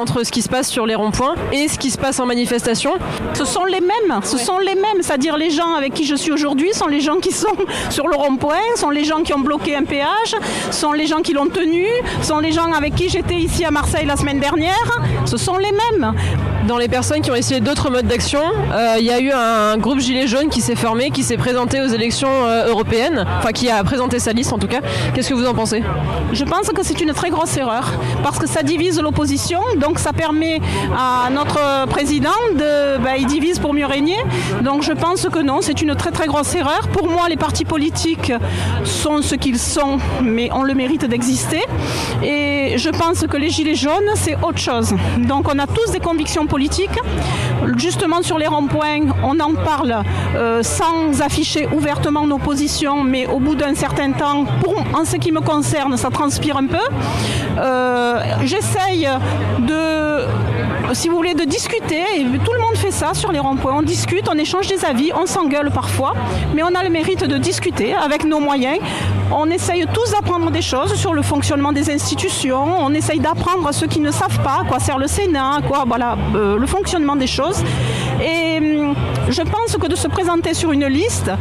Entre 0.02 0.24
ce 0.24 0.32
qui 0.32 0.42
se 0.42 0.50
passe 0.50 0.68
sur 0.68 0.86
les 0.86 0.96
ronds-points 0.96 1.36
et 1.52 1.68
ce 1.68 1.78
qui 1.78 1.92
se 1.92 1.98
passe 1.98 2.20
en 2.20 2.26
manifestation. 2.26 2.94
Ce 3.34 3.46
sont 3.46 3.66
les 3.66 3.80
mêmes, 3.82 4.20
ce 4.24 4.38
sont 4.38 4.58
les 4.58 4.76
mêmes, 4.76 5.02
c'est-à-dire 5.02 5.38
les 5.38 5.52
gens 5.52 5.74
avec 5.76 5.94
qui 5.94 6.06
je 6.06 6.16
suis 6.16 6.32
aujourd'hui 6.32 6.74
sont 6.74 6.88
les 6.88 7.02
gens 7.02 7.18
qui 7.18 7.32
sont 7.32 7.56
sur 7.90 8.08
le 8.08 8.16
rond-point, 8.16 8.58
sont 8.76 8.90
les 8.90 9.04
gens 9.04 9.22
qui 9.22 9.34
ont 9.34 9.40
bloqué 9.40 9.76
un 9.76 9.84
péage, 9.84 10.36
sont 10.72 10.92
les 10.92 11.06
gens 11.06 11.22
qui 11.22 11.34
l'ont 11.34 11.48
tenu, 11.48 11.86
sont 12.22 12.40
les 12.40 12.52
gens 12.52 12.72
avec 12.74 12.96
qui 12.96 13.10
j'étais 13.10 13.36
ici 13.36 13.64
à 13.64 13.72
Marseille 13.72 14.06
la 14.06 14.18
semaine 14.18 14.40
dernière, 14.40 15.02
ce 15.26 15.38
sont 15.38 15.58
les 15.58 15.72
mêmes. 15.72 16.14
Dans 16.68 16.78
les 16.78 16.88
personnes 16.88 17.22
qui 17.22 17.32
ont 17.32 17.36
essayé 17.36 17.60
d'autres 17.60 17.90
modes 17.90 18.08
d'action, 18.08 18.42
euh, 18.74 18.96
il 19.00 19.06
y 19.06 19.12
a 19.12 19.20
eu 19.20 19.32
un 19.32 19.78
groupe 19.78 20.00
Gilets 20.00 20.28
jaunes 20.28 20.50
qui 20.50 20.62
s'est 20.62 20.76
formé, 20.76 21.10
qui 21.10 21.24
s'est 21.24 21.38
présenté 21.38 21.82
aux 21.82 21.88
élections 21.88 22.46
euh, 22.46 22.68
européennes, 22.68 23.26
enfin 23.40 23.52
qui 23.52 23.70
a 23.70 23.84
présenté 23.84 24.20
sa 24.20 24.32
liste 24.32 24.54
en 24.54 24.58
tout 24.58 24.68
cas. 24.68 24.80
Qu'est-ce 25.14 25.30
que 25.30 25.34
vous 25.34 25.48
en 25.48 25.54
pensez? 25.54 25.84
Je 26.34 26.44
pense 26.44 26.68
que 26.68 26.84
c'est 26.84 27.02
une 27.02 27.14
très 27.14 27.30
grosse 27.30 27.58
erreur 27.58 27.92
parce 28.24 28.38
que 28.38 28.48
ça 28.48 28.64
divise 28.64 29.02
l'opposition, 29.02 29.60
donc 29.78 29.91
ça 30.00 30.14
permet 30.14 30.60
à 30.98 31.30
notre 31.30 31.88
président 31.88 32.30
de, 32.56 32.98
bah, 32.98 33.18
il 33.18 33.26
divise 33.26 33.60
pour 33.60 33.74
mieux 33.74 33.86
régner. 33.86 34.18
Donc 34.62 34.84
je 34.84 34.92
pense 34.92 35.28
que 35.32 35.40
non, 35.40 35.60
c'est 35.62 35.82
une 35.82 35.96
très 35.96 36.12
très 36.12 36.28
grosse 36.28 36.56
erreur. 36.56 36.88
Pour 36.94 37.08
moi, 37.10 37.30
les 37.30 37.38
partis 37.38 37.66
politiques 37.66 38.34
sont 38.84 39.22
ce 39.22 39.36
qu'ils 39.36 39.60
sont, 39.60 39.98
mais 40.24 40.52
ont 40.52 40.64
le 40.64 40.74
mérite 40.74 41.06
d'exister. 41.06 41.64
Et 42.24 42.76
je 42.78 42.90
pense 42.90 43.26
que 43.28 43.38
les 43.38 43.50
gilets 43.50 43.76
jaunes, 43.76 44.12
c'est 44.16 44.36
autre 44.42 44.60
chose. 44.60 44.94
Donc 45.18 45.48
on 45.54 45.58
a 45.60 45.68
tous 45.68 45.92
des 45.92 46.00
convictions 46.00 46.48
politiques. 46.48 47.00
Justement 47.78 48.22
sur 48.22 48.38
les 48.38 48.48
ronds-points, 48.48 49.12
on 49.24 49.40
en 49.40 49.54
parle 49.54 50.04
euh, 50.36 50.64
sans 50.64 51.22
afficher 51.22 51.68
ouvertement 51.72 52.26
nos 52.26 52.38
positions, 52.38 53.04
mais 53.04 53.28
au 53.28 53.40
bout 53.40 53.56
d'un 53.56 53.76
certain 53.76 54.12
temps, 54.12 54.46
en 54.94 55.06
ce 55.06 55.18
qui 55.18 55.32
me 55.32 55.42
concerne, 55.42 55.98
ça 55.98 56.10
transpire 56.10 56.58
un 56.58 56.68
peu. 56.68 56.78
Euh, 57.58 58.20
J'essaye 58.44 59.08
de, 59.60 60.26
si 60.94 61.10
vous 61.10 61.16
voulez, 61.16 61.34
de 61.34 61.44
discuter, 61.44 62.02
et 62.18 62.24
tout 62.24 62.54
le 62.54 62.60
monde 62.60 62.76
fait 62.76 62.92
ça 62.92 63.14
sur 63.14 63.32
les 63.32 63.40
ronds-points. 63.40 63.74
On 63.78 63.82
discute, 63.82 64.28
on 64.32 64.38
échange 64.38 64.68
des 64.68 64.84
avis, 64.86 65.12
on 65.14 65.26
s'engueule 65.26 65.70
parfois, 65.72 66.14
mais 66.56 66.64
on 66.64 66.74
a 66.76 66.84
le 66.84 66.90
mérite 66.90 67.24
de 67.26 67.38
discuter 67.38 67.94
avec 67.94 68.26
nos 68.26 68.40
moyens. 68.40 68.80
On 69.32 69.50
essaye 69.50 69.86
tous 69.94 70.12
d'apprendre 70.12 70.52
des 70.52 70.62
choses 70.62 70.96
sur 70.96 71.14
le 71.14 71.22
fonctionnement 71.22 71.72
des 71.72 71.90
institutions, 71.92 72.66
on 72.80 72.94
essaye 72.94 73.20
d'apprendre 73.20 73.68
à 73.68 73.74
ceux 73.74 73.88
qui 73.88 74.00
ne 74.00 74.12
savent 74.12 74.40
pas 74.44 74.60
à 74.62 74.64
quoi 74.68 74.80
sert 74.80 74.98
le 74.98 75.08
Sénat, 75.08 75.60
quoi, 75.68 75.84
voilà, 75.88 76.18
euh, 76.36 76.58
le 76.58 76.68
fonctionnement 76.68 77.16
des 77.16 77.28
choses. 77.28 77.64
Et 78.22 78.58
hum, 78.60 78.94
je 79.30 79.42
pense 79.42 79.78
que 79.80 79.88
de 79.88 79.96
se 79.96 80.08
présenter 80.08 80.54
sur 80.54 80.72
une 80.72 80.86
liste, 80.88 81.32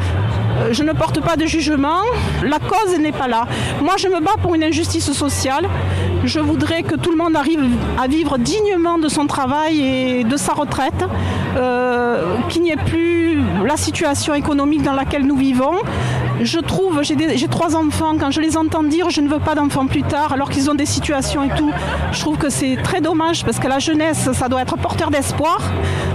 je 0.70 0.82
ne 0.82 0.92
porte 0.92 1.20
pas 1.20 1.36
de 1.36 1.46
jugement, 1.46 2.02
la 2.42 2.58
cause 2.58 2.98
n'est 2.98 3.12
pas 3.12 3.28
là. 3.28 3.46
Moi, 3.82 3.94
je 3.98 4.08
me 4.08 4.20
bats 4.20 4.36
pour 4.42 4.54
une 4.54 4.64
injustice 4.64 5.12
sociale. 5.12 5.66
Je 6.24 6.40
voudrais 6.40 6.82
que 6.82 6.94
tout 6.94 7.10
le 7.10 7.16
monde 7.16 7.36
arrive 7.36 7.64
à 7.98 8.06
vivre 8.06 8.38
dignement 8.38 8.98
de 8.98 9.08
son 9.08 9.26
travail 9.26 9.80
et 9.80 10.24
de 10.24 10.36
sa 10.36 10.52
retraite, 10.52 11.04
euh, 11.56 12.36
qu'il 12.48 12.62
n'y 12.62 12.70
ait 12.70 12.76
plus 12.76 13.40
la 13.64 13.76
situation 13.76 14.34
économique 14.34 14.82
dans 14.82 14.92
laquelle 14.92 15.26
nous 15.26 15.36
vivons. 15.36 15.76
Je 16.42 16.58
trouve, 16.58 17.02
j'ai 17.02 17.48
trois 17.48 17.76
enfants, 17.76 18.14
quand 18.18 18.30
je 18.30 18.40
les 18.40 18.56
entends 18.56 18.82
dire 18.82 19.10
je 19.10 19.20
ne 19.20 19.28
veux 19.28 19.40
pas 19.40 19.54
d'enfants 19.54 19.86
plus 19.86 20.02
tard, 20.02 20.32
alors 20.32 20.48
qu'ils 20.48 20.70
ont 20.70 20.74
des 20.74 20.86
situations 20.86 21.44
et 21.44 21.50
tout, 21.50 21.70
je 22.12 22.20
trouve 22.20 22.38
que 22.38 22.48
c'est 22.48 22.78
très 22.82 23.02
dommage 23.02 23.44
parce 23.44 23.58
que 23.58 23.68
la 23.68 23.78
jeunesse, 23.78 24.30
ça 24.32 24.48
doit 24.48 24.62
être 24.62 24.76
porteur 24.78 25.10
d'espoir, 25.10 25.60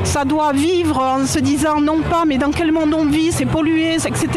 ça 0.04 0.26
doit 0.26 0.52
vivre 0.52 1.00
en 1.00 1.28
se 1.28 1.38
disant 1.38 1.80
non 1.80 2.02
pas, 2.02 2.24
mais 2.26 2.40
dans 2.40 2.50
quel 2.50 2.72
monde 2.72 2.96
on 2.96 3.06
vit, 3.06 3.32
c'est 3.32 3.46
pollué, 3.46 3.96
etc. 3.96 4.28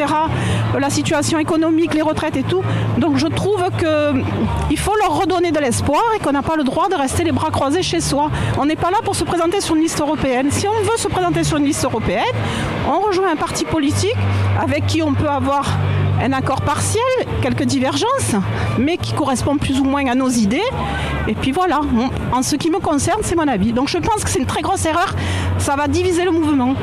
La 0.78 0.90
situation 0.90 1.38
économique, 1.38 1.94
les 1.94 2.02
retraites 2.02 2.36
et 2.36 2.42
tout. 2.42 2.62
Donc 2.98 3.16
je 3.16 3.26
trouve 3.26 3.64
qu'il 3.78 4.78
faut 4.78 4.96
leur 4.96 5.18
redonner 5.18 5.52
de 5.52 5.58
l'espoir 5.58 6.02
et 6.14 6.18
qu'on 6.18 6.32
n'a 6.32 6.42
pas 6.42 6.56
le 6.56 6.64
droit 6.64 6.90
de 6.90 6.96
rester 6.96 7.24
les 7.24 7.32
bras 7.32 7.50
croisés 7.50 7.82
chez 7.82 8.00
soi. 8.00 8.30
On 8.58 8.66
n'est 8.66 8.76
pas 8.76 8.90
là 8.90 8.98
pour 9.02 9.16
se 9.16 9.24
présenter 9.24 9.62
sur 9.62 9.74
une 9.74 9.82
liste 9.82 10.00
européenne. 10.00 10.48
Si 10.50 10.66
on 10.68 10.82
veut 10.82 10.98
se 10.98 11.08
présenter 11.08 11.44
sur 11.44 11.56
une 11.56 11.64
liste 11.64 11.84
européenne, 11.84 12.24
on 12.88 13.00
rejoint 13.00 13.30
un 13.30 13.36
parti 13.36 13.64
politique 13.64 14.16
avec 14.60 14.86
qui 14.86 15.02
on 15.02 15.12
peut 15.12 15.28
avoir 15.28 15.66
un 16.20 16.32
accord 16.32 16.62
partiel, 16.62 17.02
quelques 17.42 17.64
divergences, 17.64 18.34
mais 18.78 18.96
qui 18.96 19.12
correspond 19.12 19.56
plus 19.56 19.78
ou 19.78 19.84
moins 19.84 20.06
à 20.06 20.14
nos 20.14 20.28
idées. 20.28 20.68
Et 21.28 21.34
puis 21.34 21.52
voilà, 21.52 21.80
en 22.32 22.42
ce 22.42 22.56
qui 22.56 22.70
me 22.70 22.78
concerne, 22.80 23.20
c'est 23.22 23.36
mon 23.36 23.46
avis. 23.46 23.72
Donc 23.72 23.88
je 23.88 23.98
pense 23.98 24.24
que 24.24 24.30
c'est 24.30 24.40
une 24.40 24.46
très 24.46 24.62
grosse 24.62 24.84
erreur. 24.84 25.14
Ça 25.58 25.76
va 25.76 25.86
diviser 25.86 26.24
le 26.24 26.32
mouvement. 26.32 26.74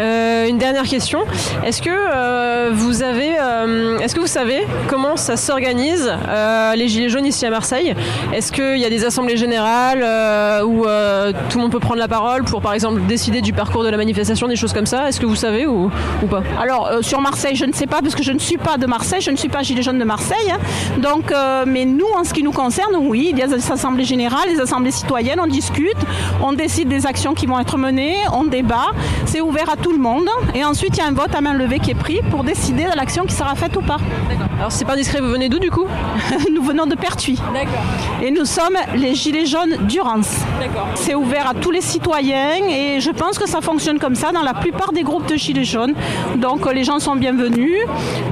Euh, 0.00 0.48
une 0.48 0.58
dernière 0.58 0.84
question. 0.84 1.20
Est-ce 1.64 1.80
que 1.80 1.90
euh, 1.90 2.70
vous 2.72 3.02
avez, 3.02 3.32
euh, 3.40 3.98
est-ce 3.98 4.14
que 4.14 4.20
vous 4.20 4.26
savez 4.26 4.66
comment 4.88 5.16
ça 5.16 5.36
s'organise 5.36 6.12
les 6.76 6.88
gilets 6.88 7.08
jaunes 7.08 7.26
ici 7.26 7.46
à 7.46 7.50
Marseille? 7.50 7.94
Est-ce 8.32 8.50
qu'il 8.52 8.78
y 8.78 8.84
a 8.84 8.90
des 8.90 9.04
assemblées 9.04 9.36
générales 9.36 10.02
où 10.64 10.82
tout 11.48 11.58
le 11.58 11.62
monde 11.62 11.72
peut 11.72 11.80
prendre 11.80 12.00
la 12.00 12.08
parole 12.08 12.44
pour, 12.44 12.60
par 12.60 12.72
exemple, 12.74 13.00
décider 13.06 13.40
du 13.40 13.52
parcours 13.52 13.84
de 13.84 13.88
la 13.88 13.96
manifestation, 13.96 14.48
des 14.48 14.56
choses 14.56 14.72
comme 14.72 14.86
ça? 14.86 15.08
Est-ce 15.08 15.20
que 15.20 15.26
vous 15.26 15.36
savez 15.36 15.66
ou, 15.66 15.90
pas? 16.28 16.42
Alors 16.60 16.90
sur 17.02 17.20
Marseille, 17.20 17.54
je 17.54 17.64
ne 17.64 17.72
sais 17.72 17.86
pas 17.86 18.00
parce 18.02 18.14
que 18.14 18.22
je 18.22 18.32
ne 18.32 18.38
suis 18.38 18.58
pas 18.58 18.76
de 18.76 18.86
Marseille, 18.86 19.20
je 19.20 19.30
ne 19.30 19.36
suis 19.36 19.48
pas 19.48 19.62
gilet 19.62 19.82
jaune 19.82 19.98
de 19.98 20.04
Marseille. 20.04 20.50
hein. 20.50 20.58
Donc, 20.98 21.32
mais 21.66 21.84
nous, 21.84 22.06
en 22.16 22.24
ce 22.24 22.34
qui 22.34 22.42
nous 22.42 22.52
concerne, 22.52 22.96
oui, 22.98 23.28
il 23.30 23.38
y 23.38 23.42
a 23.42 23.46
des 23.46 23.70
assemblées 23.70 24.04
générales, 24.04 24.48
des 24.48 24.60
assemblées 24.60 24.90
citoyennes, 24.90 25.40
on 25.40 25.46
discute, 25.46 25.96
on 26.42 26.52
décide 26.52 26.88
des 26.88 27.06
actions 27.06 27.34
qui 27.34 27.46
vont 27.46 27.58
être 27.60 27.78
menées, 27.78 28.16
on 28.32 28.44
débat, 28.44 28.88
c'est 29.26 29.40
ouvert 29.40 29.70
à 29.70 29.76
tout 29.76 29.83
le 29.92 29.98
monde. 29.98 30.28
Et 30.54 30.64
ensuite, 30.64 30.96
il 30.96 31.00
y 31.00 31.02
a 31.02 31.06
un 31.06 31.12
vote 31.12 31.34
à 31.34 31.40
main 31.40 31.54
levée 31.54 31.78
qui 31.78 31.90
est 31.90 31.96
pris 31.96 32.20
pour 32.30 32.44
décider 32.44 32.84
de 32.84 32.96
l'action 32.96 33.24
qui 33.24 33.34
sera 33.34 33.54
faite 33.54 33.76
ou 33.76 33.82
pas. 33.82 33.96
Alors 34.58 34.72
c'est 34.72 34.84
pas 34.84 34.96
discret, 34.96 35.20
vous 35.20 35.30
venez 35.30 35.48
d'où 35.48 35.58
du 35.58 35.70
coup 35.70 35.86
Nous 36.52 36.62
venons 36.62 36.86
de 36.86 36.94
Pertuis. 36.94 37.38
D'accord. 37.52 37.82
Et 38.22 38.30
nous 38.30 38.44
sommes 38.44 38.76
les 38.94 39.14
Gilets 39.14 39.46
jaunes 39.46 39.76
d'Urance. 39.86 40.36
D'accord. 40.60 40.88
C'est 40.94 41.14
ouvert 41.14 41.48
à 41.48 41.54
tous 41.54 41.70
les 41.70 41.80
citoyens 41.80 42.56
et 42.68 43.00
je 43.00 43.10
pense 43.10 43.38
que 43.38 43.48
ça 43.48 43.60
fonctionne 43.60 43.98
comme 43.98 44.14
ça 44.14 44.32
dans 44.32 44.42
la 44.42 44.54
plupart 44.54 44.92
des 44.92 45.02
groupes 45.02 45.26
de 45.26 45.36
Gilets 45.36 45.64
jaunes. 45.64 45.94
Donc 46.36 46.70
les 46.72 46.84
gens 46.84 46.98
sont 46.98 47.16
bienvenus, 47.16 47.78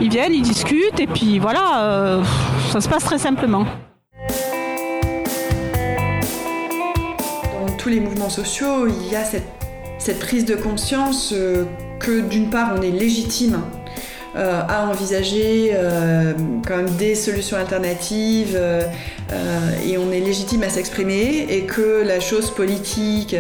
ils 0.01 0.09
viennent, 0.11 0.35
ils 0.35 0.43
discutent 0.43 1.01
et 1.01 1.07
puis 1.07 1.39
voilà, 1.39 1.79
euh, 1.79 2.23
ça 2.71 2.81
se 2.81 2.89
passe 2.89 3.05
très 3.05 3.19
simplement. 3.19 3.67
Dans 7.61 7.77
tous 7.77 7.89
les 7.89 8.01
mouvements 8.01 8.31
sociaux, 8.31 8.87
il 8.87 9.09
y 9.11 9.17
a 9.17 9.25
cette, 9.25 9.62
cette 10.03 10.19
prise 10.19 10.45
de 10.45 10.57
conscience 10.57 11.33
euh, 11.33 11.65
que 12.01 12.23
d'une 12.23 12.51
part 12.51 12.75
on 12.77 12.83
est 12.83 12.91
légitime 12.91 13.61
euh, 14.35 14.61
à 14.69 14.89
envisager 14.89 15.71
euh, 15.75 16.33
quand 16.67 16.77
même 16.77 16.91
des 16.97 17.15
solutions 17.15 17.57
alternatives 17.57 18.61
et 19.87 19.99
on 19.99 20.11
est 20.11 20.21
légitime 20.21 20.65
à 20.65 20.71
s'exprimer 20.71 21.47
et 21.49 21.63
que 21.63 22.03
la 22.05 22.19
chose 22.19 22.51
politique 22.51 23.37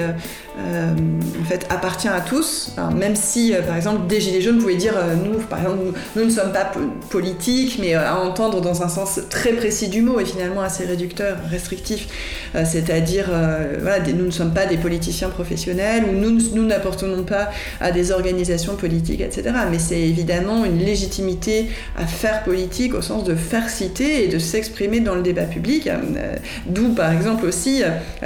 euh, 0.58 0.92
en 1.40 1.44
fait 1.44 1.66
appartient 1.70 2.08
à 2.08 2.20
tous. 2.20 2.72
Même 2.94 3.16
si 3.16 3.54
euh, 3.54 3.62
par 3.62 3.76
exemple 3.76 4.06
des 4.06 4.20
gilets 4.20 4.42
jaunes 4.42 4.58
pouvaient 4.58 4.76
dire 4.76 4.94
euh, 4.96 5.14
nous 5.14 5.38
par 5.40 5.60
exemple 5.60 5.78
nous, 6.16 6.24
ne 6.24 6.30
sommes 6.30 6.52
pas 6.52 6.64
po- 6.66 6.80
politiques 7.10 7.78
mais 7.80 7.94
à 7.94 8.18
entendre 8.20 8.60
dans 8.60 8.82
un 8.82 8.88
sens 8.88 9.20
très 9.30 9.52
précis 9.52 9.88
du 9.88 10.02
mot 10.02 10.20
et 10.20 10.24
finalement 10.24 10.60
assez 10.60 10.84
réducteur, 10.84 11.36
restrictif, 11.50 12.08
c'est-à-dire 12.54 13.26
voilà, 13.80 13.98
nous 14.00 14.26
ne 14.26 14.30
sommes 14.30 14.52
pas 14.52 14.66
des 14.66 14.76
politiciens 14.76 15.28
professionnels 15.30 16.04
ou 16.04 16.12
nous 16.12 16.38
nous 16.54 16.64
n'appartenons 16.66 17.22
pas 17.22 17.50
à 17.80 17.90
des 17.92 18.12
organisations 18.12 18.76
politiques 18.76 19.20
etc. 19.20 19.54
Mais 19.70 19.78
c'est 19.78 20.00
évidemment 20.00 20.64
une 20.64 20.78
légitimité 20.78 21.68
à 21.98 22.06
faire 22.06 22.42
politique 22.42 22.94
au 22.94 23.02
sens 23.02 23.24
de 23.24 23.34
faire 23.34 23.68
citer 23.70 24.24
et 24.24 24.28
de 24.28 24.38
s'exprimer 24.38 25.00
dans 25.00 25.14
le 25.14 25.22
débat 25.22 25.44
public. 25.44 25.88
D'où 26.66 26.90
par 26.90 27.12
exemple 27.12 27.46
aussi 27.46 27.82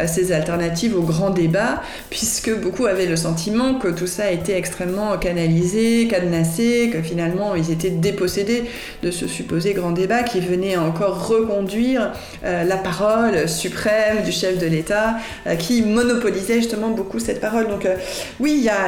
ces 0.07 0.33
alternatives 0.33 0.97
au 0.97 1.03
grand 1.03 1.31
débat, 1.31 1.83
puisque 2.17 2.51
beaucoup 2.61 2.87
avaient 2.87 3.05
le 3.05 3.17
sentiment 3.17 3.75
que 3.75 3.89
tout 3.89 4.07
ça 4.07 4.33
était 4.33 4.57
extrêmement 4.57 5.19
canalisé, 5.19 6.09
cadenassé, 6.09 6.89
que 6.91 7.03
finalement 7.03 7.55
ils 7.55 7.71
étaient 7.71 7.91
dépossédés 7.91 8.64
de 9.03 9.11
ce 9.11 9.27
supposé 9.27 9.75
grand 9.75 9.91
débat 9.91 10.23
qui 10.23 10.41
venait 10.41 10.79
encore 10.79 11.29
reconduire 11.29 12.12
euh, 12.43 12.64
la 12.64 12.79
parole 12.79 13.47
suprême 13.47 14.23
du 14.25 14.33
chef 14.33 14.57
de 14.57 14.64
l'État, 14.64 15.17
euh, 15.47 15.57
qui 15.57 15.83
monopolisait 15.83 16.57
justement 16.57 16.89
beaucoup 16.89 17.19
cette 17.19 17.39
parole. 17.39 17.69
Donc 17.69 17.85
euh, 17.85 17.97
oui, 18.41 18.55
il 18.57 18.64
y 18.64 18.71
a 18.71 18.87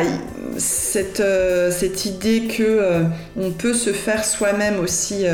cette, 0.57 1.23
cette 1.71 2.07
idée 2.07 2.45
que 2.45 3.05
on 3.37 3.51
peut 3.51 3.75
se 3.75 3.93
faire 3.93 4.25
soi-même 4.25 4.81
aussi 4.81 5.27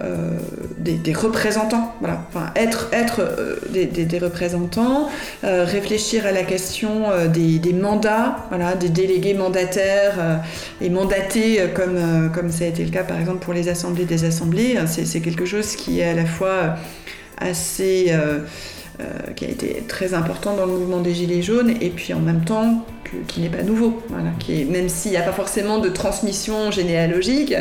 euh, 0.00 0.38
des, 0.76 1.12
représentants, 1.12 1.94
voilà. 2.00 2.26
enfin, 2.28 2.50
être, 2.56 2.88
être 2.92 3.20
euh, 3.20 3.56
des, 3.70 4.18
représentants, 4.18 5.08
euh, 5.44 5.64
réfléchir 5.64 6.26
à 6.26 6.32
la 6.32 6.42
question 6.42 7.04
des, 7.32 7.72
mandats, 7.72 8.44
voilà, 8.48 8.74
des 8.74 8.88
délégués 8.88 9.34
mandataires 9.34 10.40
et 10.80 10.90
mandatés 10.90 11.60
comme, 11.74 12.30
comme 12.34 12.50
ça 12.50 12.64
a 12.64 12.68
été 12.68 12.84
le 12.84 12.90
cas 12.90 13.04
par 13.04 13.20
exemple 13.20 13.38
pour 13.38 13.54
les 13.54 13.68
assemblées 13.68 14.04
des 14.04 14.24
assemblées, 14.24 14.78
c'est 14.86 15.06
c'est 15.06 15.20
quelque 15.20 15.46
chose 15.46 15.76
qui 15.76 16.00
est 16.00 16.08
à 16.08 16.14
la 16.14 16.26
fois 16.26 16.74
assez... 17.38 18.12
qui 19.36 19.44
a 19.44 19.48
été 19.48 19.84
très 19.86 20.12
important 20.12 20.56
dans 20.56 20.66
le 20.66 20.72
mouvement 20.72 21.00
des 21.00 21.14
Gilets 21.14 21.42
jaunes 21.42 21.72
et 21.80 21.90
puis 21.90 22.14
en 22.14 22.20
même 22.20 22.44
temps 22.44 22.84
qui 23.26 23.40
n'est 23.40 23.48
pas 23.48 23.62
nouveau, 23.62 24.02
même 24.48 24.88
s'il 24.88 25.10
n'y 25.10 25.16
a 25.16 25.22
pas 25.22 25.32
forcément 25.32 25.78
de 25.78 25.88
transmission 25.88 26.70
généalogique, 26.70 27.54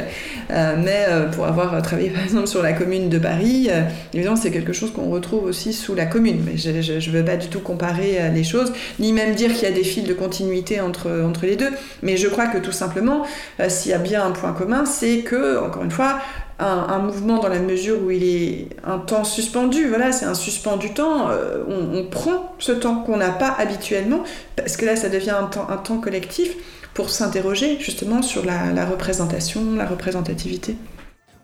euh, 0.51 0.75
mais 0.77 1.05
euh, 1.07 1.29
pour 1.29 1.45
avoir 1.45 1.81
travaillé 1.81 2.09
par 2.09 2.23
exemple 2.23 2.47
sur 2.47 2.61
la 2.61 2.73
commune 2.73 3.09
de 3.09 3.17
Paris, 3.17 3.69
euh, 3.69 3.81
évidemment 4.13 4.35
c'est 4.35 4.51
quelque 4.51 4.73
chose 4.73 4.91
qu'on 4.91 5.09
retrouve 5.09 5.45
aussi 5.45 5.73
sous 5.73 5.95
la 5.95 6.05
commune, 6.05 6.43
mais 6.45 6.57
je 6.57 6.69
ne 6.69 7.15
veux 7.15 7.25
pas 7.25 7.37
du 7.37 7.47
tout 7.47 7.59
comparer 7.59 8.31
les 8.33 8.43
choses, 8.43 8.73
ni 8.99 9.13
même 9.13 9.35
dire 9.35 9.53
qu'il 9.53 9.63
y 9.63 9.71
a 9.71 9.75
des 9.75 9.83
fils 9.83 10.03
de 10.03 10.13
continuité 10.13 10.81
entre, 10.81 11.23
entre 11.25 11.45
les 11.45 11.55
deux, 11.55 11.71
mais 12.01 12.17
je 12.17 12.27
crois 12.27 12.47
que 12.47 12.57
tout 12.57 12.71
simplement, 12.71 13.25
s'il 13.67 13.91
y 13.91 13.95
a 13.95 13.99
bien 13.99 14.25
un 14.25 14.31
point 14.31 14.53
commun, 14.53 14.85
c'est 14.85 15.19
que, 15.19 15.63
encore 15.63 15.83
une 15.83 15.91
fois, 15.91 16.19
un, 16.59 16.99
mouvement 16.99 17.39
dans 17.39 17.49
la 17.49 17.59
mesure 17.59 17.97
où 18.03 18.11
il 18.11 18.23
est 18.23 18.67
un 18.85 18.99
temps 18.99 19.23
suspendu, 19.23 19.87
voilà, 19.87 20.11
c'est 20.11 20.25
un 20.25 20.33
suspendu 20.33 20.93
temps, 20.93 21.29
euh, 21.29 21.63
on, 21.67 22.05
prend 22.05 22.55
ce 22.59 22.71
temps 22.71 22.97
qu'on 22.97 23.17
n'a 23.17 23.31
pas 23.31 23.49
habituellement, 23.57 24.23
parce 24.55 24.77
que 24.77 24.85
là 24.85 24.95
ça 24.95 25.09
devient 25.09 25.31
un 25.31 25.45
temps, 25.45 25.67
un 25.69 25.77
temps 25.77 25.97
collectif 25.97 26.55
pour 26.93 27.09
s'interroger 27.09 27.77
justement 27.79 28.21
sur 28.21 28.45
la 28.45 28.85
représentation, 28.85 29.75
la 29.75 29.85
représentativité. 29.85 30.77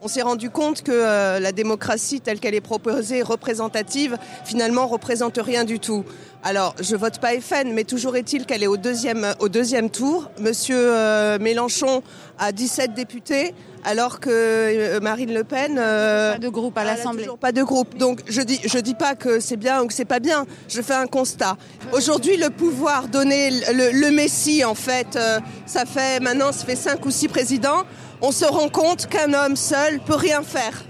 On 0.01 0.07
s'est 0.07 0.21
rendu 0.21 0.49
compte 0.49 0.81
que 0.81 0.93
euh, 0.93 1.39
la 1.39 1.51
démocratie 1.51 2.21
telle 2.21 2.39
qu'elle 2.39 2.55
est 2.55 2.61
proposée, 2.61 3.21
représentative, 3.21 4.17
finalement 4.45 4.87
représente 4.87 5.37
rien 5.37 5.65
du 5.65 5.79
tout. 5.79 6.05
Alors, 6.41 6.73
je 6.79 6.95
vote 6.95 7.19
pas 7.19 7.31
FN, 7.37 7.73
mais 7.73 7.83
toujours 7.83 8.15
est-il 8.15 8.45
qu'elle 8.45 8.63
est 8.63 8.67
au 8.67 8.77
deuxième, 8.77 9.35
au 9.39 9.49
deuxième 9.49 9.89
tour. 9.89 10.31
Monsieur 10.39 10.77
euh, 10.77 11.37
Mélenchon 11.37 12.01
a 12.37 12.53
17 12.53 12.93
députés, 12.93 13.53
alors 13.83 14.21
que 14.21 14.29
euh, 14.29 15.01
Marine 15.01 15.33
Le 15.33 15.43
Pen... 15.43 15.75
Pas 15.75 16.37
de 16.37 16.47
groupe 16.47 16.77
à 16.77 16.85
l'Assemblée. 16.85 17.23
toujours 17.23 17.37
Pas 17.37 17.51
de 17.51 17.61
groupe. 17.61 17.97
Donc, 17.97 18.21
je 18.25 18.41
dis, 18.41 18.61
je 18.63 18.79
dis 18.79 18.95
pas 18.95 19.15
que 19.15 19.41
c'est 19.41 19.57
bien 19.57 19.83
ou 19.83 19.87
que 19.87 19.93
c'est 19.93 20.05
pas 20.05 20.21
bien. 20.21 20.45
Je 20.69 20.81
fais 20.81 20.93
un 20.93 21.07
constat. 21.07 21.57
Aujourd'hui, 21.91 22.37
le 22.37 22.49
pouvoir 22.51 23.09
donné, 23.09 23.49
le, 23.51 23.99
le 23.99 24.11
Messie, 24.11 24.63
en 24.63 24.75
fait, 24.75 25.17
euh, 25.17 25.39
ça 25.65 25.85
fait 25.85 26.21
maintenant, 26.21 26.53
ça 26.53 26.65
fait 26.65 26.77
cinq 26.77 27.05
ou 27.05 27.11
six 27.11 27.27
présidents. 27.27 27.83
On 28.21 28.31
se 28.31 28.45
rend 28.45 28.69
compte 28.69 29.07
qu'un 29.07 29.33
homme 29.33 29.55
seul 29.55 29.99
peut 29.99 30.15
rien 30.15 30.43
faire 30.43 30.83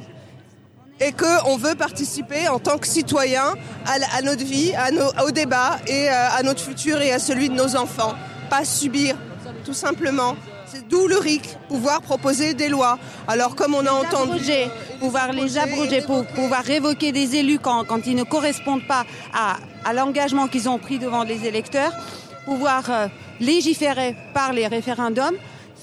et 0.99 1.11
qu'on 1.13 1.57
veut 1.57 1.75
participer 1.75 2.47
en 2.49 2.59
tant 2.59 2.77
que 2.77 2.87
citoyen 2.87 3.53
à, 3.85 4.21
notre 4.21 4.43
vie, 4.43 4.73
à 4.75 4.91
nos- 4.91 5.11
au 5.25 5.31
débat 5.31 5.77
et 5.87 6.09
euh, 6.09 6.29
à 6.37 6.43
notre 6.43 6.61
futur 6.61 6.99
et 7.01 7.11
à 7.13 7.19
celui 7.19 7.49
de 7.49 7.53
nos 7.55 7.75
enfants. 7.75 8.13
Pas 8.49 8.65
subir, 8.65 9.15
tout 9.63 9.73
simplement. 9.73 10.35
C'est 10.65 10.87
d'où 10.87 11.07
le 11.07 11.17
RIC, 11.17 11.57
pouvoir 11.67 12.01
proposer 12.01 12.53
des 12.53 12.67
lois. 12.69 12.99
Alors 13.27 13.55
comme 13.55 13.73
on 13.75 13.85
a 13.85 13.91
entendu... 13.91 14.31
Abroger, 14.33 14.69
pouvoir 14.99 15.31
les 15.31 15.57
abroger, 15.57 16.01
pour 16.01 16.25
pouvoir 16.27 16.63
révoquer 16.63 17.11
des 17.11 17.35
élus 17.37 17.59
quand, 17.59 17.85
quand 17.85 18.05
ils 18.05 18.15
ne 18.15 18.23
correspondent 18.23 18.85
pas 18.87 19.05
à, 19.33 19.55
à 19.85 19.93
l'engagement 19.93 20.47
qu'ils 20.47 20.67
ont 20.69 20.77
pris 20.79 20.99
devant 20.99 21.23
les 21.23 21.45
électeurs, 21.45 21.91
pouvoir 22.45 22.83
euh, 22.89 23.07
légiférer 23.39 24.15
par 24.33 24.51
les 24.53 24.67
référendums. 24.67 25.35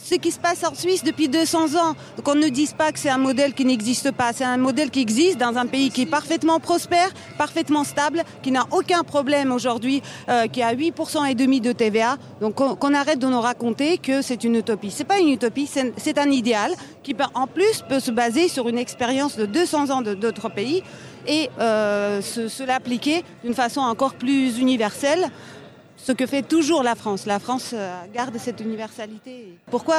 Ce 0.08 0.14
qui 0.14 0.30
se 0.30 0.38
passe 0.38 0.62
en 0.62 0.72
Suisse 0.72 1.02
depuis 1.02 1.28
200 1.28 1.74
ans. 1.74 1.96
Donc 2.16 2.28
on 2.28 2.36
ne 2.36 2.48
dise 2.48 2.72
pas 2.74 2.92
que 2.92 2.98
c'est 3.00 3.08
un 3.10 3.18
modèle 3.18 3.54
qui 3.54 3.64
n'existe 3.64 4.12
pas. 4.12 4.32
C'est 4.32 4.44
un 4.44 4.56
modèle 4.56 4.90
qui 4.90 5.00
existe 5.00 5.36
dans 5.38 5.56
un 5.56 5.66
pays 5.66 5.90
qui 5.90 6.02
est 6.02 6.06
parfaitement 6.06 6.60
prospère, 6.60 7.08
parfaitement 7.38 7.82
stable, 7.82 8.22
qui 8.40 8.52
n'a 8.52 8.66
aucun 8.70 9.02
problème 9.02 9.50
aujourd'hui, 9.50 10.02
euh, 10.28 10.46
qui 10.46 10.62
a 10.62 10.72
8% 10.74 11.24
et 11.28 11.34
demi 11.34 11.60
de 11.60 11.72
TVA. 11.72 12.18
Donc 12.40 12.54
qu'on 12.54 12.76
qu'on 12.76 12.94
arrête 12.94 13.18
de 13.18 13.26
nous 13.26 13.40
raconter 13.40 13.98
que 13.98 14.22
c'est 14.22 14.44
une 14.44 14.54
utopie. 14.54 14.92
C'est 14.92 15.02
pas 15.12 15.18
une 15.18 15.30
utopie, 15.30 15.68
c'est 15.96 16.18
un 16.18 16.30
idéal 16.30 16.70
qui 17.02 17.12
peut- 17.14 17.24
en 17.34 17.48
plus 17.48 17.82
peut 17.88 17.98
se 17.98 18.12
baser 18.12 18.46
sur 18.48 18.68
une 18.68 18.78
expérience 18.78 19.36
de 19.36 19.46
200 19.46 19.90
ans 19.90 20.02
d'autres 20.02 20.50
pays 20.50 20.84
et 21.26 21.50
euh, 21.58 22.22
se 22.22 22.62
l'appliquer 22.64 23.24
d'une 23.42 23.54
façon 23.54 23.80
encore 23.80 24.14
plus 24.14 24.58
universelle. 24.60 25.24
Ce 26.06 26.12
que 26.12 26.24
fait 26.24 26.42
toujours 26.42 26.84
la 26.84 26.94
France. 26.94 27.26
La 27.26 27.40
France 27.40 27.72
euh, 27.74 28.00
garde 28.14 28.38
cette 28.38 28.60
universalité. 28.60 29.58
Pourquoi 29.72 29.96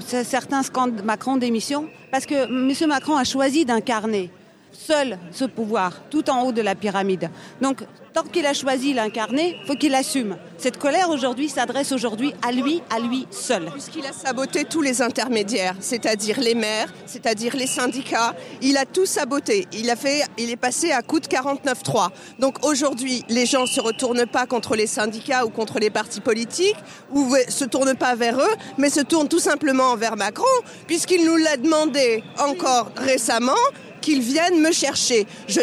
certains 0.00 0.62
scandent 0.62 1.02
Macron 1.02 1.36
démission? 1.36 1.88
Parce 2.12 2.26
que 2.26 2.44
M. 2.44 2.88
Macron 2.88 3.16
a 3.16 3.24
choisi 3.24 3.64
d'incarner 3.64 4.30
seul 4.72 5.18
ce 5.30 5.44
pouvoir, 5.44 6.02
tout 6.10 6.28
en 6.30 6.42
haut 6.42 6.52
de 6.52 6.62
la 6.62 6.74
pyramide. 6.74 7.30
Donc, 7.60 7.84
tant 8.12 8.22
qu'il 8.24 8.46
a 8.46 8.52
choisi 8.52 8.92
l'incarner, 8.92 9.56
faut 9.66 9.74
qu'il 9.74 9.94
assume. 9.94 10.36
Cette 10.58 10.78
colère 10.78 11.10
aujourd'hui 11.10 11.48
s'adresse 11.48 11.92
aujourd'hui 11.92 12.34
à 12.42 12.52
lui, 12.52 12.82
à 12.90 13.00
lui 13.00 13.26
seul. 13.30 13.70
Puisqu'il 13.72 14.06
a 14.06 14.12
saboté 14.12 14.64
tous 14.64 14.82
les 14.82 15.02
intermédiaires, 15.02 15.74
c'est-à-dire 15.80 16.40
les 16.40 16.54
maires, 16.54 16.92
c'est-à-dire 17.06 17.56
les 17.56 17.66
syndicats. 17.66 18.34
Il 18.60 18.76
a 18.76 18.84
tout 18.84 19.06
saboté. 19.06 19.66
Il, 19.72 19.90
a 19.90 19.96
fait, 19.96 20.24
il 20.38 20.50
est 20.50 20.56
passé 20.56 20.92
à 20.92 21.02
coup 21.02 21.20
de 21.20 21.26
49-3. 21.26 22.10
Donc 22.38 22.64
aujourd'hui, 22.64 23.24
les 23.28 23.46
gens 23.46 23.62
ne 23.62 23.66
se 23.66 23.80
retournent 23.80 24.26
pas 24.26 24.46
contre 24.46 24.76
les 24.76 24.86
syndicats 24.86 25.44
ou 25.44 25.50
contre 25.50 25.78
les 25.78 25.90
partis 25.90 26.20
politiques, 26.20 26.76
ou 27.10 27.34
se 27.48 27.64
tournent 27.64 27.96
pas 27.96 28.14
vers 28.14 28.38
eux, 28.38 28.54
mais 28.78 28.90
se 28.90 29.00
tournent 29.00 29.28
tout 29.28 29.38
simplement 29.38 29.96
vers 29.96 30.16
Macron, 30.16 30.44
puisqu'il 30.86 31.24
nous 31.24 31.36
l'a 31.36 31.56
demandé 31.56 32.22
encore 32.38 32.90
récemment 32.96 33.52
qu'il 34.02 34.20
vienne 34.20 34.60
me 34.60 34.72
chercher. 34.72 35.26
Je, 35.48 35.60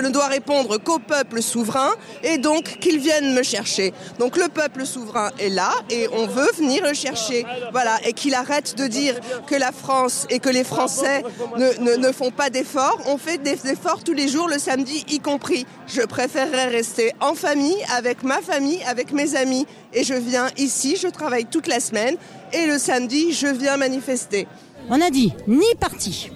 ne 0.00 0.10
dois 0.10 0.26
répondre 0.26 0.76
qu'au 0.76 0.98
peuple 0.98 1.40
souverain 1.40 1.92
et 2.22 2.36
donc 2.36 2.78
qu'il 2.80 2.98
vienne 2.98 3.32
me 3.32 3.42
chercher. 3.42 3.94
Donc 4.18 4.36
le 4.36 4.48
peuple 4.48 4.84
souverain 4.84 5.30
est 5.38 5.48
là 5.48 5.72
et 5.88 6.08
on 6.12 6.26
veut 6.26 6.50
venir 6.58 6.82
le 6.82 6.92
chercher. 6.92 7.46
Voilà, 7.72 7.98
et 8.04 8.12
qu'il 8.12 8.34
arrête 8.34 8.76
de 8.76 8.86
dire 8.86 9.14
que 9.46 9.54
la 9.54 9.72
France 9.72 10.26
et 10.28 10.38
que 10.38 10.50
les 10.50 10.64
Français 10.64 11.22
ne 11.56 12.12
font 12.12 12.30
pas 12.30 12.50
d'efforts. 12.50 13.00
On 13.06 13.16
fait 13.16 13.38
des 13.38 13.70
efforts 13.70 14.04
tous 14.04 14.12
les 14.12 14.28
jours, 14.28 14.48
le 14.48 14.58
samedi 14.58 15.04
y 15.08 15.20
compris. 15.20 15.64
Je 15.86 16.02
préférerais 16.02 16.68
rester 16.68 17.12
en 17.20 17.34
famille, 17.34 17.78
avec 17.96 18.22
ma 18.22 18.42
famille, 18.42 18.82
avec 18.84 19.12
mes 19.12 19.36
amis. 19.36 19.66
Et 19.94 20.04
je 20.04 20.14
viens 20.14 20.48
ici, 20.58 20.96
je 21.00 21.08
travaille 21.08 21.46
toute 21.46 21.66
la 21.66 21.80
semaine 21.80 22.16
et 22.52 22.66
le 22.66 22.78
samedi, 22.78 23.32
je 23.32 23.46
viens 23.46 23.76
manifester. 23.76 24.46
On 24.90 25.00
a 25.00 25.10
dit 25.10 25.32
ni 25.46 25.66
parti, 25.78 26.30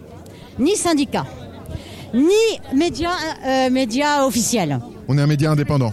ni 0.58 0.76
syndicat, 0.76 1.26
ni 2.14 2.30
médias 2.74 3.10
euh, 3.46 3.70
médias 3.70 4.24
officiels. 4.26 4.80
On 5.08 5.18
est 5.18 5.22
un 5.22 5.26
média 5.26 5.50
indépendant. 5.50 5.92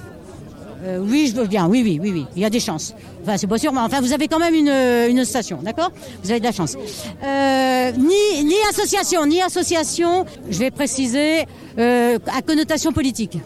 Euh, 0.85 0.99
oui, 0.99 1.29
je 1.29 1.39
veux 1.39 1.47
bien, 1.47 1.67
oui, 1.67 1.81
oui, 1.83 1.99
oui, 2.01 2.11
oui, 2.13 2.25
il 2.37 2.41
y 2.41 2.45
a 2.45 2.49
des 2.49 2.61
chances. 2.61 2.93
Enfin, 3.21 3.35
c'est 3.35 3.47
pas 3.47 3.57
sûr, 3.57 3.73
mais 3.73 3.81
enfin, 3.81 3.99
vous 3.99 4.13
avez 4.13 4.29
quand 4.29 4.39
même 4.39 4.53
une, 4.55 4.69
une 5.09 5.25
station, 5.25 5.59
d'accord? 5.61 5.91
Vous 6.23 6.31
avez 6.31 6.39
de 6.39 6.45
la 6.45 6.53
chance. 6.53 6.77
Euh, 7.21 7.91
ni, 7.91 8.43
ni 8.45 8.55
association, 8.69 9.25
ni 9.25 9.41
association, 9.41 10.25
je 10.49 10.57
vais 10.57 10.71
préciser, 10.71 11.45
euh, 11.77 12.17
à 12.33 12.41
connotation 12.41 12.93
politique. 12.93 13.37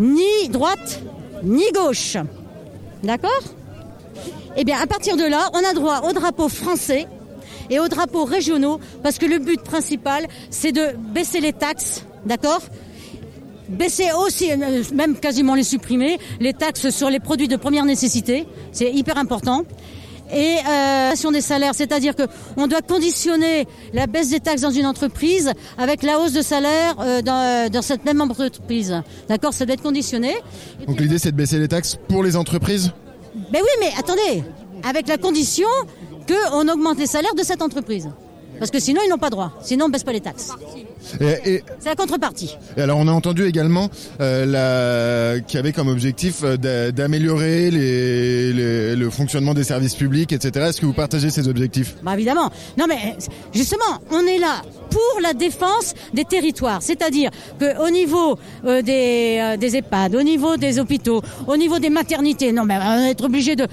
Ni 0.00 0.48
droite, 0.48 1.00
ni 1.44 1.62
gauche. 1.72 2.16
D'accord? 3.04 3.30
Eh 4.56 4.64
bien, 4.64 4.78
à 4.80 4.86
partir 4.88 5.16
de 5.16 5.24
là, 5.24 5.50
on 5.52 5.58
a 5.58 5.74
droit 5.74 6.00
au 6.08 6.12
drapeau 6.12 6.48
français 6.48 7.06
et 7.70 7.78
aux 7.78 7.88
drapeaux 7.88 8.24
régionaux, 8.24 8.80
parce 9.02 9.18
que 9.18 9.26
le 9.26 9.38
but 9.38 9.60
principal, 9.60 10.26
c'est 10.50 10.72
de 10.72 10.96
baisser 11.14 11.40
les 11.40 11.52
taxes, 11.52 12.04
d'accord? 12.26 12.60
Baisser 13.68 14.08
aussi, 14.24 14.52
euh, 14.52 14.82
même 14.92 15.16
quasiment 15.16 15.54
les 15.54 15.64
supprimer, 15.64 16.18
les 16.38 16.52
taxes 16.52 16.90
sur 16.90 17.08
les 17.08 17.20
produits 17.20 17.48
de 17.48 17.56
première 17.56 17.84
nécessité, 17.84 18.46
c'est 18.72 18.92
hyper 18.92 19.16
important. 19.16 19.64
Et 20.32 20.56
euh, 20.68 21.30
des 21.32 21.40
salaires, 21.40 21.74
c'est-à-dire 21.74 22.14
que 22.14 22.22
on 22.56 22.66
doit 22.66 22.82
conditionner 22.82 23.66
la 23.92 24.06
baisse 24.06 24.30
des 24.30 24.40
taxes 24.40 24.62
dans 24.62 24.70
une 24.70 24.86
entreprise 24.86 25.52
avec 25.78 26.02
la 26.02 26.18
hausse 26.18 26.32
de 26.32 26.42
salaire 26.42 26.96
euh, 27.00 27.22
dans, 27.22 27.70
dans 27.70 27.82
cette 27.82 28.04
même 28.04 28.20
entreprise. 28.20 29.02
D'accord, 29.28 29.52
ça 29.52 29.64
doit 29.64 29.74
être 29.74 29.82
conditionné. 29.82 30.34
Donc 30.86 31.00
l'idée 31.00 31.18
c'est 31.18 31.32
de 31.32 31.36
baisser 31.36 31.58
les 31.58 31.68
taxes 31.68 31.96
pour 32.08 32.22
les 32.22 32.36
entreprises? 32.36 32.92
Ben 33.52 33.60
oui, 33.62 33.68
mais 33.80 33.90
attendez, 33.98 34.44
avec 34.82 35.08
la 35.08 35.18
condition 35.18 35.68
qu'on 36.26 36.68
augmente 36.68 36.98
les 36.98 37.06
salaires 37.06 37.34
de 37.34 37.42
cette 37.42 37.62
entreprise. 37.62 38.08
Parce 38.58 38.70
que 38.70 38.78
sinon, 38.80 39.00
ils 39.04 39.08
n'ont 39.08 39.18
pas 39.18 39.30
droit. 39.30 39.52
Sinon, 39.62 39.86
on 39.86 39.88
ne 39.88 39.92
baisse 39.92 40.04
pas 40.04 40.12
les 40.12 40.20
taxes. 40.20 40.50
Et, 41.20 41.54
et- 41.54 41.64
C'est 41.78 41.88
la 41.90 41.94
contrepartie. 41.96 42.56
et 42.76 42.80
alors 42.82 42.98
on 42.98 43.08
a 43.08 43.12
entendu 43.12 43.44
également 43.46 43.88
euh, 44.20 45.40
y 45.52 45.56
avait 45.56 45.72
comme 45.72 45.88
objectif 45.88 46.42
euh, 46.44 46.56
d'a- 46.56 46.90
d'améliorer 46.92 47.70
les... 47.70 48.52
les- 48.52 48.96
le 48.96 49.10
fonctionnement 49.10 49.54
des 49.54 49.64
services 49.64 49.94
publics, 49.94 50.32
etc. 50.32 50.66
Est-ce 50.68 50.80
que 50.80 50.86
vous 50.86 50.92
partagez 50.92 51.30
ces 51.30 51.48
objectifs? 51.48 51.94
Bah 52.02 52.14
évidemment. 52.14 52.50
Non 52.78 52.86
mais 52.88 53.16
justement, 53.54 53.92
on 54.10 54.24
est 54.26 54.38
là 54.38 54.62
pour 54.90 55.20
la 55.22 55.32
défense 55.32 55.94
des 56.12 56.24
territoires. 56.24 56.80
C'est-à-dire 56.80 57.30
qu'au 57.58 57.90
niveau 57.90 58.38
euh, 58.64 58.82
des, 58.82 59.38
euh, 59.40 59.56
des 59.56 59.76
EHPAD, 59.76 60.14
au 60.14 60.22
niveau 60.22 60.56
des 60.56 60.78
hôpitaux, 60.78 61.22
au 61.46 61.56
niveau 61.56 61.78
des 61.78 61.90
maternités, 61.90 62.52
non 62.52 62.64
mais 62.64 62.76
on 62.76 62.78
va 63.02 63.08
être 63.10 63.24
obligé 63.24 63.56
de, 63.56 63.66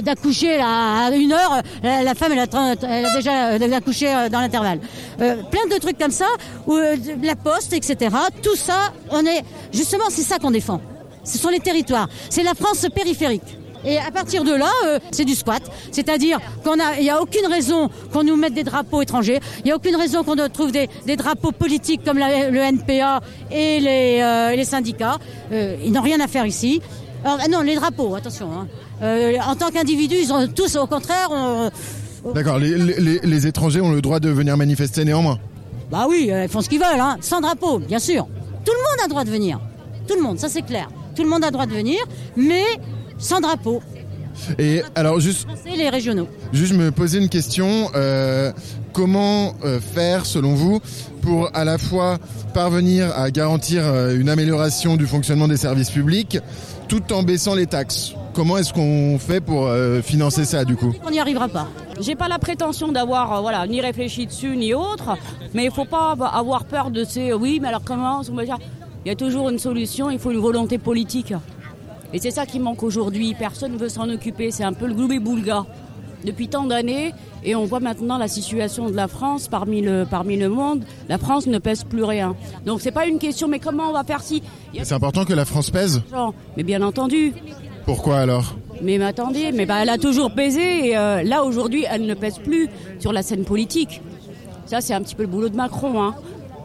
d'accoucher 0.00 0.58
à 0.60 1.10
une 1.14 1.32
heure, 1.32 1.62
la, 1.82 2.02
la 2.02 2.14
femme 2.14 2.32
elle 2.32 2.38
a, 2.40 2.74
elle 2.88 3.04
a 3.06 3.16
déjà 3.16 3.76
accouché 3.76 4.06
dans 4.30 4.40
l'intervalle. 4.40 4.80
Plein 5.18 5.66
de 5.74 5.78
trucs 5.80 5.98
comme 5.98 6.10
ça, 6.10 6.26
ou 6.66 6.74
euh, 6.76 6.96
la 7.22 7.36
poste, 7.36 7.72
etc. 7.72 8.14
Tout 8.42 8.56
ça, 8.56 8.92
on 9.10 9.24
est 9.24 9.42
justement 9.72 10.04
c'est 10.10 10.22
ça 10.22 10.38
qu'on 10.38 10.50
défend. 10.50 10.80
Ce 11.24 11.38
sont 11.38 11.48
les 11.48 11.60
territoires. 11.60 12.08
C'est 12.28 12.42
la 12.42 12.54
France 12.54 12.86
périphérique. 12.94 13.42
Et 13.84 13.96
à 13.98 14.10
partir 14.10 14.44
de 14.44 14.52
là, 14.52 14.70
euh, 14.86 14.98
c'est 15.10 15.24
du 15.24 15.34
squat. 15.34 15.62
C'est-à-dire 15.90 16.38
qu'on 16.64 16.78
a, 16.78 16.96
il 16.98 17.02
n'y 17.04 17.10
a 17.10 17.20
aucune 17.22 17.46
raison 17.46 17.88
qu'on 18.12 18.24
nous 18.24 18.36
mette 18.36 18.52
des 18.52 18.62
drapeaux 18.62 19.00
étrangers. 19.00 19.40
Il 19.60 19.64
n'y 19.66 19.72
a 19.72 19.76
aucune 19.76 19.96
raison 19.96 20.22
qu'on 20.22 20.36
trouve 20.48 20.70
des, 20.70 20.88
drapeaux 21.16 21.52
politiques 21.52 22.04
comme 22.04 22.18
le 22.18 22.58
NPA 22.58 23.20
et 23.50 23.80
les, 23.80 24.20
euh, 24.20 24.64
syndicats. 24.64 25.16
Ils 25.50 25.92
n'ont 25.92 26.02
rien 26.02 26.20
à 26.20 26.28
faire 26.28 26.44
ici. 26.44 26.82
Ah 27.24 27.38
non, 27.50 27.60
les 27.62 27.74
drapeaux, 27.74 28.14
attention. 28.14 28.48
hein. 28.52 28.66
En 29.46 29.56
tant 29.56 29.70
qu'individus, 29.70 30.16
ils 30.22 30.32
ont 30.32 30.46
tous, 30.48 30.76
au 30.76 30.86
contraire, 30.86 31.28
on- 31.30 31.70
D'accord, 32.34 32.58
les 32.58 33.46
étrangers 33.46 33.80
ont 33.80 33.92
le 33.92 34.02
droit 34.02 34.20
de 34.20 34.28
venir 34.28 34.58
manifester 34.58 35.04
néanmoins. 35.06 35.38
Bah 35.90 36.06
oui, 36.08 36.28
euh, 36.30 36.44
ils 36.44 36.48
font 36.48 36.60
ce 36.60 36.68
qu'ils 36.68 36.78
veulent, 36.78 37.00
hein. 37.00 37.16
sans 37.20 37.40
drapeau, 37.40 37.78
bien 37.78 37.98
sûr. 37.98 38.26
Tout 38.64 38.72
le 38.72 38.78
monde 38.78 39.04
a 39.04 39.08
droit 39.08 39.24
de 39.24 39.30
venir. 39.30 39.60
Tout 40.06 40.14
le 40.14 40.22
monde, 40.22 40.38
ça 40.38 40.48
c'est 40.48 40.62
clair. 40.62 40.88
Tout 41.14 41.22
le 41.22 41.28
monde 41.28 41.44
a 41.44 41.50
droit 41.50 41.66
de 41.66 41.72
venir, 41.72 41.98
mais 42.36 42.64
sans 43.18 43.40
drapeau. 43.40 43.82
Et 44.58 44.82
alors 44.94 45.20
juste, 45.20 45.46
les 45.66 45.88
régionaux. 45.88 46.28
juste 46.52 46.74
me 46.74 46.90
poser 46.90 47.18
une 47.18 47.28
question, 47.28 47.90
euh, 47.94 48.52
comment 48.92 49.54
euh, 49.64 49.80
faire 49.80 50.26
selon 50.26 50.54
vous 50.54 50.80
pour 51.22 51.50
à 51.54 51.64
la 51.64 51.78
fois 51.78 52.18
parvenir 52.54 53.12
à 53.16 53.30
garantir 53.30 53.82
euh, 53.84 54.18
une 54.18 54.28
amélioration 54.28 54.96
du 54.96 55.06
fonctionnement 55.06 55.48
des 55.48 55.56
services 55.56 55.90
publics 55.90 56.38
tout 56.88 57.12
en 57.12 57.22
baissant 57.22 57.54
les 57.54 57.66
taxes? 57.66 58.14
Comment 58.32 58.58
est-ce 58.58 58.72
qu'on 58.72 59.18
fait 59.18 59.40
pour 59.40 59.68
financer 60.04 60.44
ça 60.44 60.64
du 60.64 60.76
coup? 60.76 60.94
On 61.04 61.10
n'y 61.10 61.18
arrivera 61.18 61.48
pas. 61.48 61.68
J'ai 62.00 62.14
pas 62.14 62.28
la 62.28 62.38
prétention 62.38 62.88
d'avoir 62.92 63.32
euh, 63.32 63.40
voilà 63.40 63.66
ni 63.66 63.80
réfléchi 63.80 64.26
dessus 64.26 64.56
ni 64.56 64.72
autre, 64.74 65.16
mais 65.54 65.64
il 65.66 65.70
faut 65.70 65.84
pas 65.84 66.12
av- 66.12 66.22
avoir 66.32 66.64
peur 66.64 66.90
de 66.90 67.04
ces 67.04 67.32
oui 67.32 67.58
mais 67.60 67.68
alors 67.68 67.82
comment 67.84 68.22
il 69.04 69.08
y 69.08 69.10
a 69.10 69.14
toujours 69.14 69.48
une 69.48 69.58
solution, 69.58 70.10
il 70.10 70.18
faut 70.18 70.30
une 70.30 70.38
volonté 70.40 70.76
politique. 70.78 71.32
Et 72.12 72.18
c'est 72.18 72.30
ça 72.30 72.44
qui 72.44 72.58
manque 72.58 72.82
aujourd'hui. 72.82 73.34
Personne 73.38 73.72
ne 73.72 73.78
veut 73.78 73.88
s'en 73.88 74.08
occuper. 74.10 74.50
C'est 74.50 74.64
un 74.64 74.72
peu 74.74 74.86
le 74.86 74.94
gloubé-boulga 74.94 75.64
depuis 76.24 76.48
tant 76.48 76.64
d'années. 76.64 77.14
Et 77.44 77.54
on 77.54 77.64
voit 77.64 77.80
maintenant 77.80 78.18
la 78.18 78.28
situation 78.28 78.90
de 78.90 78.96
la 78.96 79.08
France 79.08 79.48
parmi 79.48 79.80
le, 79.80 80.04
parmi 80.10 80.36
le 80.36 80.48
monde. 80.50 80.82
La 81.08 81.16
France 81.16 81.46
ne 81.46 81.58
pèse 81.58 81.84
plus 81.84 82.04
rien. 82.04 82.34
Donc 82.66 82.80
c'est 82.82 82.90
pas 82.90 83.06
une 83.06 83.18
question, 83.18 83.48
mais 83.48 83.58
comment 83.60 83.88
on 83.88 83.92
va 83.92 84.04
faire 84.04 84.20
si. 84.22 84.42
C'est 84.82 84.92
important 84.92 85.24
que 85.24 85.32
la 85.32 85.44
France 85.46 85.70
pèse? 85.70 86.02
Mais 86.58 86.62
bien 86.64 86.82
entendu. 86.82 87.32
Pourquoi 87.90 88.18
alors 88.18 88.54
Mais 88.82 89.02
attendez, 89.02 89.50
mais 89.50 89.66
bah, 89.66 89.78
elle 89.82 89.88
a 89.88 89.98
toujours 89.98 90.30
pesé 90.30 90.90
et 90.90 90.96
euh, 90.96 91.24
là 91.24 91.42
aujourd'hui 91.42 91.86
elle 91.90 92.06
ne 92.06 92.14
pèse 92.14 92.38
plus 92.38 92.68
sur 93.00 93.12
la 93.12 93.24
scène 93.24 93.42
politique. 93.42 94.00
Ça 94.66 94.80
c'est 94.80 94.94
un 94.94 95.02
petit 95.02 95.16
peu 95.16 95.24
le 95.24 95.28
boulot 95.28 95.48
de 95.48 95.56
Macron. 95.56 96.00
Hein. 96.00 96.14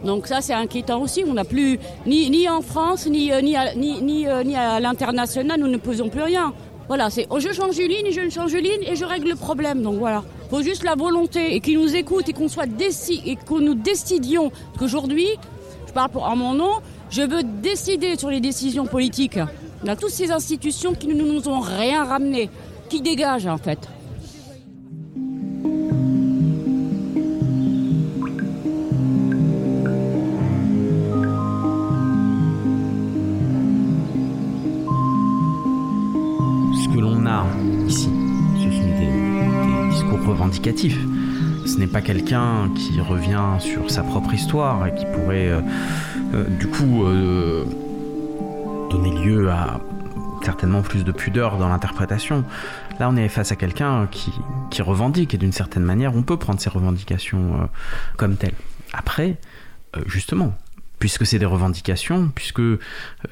Donc 0.06 0.28
ça 0.28 0.42
c'est 0.42 0.54
inquiétant 0.54 1.02
aussi. 1.02 1.24
On 1.28 1.34
n'a 1.34 1.44
plus 1.44 1.80
ni, 2.06 2.48
en 2.48 2.62
France 2.62 3.08
ni, 3.08 3.32
euh, 3.32 3.42
ni 3.42 3.56
à, 3.56 3.74
ni, 3.74 4.28
euh, 4.28 4.44
ni 4.44 4.56
à 4.56 4.80
l'international, 4.80 5.60
nous 5.60 5.68
ne 5.68 5.78
pesons 5.78 6.10
plus 6.10 6.22
rien. 6.22 6.54
Voilà, 6.88 7.10
c'est 7.10 7.26
oh, 7.32 7.40
je 7.40 7.52
change 7.52 7.76
une 7.80 7.90
ligne, 7.90 8.12
je 8.12 8.22
ne 8.22 8.30
change 8.30 8.54
une 8.54 8.64
ligne 8.64 8.84
et 8.88 8.96
je 8.96 9.04
règle 9.04 9.30
le 9.30 9.36
problème. 9.36 9.82
Donc 9.82 9.96
voilà, 9.96 10.24
faut 10.52 10.62
juste 10.62 10.84
la 10.84 10.94
volonté 10.94 11.56
et 11.56 11.60
qu'ils 11.60 11.80
nous 11.80 11.96
écoutent 11.96 12.30
et 12.30 12.34
qu'on 12.34 12.50
soit 12.50 12.68
déci 12.68 13.24
et 13.26 13.36
que 13.36 13.60
nous 13.60 13.74
décidions. 13.74 14.52
qu'aujourd'hui, 14.78 15.30
je 15.88 15.92
parle 15.92 16.12
pour, 16.12 16.26
en 16.26 16.36
mon 16.36 16.54
nom, 16.54 16.74
je 17.10 17.24
veux 17.24 17.42
décider 17.42 18.16
sur 18.16 18.30
les 18.30 18.42
décisions 18.42 18.86
politiques. 18.86 19.40
On 19.86 19.88
a 19.88 19.96
toutes 19.96 20.10
ces 20.10 20.32
institutions 20.32 20.96
qui 20.96 21.08
ne 21.08 21.14
nous 21.14 21.48
ont 21.48 21.60
rien 21.60 22.06
ramené, 22.06 22.50
qui 22.90 23.02
dégagent 23.02 23.46
en 23.46 23.60
fait. 23.60 23.88
Ce 36.74 36.90
que 36.90 37.00
l'on 37.00 37.28
a 37.28 37.46
ici, 37.88 38.10
ce 38.56 38.72
sont 38.72 38.90
des, 38.98 39.06
des 39.06 39.90
discours 39.92 40.26
revendicatifs. 40.26 40.98
Ce 41.68 41.78
n'est 41.78 41.86
pas 41.86 42.02
quelqu'un 42.02 42.72
qui 42.76 43.00
revient 43.02 43.60
sur 43.60 43.92
sa 43.92 44.02
propre 44.02 44.34
histoire 44.34 44.88
et 44.88 44.96
qui 44.96 45.06
pourrait 45.06 45.50
euh, 45.50 45.62
euh, 46.34 46.46
du 46.58 46.68
coup 46.70 47.04
euh, 47.04 47.66
donner 48.90 49.12
lieu 49.12 49.50
à 49.50 49.80
certainement 50.44 50.82
plus 50.82 51.04
de 51.04 51.12
pudeur 51.12 51.58
dans 51.58 51.70
l'interprétation. 51.70 52.44
Là, 53.00 53.10
on 53.10 53.16
est 53.16 53.28
face 53.28 53.52
à 53.52 53.56
quelqu'un 53.56 54.08
qui, 54.08 54.32
revendique 54.82 55.34
et 55.34 55.38
d'une 55.38 55.54
certaine 55.54 55.84
manière, 55.84 56.16
on 56.16 56.22
peut 56.22 56.38
prendre 56.38 56.60
ces 56.60 56.70
revendications 56.70 57.62
euh, 57.62 57.66
comme 58.18 58.36
telles. 58.36 58.54
Après, 58.94 59.38
euh, 59.96 60.02
justement, 60.06 60.56
puisque 61.00 61.26
c'est 61.26 61.40
des 61.40 61.46
revendications, 61.46 62.32
puisque 62.34 62.60
euh, 62.60 62.80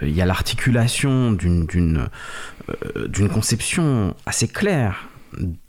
il 0.02 0.12
y 0.12 0.22
a 0.22 0.26
l'articulation 0.26 1.36
euh, 1.44 3.08
d'une 3.08 3.30
conception 3.30 4.16
assez 4.26 4.48
claire 4.48 5.08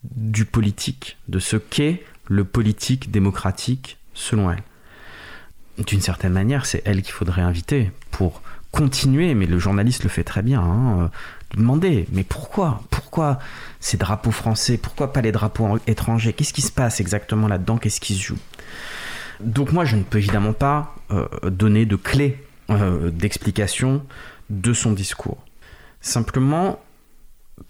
du 0.02 0.44
politique, 0.44 1.16
de 1.28 1.38
ce 1.38 1.56
qu'est 1.56 2.04
le 2.26 2.44
politique 2.44 3.10
démocratique 3.10 3.98
selon 4.12 4.50
elle. 4.50 4.62
D'une 5.86 6.00
certaine 6.00 6.32
manière, 6.32 6.66
c'est 6.66 6.82
elle 6.84 7.02
qu'il 7.02 7.12
faudrait 7.12 7.42
inviter 7.42 7.90
pour 8.10 8.42
continuer, 8.74 9.34
mais 9.34 9.46
le 9.46 9.58
journaliste 9.58 10.02
le 10.02 10.08
fait 10.08 10.24
très 10.24 10.42
bien, 10.42 10.60
hein, 10.60 11.02
euh, 11.04 11.08
demander, 11.56 12.06
mais 12.10 12.24
pourquoi 12.24 12.82
Pourquoi 12.90 13.38
ces 13.78 13.96
drapeaux 13.96 14.32
français 14.32 14.76
Pourquoi 14.76 15.12
pas 15.12 15.20
les 15.20 15.30
drapeaux 15.30 15.78
étrangers 15.86 16.32
Qu'est-ce 16.32 16.52
qui 16.52 16.62
se 16.62 16.72
passe 16.72 17.00
exactement 17.00 17.46
là-dedans 17.46 17.78
Qu'est-ce 17.78 18.00
qui 18.00 18.14
se 18.16 18.22
joue? 18.22 18.38
Donc 19.40 19.70
moi, 19.70 19.84
je 19.84 19.94
ne 19.94 20.02
peux 20.02 20.18
évidemment 20.18 20.52
pas 20.52 20.96
euh, 21.12 21.28
donner 21.50 21.86
de 21.86 21.94
clés 21.94 22.44
euh, 22.70 23.10
d'explication 23.10 24.04
de 24.50 24.72
son 24.72 24.92
discours. 24.92 25.38
Simplement, 26.00 26.80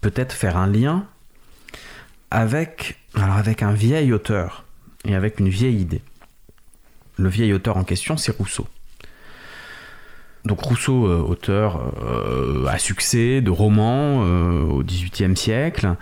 peut-être 0.01 0.33
faire 0.33 0.57
un 0.57 0.67
lien 0.67 1.05
avec, 2.31 2.97
avec 3.13 3.61
un 3.61 3.73
vieil 3.73 4.11
auteur 4.11 4.65
et 5.05 5.13
avec 5.13 5.39
une 5.39 5.49
vieille 5.49 5.79
idée. 5.79 6.01
Le 7.17 7.29
vieil 7.29 7.53
auteur 7.53 7.77
en 7.77 7.83
question, 7.83 8.17
c'est 8.17 8.35
Rousseau. 8.35 8.67
Donc 10.45 10.61
Rousseau, 10.61 11.07
euh, 11.07 11.21
auteur 11.21 11.91
euh, 12.03 12.67
à 12.67 12.77
succès 12.77 13.41
de 13.41 13.49
romans 13.49 14.23
euh, 14.23 14.61
au 14.61 14.83
XVIIIe 14.83 15.35
siècle, 15.35 15.95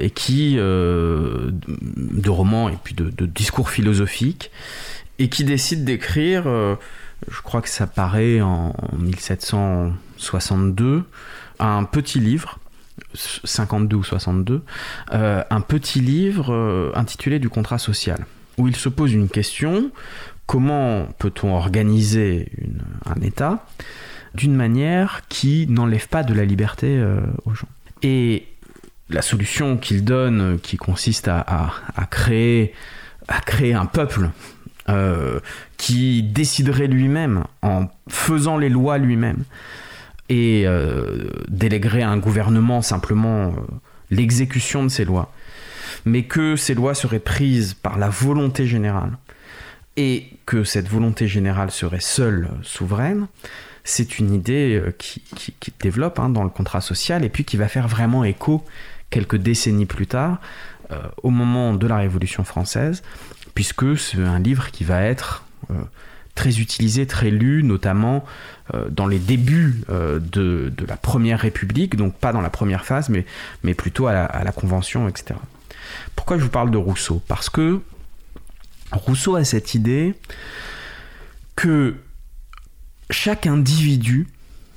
et 0.00 0.10
qui 0.10 0.56
de 0.56 2.28
romans 2.28 2.68
et 2.70 2.76
puis 2.82 2.92
de, 2.92 3.24
discours 3.24 3.70
philosophiques, 3.70 4.50
et 5.20 5.28
qui 5.28 5.44
décide 5.44 5.84
d'écrire, 5.84 6.42
je 6.42 7.40
crois 7.44 7.62
que 7.62 7.68
ça 7.68 7.86
paraît 7.86 8.40
en 8.40 8.74
1762, 8.98 11.04
un 11.60 11.84
petit 11.84 12.18
livre 12.18 12.58
52 13.14 13.96
ou 13.96 14.02
62, 14.02 14.62
euh, 15.12 15.42
un 15.50 15.60
petit 15.60 16.00
livre 16.00 16.92
intitulé 16.94 17.38
Du 17.38 17.48
contrat 17.48 17.78
social, 17.78 18.26
où 18.58 18.68
il 18.68 18.76
se 18.76 18.88
pose 18.88 19.12
une 19.12 19.28
question, 19.28 19.90
comment 20.50 21.06
peut-on 21.20 21.54
organiser 21.54 22.50
un 23.06 23.20
État 23.22 23.64
d'une 24.34 24.56
manière 24.56 25.22
qui 25.28 25.68
n'enlève 25.68 26.08
pas 26.08 26.24
de 26.24 26.34
la 26.34 26.44
liberté 26.44 26.88
euh, 26.88 27.20
aux 27.44 27.54
gens? 27.54 27.68
Et 28.02 28.48
la 29.10 29.22
solution 29.22 29.76
qu'il 29.76 30.02
donne, 30.02 30.58
qui 30.60 30.76
consiste 30.76 31.28
à, 31.28 31.70
créer, 32.10 32.74
un 33.28 33.86
peuple 33.86 34.30
euh, 34.88 35.38
qui 35.76 36.24
déciderait 36.24 36.88
lui-même 36.88 37.44
en 37.62 37.86
faisant 38.08 38.58
les 38.58 38.70
lois 38.70 38.98
lui-même, 38.98 39.44
et 40.28 40.64
euh, 40.66 41.28
déléguerait 41.46 42.02
à 42.02 42.10
un 42.10 42.18
gouvernement 42.18 42.82
simplement 42.82 43.54
l'exécution 44.10 44.82
de 44.82 44.88
ces 44.88 45.04
lois, 45.04 45.32
mais 46.04 46.24
que 46.24 46.56
ces 46.56 46.74
lois 46.74 46.96
seraient 46.96 47.20
prises 47.20 47.74
par 47.74 47.98
la 47.98 48.08
volonté 48.08 48.66
générale 48.66 49.12
que 50.50 50.64
cette 50.64 50.88
volonté 50.88 51.28
générale 51.28 51.70
serait 51.70 52.00
seule 52.00 52.48
euh, 52.50 52.56
souveraine, 52.64 53.28
c'est 53.84 54.18
une 54.18 54.34
idée 54.34 54.82
euh, 54.84 54.90
qui, 54.98 55.22
développe 55.78 56.18
hein, 56.18 56.28
dans 56.28 56.42
le 56.42 56.50
contrat 56.50 56.80
social 56.80 57.24
et 57.24 57.28
puis 57.28 57.44
qui 57.44 57.56
va 57.56 57.68
faire 57.68 57.86
vraiment 57.86 58.24
écho 58.24 58.64
quelques 59.10 59.36
décennies 59.36 59.86
plus 59.86 60.08
tard, 60.08 60.40
euh, 60.90 60.96
au 61.22 61.30
moment 61.30 61.74
de 61.74 61.86
la 61.86 61.98
Révolution 61.98 62.42
française, 62.42 63.04
puisque 63.54 63.96
c'est 63.96 64.18
un 64.18 64.40
livre 64.40 64.72
qui 64.72 64.82
va 64.82 65.04
être 65.04 65.44
très 66.34 66.58
utilisé, 66.58 67.06
très 67.06 67.30
lu, 67.30 67.62
notamment 67.62 68.24
dans 68.88 69.06
les 69.06 69.18
débuts 69.18 69.82
de, 69.88 70.72
la 70.88 70.96
Première 70.96 71.40
République, 71.40 71.96
donc 71.96 72.14
pas 72.14 72.32
dans 72.32 72.40
la 72.40 72.50
première 72.50 72.84
phase, 72.84 73.08
mais, 73.08 73.74
plutôt 73.74 74.06
à 74.06 74.42
la 74.44 74.52
Convention, 74.52 75.08
etc. 75.08 75.38
Pourquoi 76.16 76.38
je 76.38 76.44
vous 76.44 76.50
parle 76.50 76.70
de 76.70 76.78
Rousseau? 76.78 77.22
Parce 77.28 77.50
que 77.50 77.80
Rousseau 78.92 79.36
a 79.36 79.44
cette 79.44 79.74
idée 79.74 80.14
que 81.56 81.96
chaque 83.10 83.46
individu, 83.46 84.28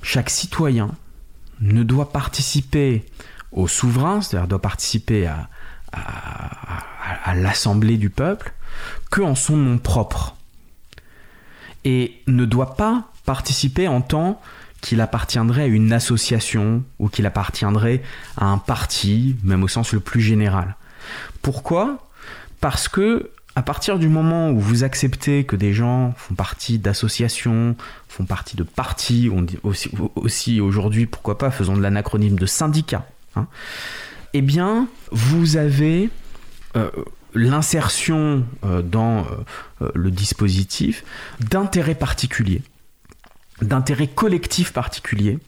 chaque 0.02 0.30
citoyen, 0.30 0.90
ne 1.60 1.82
doit 1.82 2.12
participer 2.12 3.04
au 3.52 3.68
souverain, 3.68 4.20
c'est-à-dire 4.20 4.48
doit 4.48 4.62
participer 4.62 5.26
à, 5.26 5.48
l'assemblée 7.34 7.96
du 7.96 8.10
peuple, 8.10 8.52
que 9.10 9.20
en 9.20 9.34
son 9.34 9.56
nom 9.56 9.78
propre 9.78 10.36
et 11.84 12.20
ne 12.26 12.44
doit 12.44 12.74
pas 12.76 13.10
participer 13.24 13.88
en 13.88 14.00
tant 14.00 14.40
qu'il 14.80 15.00
appartiendrait 15.00 15.62
à 15.62 15.66
une 15.66 15.92
association 15.92 16.82
ou 16.98 17.08
qu'il 17.08 17.24
appartiendrait 17.26 18.02
à 18.36 18.46
un 18.46 18.58
parti, 18.58 19.36
même 19.42 19.62
au 19.62 19.68
sens 19.68 19.92
le 19.92 20.00
plus 20.00 20.20
général. 20.20 20.76
Pourquoi? 21.42 22.08
Parce 22.60 22.88
que 22.88 23.30
à 23.56 23.62
partir 23.62 23.98
du 23.98 24.08
moment 24.08 24.50
où 24.50 24.58
vous 24.58 24.82
acceptez 24.82 25.44
que 25.44 25.54
des 25.54 25.72
gens 25.72 26.12
font 26.16 26.34
partie 26.34 26.78
d'associations, 26.78 27.76
font 28.08 28.24
partie 28.24 28.56
de 28.56 28.64
partis, 28.64 29.30
on 29.32 29.42
dit 29.42 29.58
aussi, 30.14 30.60
aujourd'hui, 30.60 31.06
pourquoi 31.06 31.38
pas, 31.38 31.50
faisons 31.50 31.76
de 31.76 31.82
l'anachronisme 31.82 32.36
de 32.36 32.46
syndicats, 32.46 33.06
hein, 33.36 33.46
eh 34.32 34.42
bien, 34.42 34.88
vous 35.12 35.56
avez 35.56 36.10
euh, 36.76 36.90
l'insertion 37.34 38.44
euh, 38.64 38.82
dans 38.82 39.26
euh, 39.80 39.90
le 39.94 40.10
dispositif 40.10 41.04
d'intérêts 41.38 41.94
particuliers, 41.94 42.62
d'intérêts 43.62 44.08
collectifs 44.08 44.72
particuliers, 44.72 45.38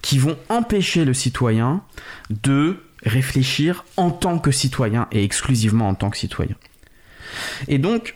qui 0.00 0.18
vont 0.18 0.38
empêcher 0.48 1.04
le 1.04 1.12
citoyen 1.12 1.82
de 2.30 2.76
réfléchir 3.04 3.84
en 3.98 4.10
tant 4.10 4.38
que 4.38 4.50
citoyen 4.50 5.06
et 5.12 5.22
exclusivement 5.22 5.88
en 5.88 5.94
tant 5.94 6.08
que 6.08 6.16
citoyen. 6.16 6.56
Et 7.68 7.78
donc, 7.78 8.14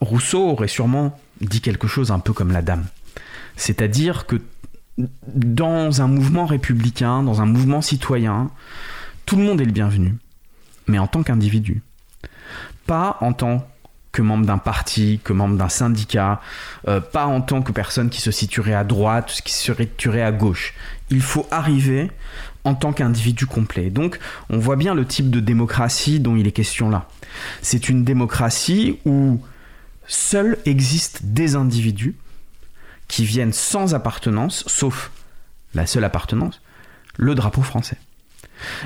Rousseau 0.00 0.48
aurait 0.48 0.68
sûrement 0.68 1.18
dit 1.40 1.60
quelque 1.60 1.86
chose 1.86 2.10
un 2.10 2.18
peu 2.18 2.32
comme 2.32 2.52
la 2.52 2.62
dame. 2.62 2.86
C'est-à-dire 3.56 4.26
que 4.26 4.36
dans 5.26 6.00
un 6.00 6.06
mouvement 6.06 6.46
républicain, 6.46 7.22
dans 7.22 7.40
un 7.40 7.46
mouvement 7.46 7.82
citoyen, 7.82 8.50
tout 9.26 9.36
le 9.36 9.42
monde 9.42 9.60
est 9.60 9.66
le 9.66 9.72
bienvenu, 9.72 10.14
mais 10.86 10.98
en 10.98 11.06
tant 11.06 11.22
qu'individu, 11.22 11.82
pas 12.86 13.18
en 13.20 13.32
tant 13.32 13.66
que 14.12 14.22
membre 14.22 14.46
d'un 14.46 14.56
parti, 14.56 15.20
que 15.22 15.34
membre 15.34 15.58
d'un 15.58 15.68
syndicat, 15.68 16.40
euh, 16.88 17.00
pas 17.00 17.26
en 17.26 17.42
tant 17.42 17.60
que 17.60 17.72
personne 17.72 18.08
qui 18.08 18.22
se 18.22 18.30
situerait 18.30 18.72
à 18.72 18.82
droite, 18.82 19.42
qui 19.44 19.52
se 19.52 19.74
situerait 19.74 20.22
à 20.22 20.32
gauche. 20.32 20.72
Il 21.10 21.20
faut 21.20 21.46
arriver 21.50 22.10
en 22.66 22.74
tant 22.74 22.92
qu'individu 22.92 23.46
complet. 23.46 23.88
Donc 23.90 24.18
on 24.50 24.58
voit 24.58 24.76
bien 24.76 24.94
le 24.94 25.06
type 25.06 25.30
de 25.30 25.40
démocratie 25.40 26.20
dont 26.20 26.36
il 26.36 26.46
est 26.46 26.52
question 26.52 26.90
là. 26.90 27.08
C'est 27.62 27.88
une 27.88 28.04
démocratie 28.04 28.98
où 29.06 29.40
seuls 30.06 30.58
existent 30.66 31.20
des 31.22 31.54
individus 31.54 32.16
qui 33.08 33.24
viennent 33.24 33.52
sans 33.52 33.94
appartenance, 33.94 34.64
sauf 34.66 35.12
la 35.74 35.86
seule 35.86 36.04
appartenance, 36.04 36.60
le 37.16 37.34
drapeau 37.34 37.62
français. 37.62 37.98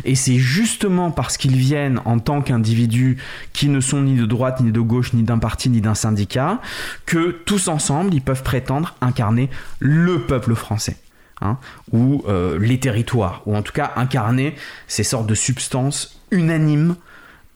Et 0.04 0.14
c'est 0.14 0.36
justement 0.36 1.10
parce 1.10 1.36
qu'ils 1.36 1.56
viennent 1.56 2.00
en 2.04 2.18
tant 2.18 2.42
qu'individus 2.42 3.16
qui 3.52 3.68
ne 3.68 3.80
sont 3.80 4.02
ni 4.02 4.16
de 4.16 4.26
droite, 4.26 4.60
ni 4.60 4.72
de 4.72 4.80
gauche, 4.80 5.12
ni 5.14 5.22
d'un 5.22 5.38
parti, 5.38 5.70
ni 5.70 5.80
d'un 5.80 5.94
syndicat, 5.94 6.60
que 7.06 7.30
tous 7.30 7.68
ensemble, 7.68 8.12
ils 8.12 8.20
peuvent 8.20 8.42
prétendre 8.42 8.96
incarner 9.00 9.48
le 9.78 10.20
peuple 10.20 10.54
français. 10.54 10.96
Hein, 11.42 11.56
ou 11.90 12.22
euh, 12.28 12.58
les 12.58 12.78
territoires, 12.78 13.40
ou 13.46 13.56
en 13.56 13.62
tout 13.62 13.72
cas 13.72 13.92
incarner 13.96 14.54
ces 14.88 15.02
sortes 15.02 15.26
de 15.26 15.34
substances 15.34 16.20
unanimes 16.30 16.96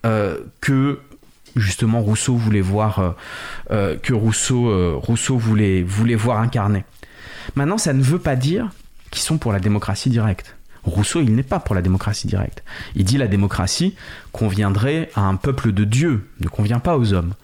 euh, 0.07 0.39
que 0.63 1.01
justement 1.55 2.01
Rousseau 2.01 2.35
voulait 2.35 2.63
voir, 2.63 3.15
euh, 3.71 3.99
que 3.99 4.15
Rousseau, 4.15 4.99
Rousseau 5.01 5.37
voulait, 5.37 5.83
voulait 5.83 6.15
voir 6.15 6.41
incarner. 6.41 6.85
Maintenant, 7.57 7.77
ça 7.77 7.93
ne 7.93 8.03
veut 8.03 8.19
pas 8.19 8.37
dire 8.37 8.71
qu'ils 9.11 9.23
sont 9.23 9.37
pour 9.37 9.53
la 9.53 9.61
démocratie 9.61 10.09
directe. 10.09 10.57
Rousseau, 10.85 11.21
il 11.21 11.35
n'est 11.35 11.43
pas 11.43 11.61
pour 11.61 11.75
la 11.75 11.83
démocratie 11.83 12.27
directe. 12.27 12.65
Il 12.95 13.05
dit 13.05 13.19
la 13.19 13.29
démocratie 13.29 13.97
conviendrait 14.33 15.11
à 15.15 15.23
un 15.23 15.37
peuple 15.37 15.73
de 15.73 15.85
Dieu, 15.85 16.27
ne 16.41 16.49
convient 16.49 16.81
pas 16.81 16.97
aux 16.97 17.13
hommes. 17.13 17.35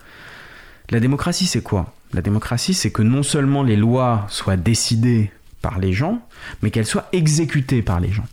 La 0.89 1.01
démocratie, 1.01 1.47
c'est 1.47 1.63
quoi? 1.63 1.95
La 2.15 2.23
démocratie, 2.23 2.73
c'est 2.73 2.91
que 2.91 3.03
non 3.03 3.23
seulement 3.23 3.63
les 3.63 3.77
lois 3.77 4.27
soient 4.31 4.57
décidées 4.57 5.31
par 5.61 5.79
les 5.79 5.93
gens, 5.93 6.21
mais 6.63 6.71
qu'elles 6.71 6.87
soient 6.87 7.09
exécutées 7.13 7.83
par 7.83 8.01
les 8.01 8.11
gens. 8.11 8.27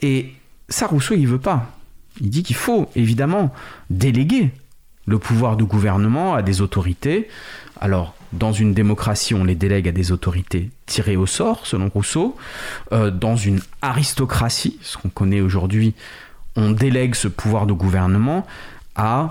Et 0.00 0.34
ça, 0.68 0.86
Rousseau, 0.86 1.14
il 1.14 1.26
veut 1.26 1.38
pas. 1.38 1.70
Il 2.20 2.30
dit 2.30 2.42
qu'il 2.42 2.56
faut 2.56 2.90
évidemment 2.94 3.52
déléguer 3.90 4.50
le 5.06 5.18
pouvoir 5.18 5.56
du 5.56 5.64
gouvernement 5.64 6.34
à 6.34 6.42
des 6.42 6.60
autorités. 6.60 7.28
Alors, 7.80 8.14
dans 8.32 8.52
une 8.52 8.72
démocratie, 8.72 9.34
on 9.34 9.44
les 9.44 9.54
délègue 9.54 9.88
à 9.88 9.92
des 9.92 10.12
autorités 10.12 10.70
tirées 10.86 11.16
au 11.16 11.26
sort, 11.26 11.66
selon 11.66 11.88
Rousseau. 11.88 12.36
Euh, 12.92 13.10
dans 13.10 13.36
une 13.36 13.60
aristocratie, 13.82 14.78
ce 14.82 14.96
qu'on 14.96 15.08
connaît 15.08 15.40
aujourd'hui, 15.40 15.94
on 16.56 16.70
délègue 16.70 17.14
ce 17.14 17.28
pouvoir 17.28 17.66
de 17.66 17.72
gouvernement 17.72 18.46
euh, 18.98 19.26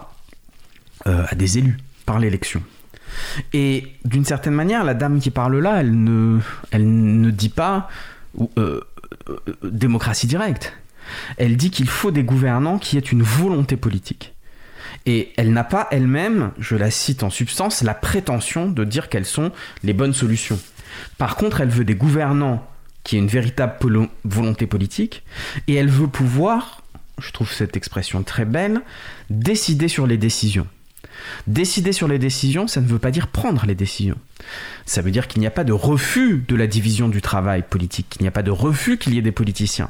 à 1.05 1.35
des 1.35 1.57
élus 1.57 1.77
par 2.05 2.19
l'élection. 2.19 2.61
Et 3.53 3.87
d'une 4.05 4.25
certaine 4.25 4.53
manière, 4.53 4.83
la 4.83 4.93
dame 4.93 5.19
qui 5.19 5.31
parle 5.31 5.57
là, 5.59 5.79
elle 5.79 6.03
ne, 6.03 6.39
elle 6.71 7.19
ne 7.21 7.29
dit 7.31 7.49
pas 7.49 7.89
euh, 8.57 8.81
démocratie 9.63 10.27
directe. 10.27 10.73
Elle 11.37 11.57
dit 11.57 11.71
qu'il 11.71 11.89
faut 11.89 12.11
des 12.11 12.23
gouvernants 12.23 12.77
qui 12.77 12.97
aient 12.97 13.01
une 13.01 13.23
volonté 13.23 13.75
politique. 13.75 14.33
Et 15.05 15.33
elle 15.37 15.51
n'a 15.51 15.63
pas 15.63 15.87
elle-même, 15.91 16.51
je 16.59 16.75
la 16.75 16.91
cite 16.91 17.23
en 17.23 17.29
substance, 17.29 17.81
la 17.81 17.93
prétention 17.93 18.69
de 18.69 18.83
dire 18.83 19.09
quelles 19.09 19.25
sont 19.25 19.51
les 19.83 19.93
bonnes 19.93 20.13
solutions. 20.13 20.59
Par 21.17 21.35
contre, 21.35 21.61
elle 21.61 21.69
veut 21.69 21.85
des 21.85 21.95
gouvernants 21.95 22.67
qui 23.03 23.15
aient 23.15 23.19
une 23.19 23.27
véritable 23.27 24.09
volonté 24.23 24.67
politique, 24.67 25.23
et 25.67 25.73
elle 25.73 25.89
veut 25.89 26.07
pouvoir, 26.07 26.83
je 27.19 27.31
trouve 27.31 27.51
cette 27.51 27.75
expression 27.75 28.21
très 28.21 28.45
belle, 28.45 28.81
décider 29.29 29.87
sur 29.87 30.05
les 30.05 30.17
décisions. 30.17 30.67
Décider 31.47 31.91
sur 31.91 32.07
les 32.07 32.19
décisions, 32.19 32.67
ça 32.67 32.81
ne 32.81 32.87
veut 32.87 32.99
pas 32.99 33.11
dire 33.11 33.27
prendre 33.27 33.65
les 33.65 33.75
décisions. 33.75 34.17
Ça 34.85 35.01
veut 35.01 35.11
dire 35.11 35.27
qu'il 35.27 35.39
n'y 35.39 35.47
a 35.47 35.51
pas 35.51 35.63
de 35.63 35.73
refus 35.73 36.43
de 36.47 36.55
la 36.55 36.67
division 36.67 37.07
du 37.07 37.21
travail 37.21 37.63
politique, 37.67 38.07
qu'il 38.09 38.21
n'y 38.21 38.27
a 38.27 38.31
pas 38.31 38.43
de 38.43 38.51
refus 38.51 38.97
qu'il 38.97 39.13
y 39.13 39.17
ait 39.17 39.23
des 39.23 39.31
politiciens. 39.31 39.89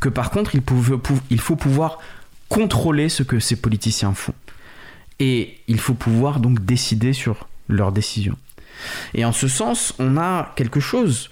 Que 0.00 0.08
par 0.08 0.30
contre, 0.30 0.54
il, 0.54 1.40
faut 1.40 1.56
pouvoir 1.56 1.98
contrôler 2.48 3.08
ce 3.08 3.22
que 3.22 3.38
ces 3.38 3.56
politiciens 3.56 4.14
font. 4.14 4.34
Et 5.18 5.58
il 5.68 5.78
faut 5.78 5.94
pouvoir 5.94 6.40
donc 6.40 6.64
décider 6.64 7.12
sur 7.12 7.48
leurs 7.68 7.92
décisions. 7.92 8.36
Et 9.14 9.24
en 9.24 9.32
ce 9.32 9.48
sens, 9.48 9.94
on 9.98 10.16
a 10.16 10.52
quelque 10.56 10.80
chose 10.80 11.30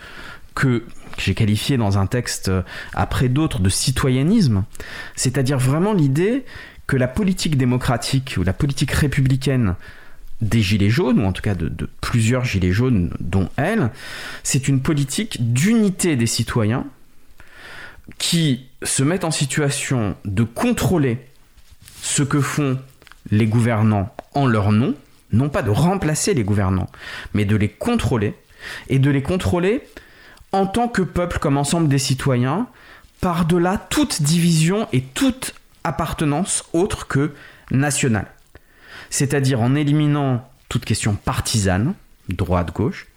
que 0.55 0.84
j'ai 1.18 1.34
qualifié 1.34 1.76
dans 1.76 1.98
un 1.98 2.07
texte 2.07 2.48
euh, 2.48 2.62
après 2.92 3.28
d'autres 3.28 3.61
de 3.61 3.68
citoyennisme, 3.68 4.64
c'est-à-dire 5.16 5.59
vraiment 5.59 5.92
l'idée 5.92 6.44
la 6.97 7.09
politique 7.09 7.57
démocratique 7.57 8.36
ou 8.38 8.43
la 8.43 8.53
politique 8.53 8.93
républicaine 8.93 9.74
des 10.41 10.62
Gilets 10.62 10.91
jaunes, 10.91 11.20
ou 11.20 11.26
en 11.26 11.32
tout 11.32 11.43
cas 11.43 11.55
de, 11.55 11.68
de 11.68 11.88
plusieurs 12.01 12.45
Gilets 12.45 12.72
jaunes, 12.72 13.14
dont 13.20 13.49
elle, 13.57 13.91
c'est 14.43 14.68
une 14.68 14.80
politique 14.80 15.53
d'unité 15.53 16.16
des 16.16 16.26
citoyens 16.26 16.86
qui 18.18 18.66
se 18.82 19.03
mettent 19.03 19.24
en 19.24 19.30
situation 19.30 20.16
de 20.24 20.43
contrôler 20.43 21.18
ce 22.03 22.22
que 22.22 22.41
font 22.41 22.78
les 23.30 23.47
gouvernants 23.47 24.14
en 24.34 24.47
leur 24.47 24.72
nom, 24.72 24.95
non 25.32 25.49
pas 25.49 25.62
de 25.62 25.70
remplacer 25.70 26.34
les 26.34 26.45
gouvernants, 26.45 26.88
mais 27.34 27.45
de 27.45 27.57
les 27.57 27.68
contrôler, 27.68 28.34
et 28.88 28.99
de 28.99 29.11
les 29.11 29.22
contrôler 29.22 29.82
en 30.53 30.66
tant 30.66 30.88
que 30.88 31.03
peuple, 31.03 31.38
comme 31.38 31.57
ensemble 31.57 31.88
des 31.88 31.99
citoyens, 31.99 32.66
par-delà 33.20 33.76
toute 33.91 34.22
division 34.22 34.88
et 34.93 35.03
toute 35.03 35.55
appartenance 35.85 36.64
autre 36.72 37.07
que 37.07 37.33
nationale. 37.70 38.26
C'est-à-dire 39.11 39.61
en 39.61 39.74
éliminant 39.74 40.49
toute 40.68 40.85
question 40.85 41.14
partisane, 41.14 41.95
droite-gauche, 42.28 43.09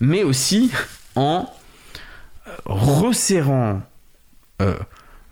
mais 0.00 0.24
aussi 0.24 0.70
en 1.14 1.48
euh, 2.46 2.50
resserrant 2.66 3.82
euh, 4.60 4.74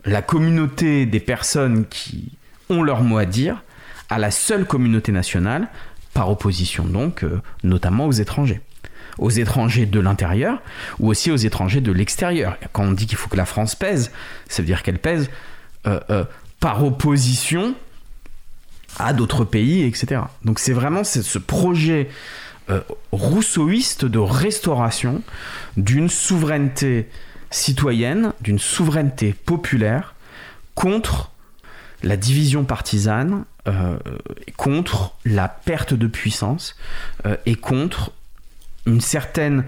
la 0.05 0.23
communauté 0.23 1.07
des 1.07 1.21
personnes 1.21 1.87
qui 1.87 2.33
ont 2.71 2.83
leur 2.83 3.03
mot 3.03 3.19
à 3.19 3.27
dire 3.27 3.63
à 4.09 4.19
la 4.19 4.31
seule 4.31 4.65
communauté 4.65 5.11
nationale, 5.11 5.69
par 6.15 6.31
opposition 6.31 6.85
donc 6.85 7.25
euh, 7.25 7.41
notamment 7.65 8.07
aux 8.07 8.13
étrangers. 8.13 8.61
Aux 9.19 9.31
étrangers 9.31 9.87
de 9.87 9.99
l'intérieur 9.99 10.63
ou 10.99 11.09
aussi 11.09 11.31
aux 11.31 11.37
étrangers 11.37 11.81
de 11.81 11.91
l'extérieur. 11.91 12.57
Quand 12.73 12.85
on 12.85 12.93
dit 12.93 13.07
qu'il 13.07 13.17
faut 13.17 13.29
que 13.29 13.37
la 13.37 13.47
France 13.47 13.75
pèse, 13.75 14.13
ça 14.49 14.63
veut 14.63 14.67
dire 14.67 14.83
qu'elle 14.83 14.99
pèse 14.99 15.31
par 16.61 16.85
opposition 16.85 17.75
à 18.99 19.13
d'autres 19.13 19.45
pays, 19.45 19.83
etc. 19.83 20.23
Donc 20.45 20.59
c'est 20.59 20.73
vraiment 20.73 21.05
ce 21.05 21.39
projet 21.39 22.09
rousseauiste 23.13 24.05
de 24.05 24.19
restauration 24.19 25.23
d'une 25.77 26.09
souveraineté 26.09 27.09
citoyenne, 27.51 28.33
d'une 28.41 28.59
souveraineté 28.59 29.33
populaire 29.33 30.15
contre 30.75 31.31
la 32.03 32.17
division 32.17 32.65
partisane 32.65 33.45
euh, 33.67 33.99
contre 34.57 35.17
la 35.25 35.49
perte 35.49 35.95
de 35.95 36.07
puissance 36.07 36.77
euh, 37.25 37.37
et 37.47 37.57
contre 37.57 38.13
une 38.87 39.01
certaine 39.01 39.65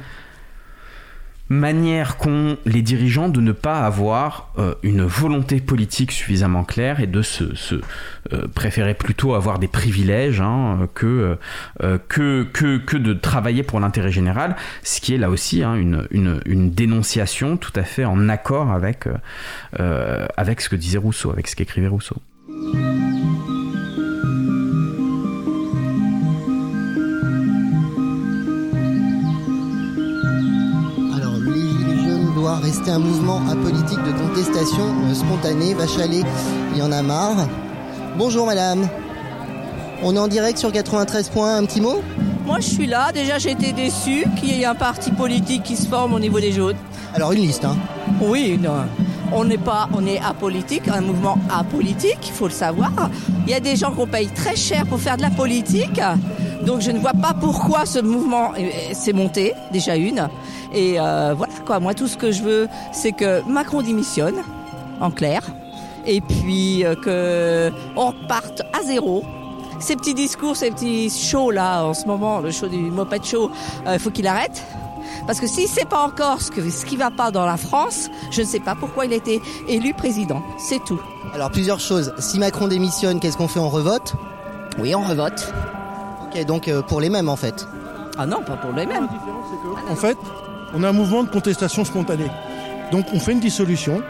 manière 1.48 2.16
qu'ont 2.16 2.58
les 2.66 2.82
dirigeants 2.82 3.28
de 3.28 3.40
ne 3.40 3.52
pas 3.52 3.80
avoir 3.80 4.52
euh, 4.58 4.74
une 4.82 5.02
volonté 5.02 5.60
politique 5.60 6.12
suffisamment 6.12 6.64
claire 6.64 7.00
et 7.00 7.06
de 7.06 7.22
se, 7.22 7.44
préférer 8.54 8.94
plutôt 8.94 9.34
avoir 9.34 9.58
des 9.58 9.68
privilèges 9.68 10.40
hein, 10.40 10.88
que, 10.94 11.38
que, 12.08 12.42
que, 12.42 12.96
de 12.96 13.12
travailler 13.14 13.62
pour 13.62 13.80
l'intérêt 13.80 14.12
général, 14.12 14.56
ce 14.82 15.00
qui 15.00 15.14
est 15.14 15.18
là 15.18 15.30
aussi 15.30 15.62
hein, 15.62 15.74
une, 15.74 16.06
une, 16.10 16.40
une, 16.44 16.70
dénonciation 16.70 17.56
tout 17.56 17.72
à 17.74 17.84
fait 17.84 18.04
en 18.04 18.28
accord 18.28 18.70
avec, 18.70 19.08
avec 20.36 20.60
ce 20.60 20.68
que 20.68 20.76
disait 20.76 20.98
Rousseau, 20.98 21.30
avec 21.30 21.48
ce 21.48 21.56
qu'écrivait 21.56 21.88
Rousseau. 21.88 22.16
Un 32.90 32.98
mouvement 32.98 33.42
apolitique 33.48 33.98
de 34.02 34.12
contestation 34.12 34.94
euh, 35.04 35.14
spontanée. 35.14 35.74
Va 35.74 35.86
chaler, 35.86 36.22
il 36.72 36.78
y 36.78 36.82
en 36.82 36.92
a 36.92 37.02
marre. 37.02 37.46
Bonjour 38.16 38.46
madame. 38.46 38.88
On 40.02 40.14
est 40.14 40.18
en 40.18 40.28
direct 40.28 40.58
sur 40.58 40.72
93 40.72 41.28
points, 41.28 41.56
un 41.56 41.64
petit 41.64 41.80
mot? 41.80 42.02
Moi 42.46 42.60
je 42.60 42.68
suis 42.68 42.86
là, 42.86 43.12
déjà 43.12 43.38
j'ai 43.38 43.50
été 43.50 43.72
déçu 43.72 44.24
qu'il 44.36 44.56
y 44.56 44.62
ait 44.62 44.64
un 44.64 44.74
parti 44.74 45.10
politique 45.10 45.64
qui 45.64 45.76
se 45.76 45.86
forme 45.86 46.14
au 46.14 46.20
niveau 46.20 46.40
des 46.40 46.52
jaunes. 46.52 46.76
Alors 47.14 47.32
une 47.32 47.42
liste, 47.42 47.64
hein 47.64 47.76
Oui, 48.20 48.58
non. 48.60 48.84
On 49.32 49.44
n'est 49.44 49.58
pas, 49.58 49.88
on 49.92 50.06
est 50.06 50.20
apolitique, 50.20 50.88
un 50.88 51.02
mouvement 51.02 51.38
apolitique, 51.50 52.18
il 52.22 52.32
faut 52.32 52.46
le 52.46 52.52
savoir. 52.52 52.92
Il 53.46 53.50
y 53.50 53.54
a 53.54 53.60
des 53.60 53.76
gens 53.76 53.90
qu'on 53.90 54.06
paye 54.06 54.28
très 54.28 54.56
cher 54.56 54.86
pour 54.86 54.98
faire 54.98 55.18
de 55.18 55.22
la 55.22 55.30
politique. 55.30 56.00
Donc 56.64 56.80
je 56.80 56.90
ne 56.90 56.98
vois 56.98 57.12
pas 57.12 57.34
pourquoi 57.38 57.86
ce 57.86 57.98
mouvement 57.98 58.52
s'est 58.92 59.12
monté, 59.12 59.54
déjà 59.72 59.96
une. 59.96 60.28
Et 60.72 60.98
euh, 60.98 61.34
voilà 61.36 61.52
quoi, 61.64 61.80
moi 61.80 61.94
tout 61.94 62.08
ce 62.08 62.16
que 62.16 62.32
je 62.32 62.42
veux, 62.42 62.68
c'est 62.92 63.12
que 63.12 63.42
Macron 63.48 63.82
démissionne, 63.82 64.42
en 65.00 65.10
clair, 65.10 65.42
et 66.06 66.20
puis 66.20 66.84
euh, 66.84 66.94
que 66.94 67.72
on 67.96 68.08
reparte 68.08 68.62
à 68.72 68.82
zéro 68.82 69.24
ces 69.80 69.94
petits 69.94 70.14
discours, 70.14 70.56
ces 70.56 70.70
petits 70.70 71.08
shows 71.08 71.50
là 71.50 71.84
en 71.84 71.94
ce 71.94 72.06
moment, 72.06 72.40
le 72.40 72.50
show 72.50 72.66
du 72.66 72.78
Moped 72.78 73.24
Show, 73.24 73.50
il 73.84 73.88
euh, 73.88 73.98
faut 73.98 74.10
qu'il 74.10 74.26
arrête. 74.26 74.62
Parce 75.26 75.40
que 75.40 75.46
s'il 75.46 75.64
ne 75.64 75.68
sait 75.68 75.84
pas 75.84 76.04
encore 76.04 76.40
ce, 76.40 76.50
que, 76.50 76.68
ce 76.70 76.84
qui 76.84 76.96
va 76.96 77.10
pas 77.10 77.30
dans 77.30 77.46
la 77.46 77.56
France, 77.56 78.10
je 78.30 78.42
ne 78.42 78.46
sais 78.46 78.60
pas 78.60 78.74
pourquoi 78.74 79.06
il 79.06 79.12
a 79.12 79.16
été 79.16 79.40
élu 79.68 79.94
président. 79.94 80.42
C'est 80.58 80.82
tout. 80.84 81.00
Alors 81.34 81.50
plusieurs 81.50 81.80
choses. 81.80 82.12
Si 82.18 82.38
Macron 82.38 82.68
démissionne, 82.68 83.20
qu'est-ce 83.20 83.36
qu'on 83.36 83.48
fait? 83.48 83.60
On 83.60 83.68
revote? 83.68 84.14
Oui, 84.78 84.94
on 84.94 85.02
revote. 85.02 85.52
Ok, 86.28 86.44
donc 86.44 86.68
euh, 86.68 86.82
pour 86.82 87.00
les 87.00 87.08
mêmes 87.08 87.28
en 87.28 87.36
fait. 87.36 87.66
Ah 88.18 88.26
non, 88.26 88.42
pas 88.42 88.56
pour 88.56 88.72
les 88.72 88.86
mêmes. 88.86 89.08
En 89.88 89.96
fait, 89.96 90.18
on 90.74 90.82
a 90.82 90.88
un 90.88 90.92
mouvement 90.92 91.22
de 91.22 91.30
contestation 91.30 91.84
spontanée. 91.84 92.30
Donc 92.92 93.06
on 93.12 93.20
fait 93.20 93.32
une 93.32 93.40
dissolution, 93.40 94.02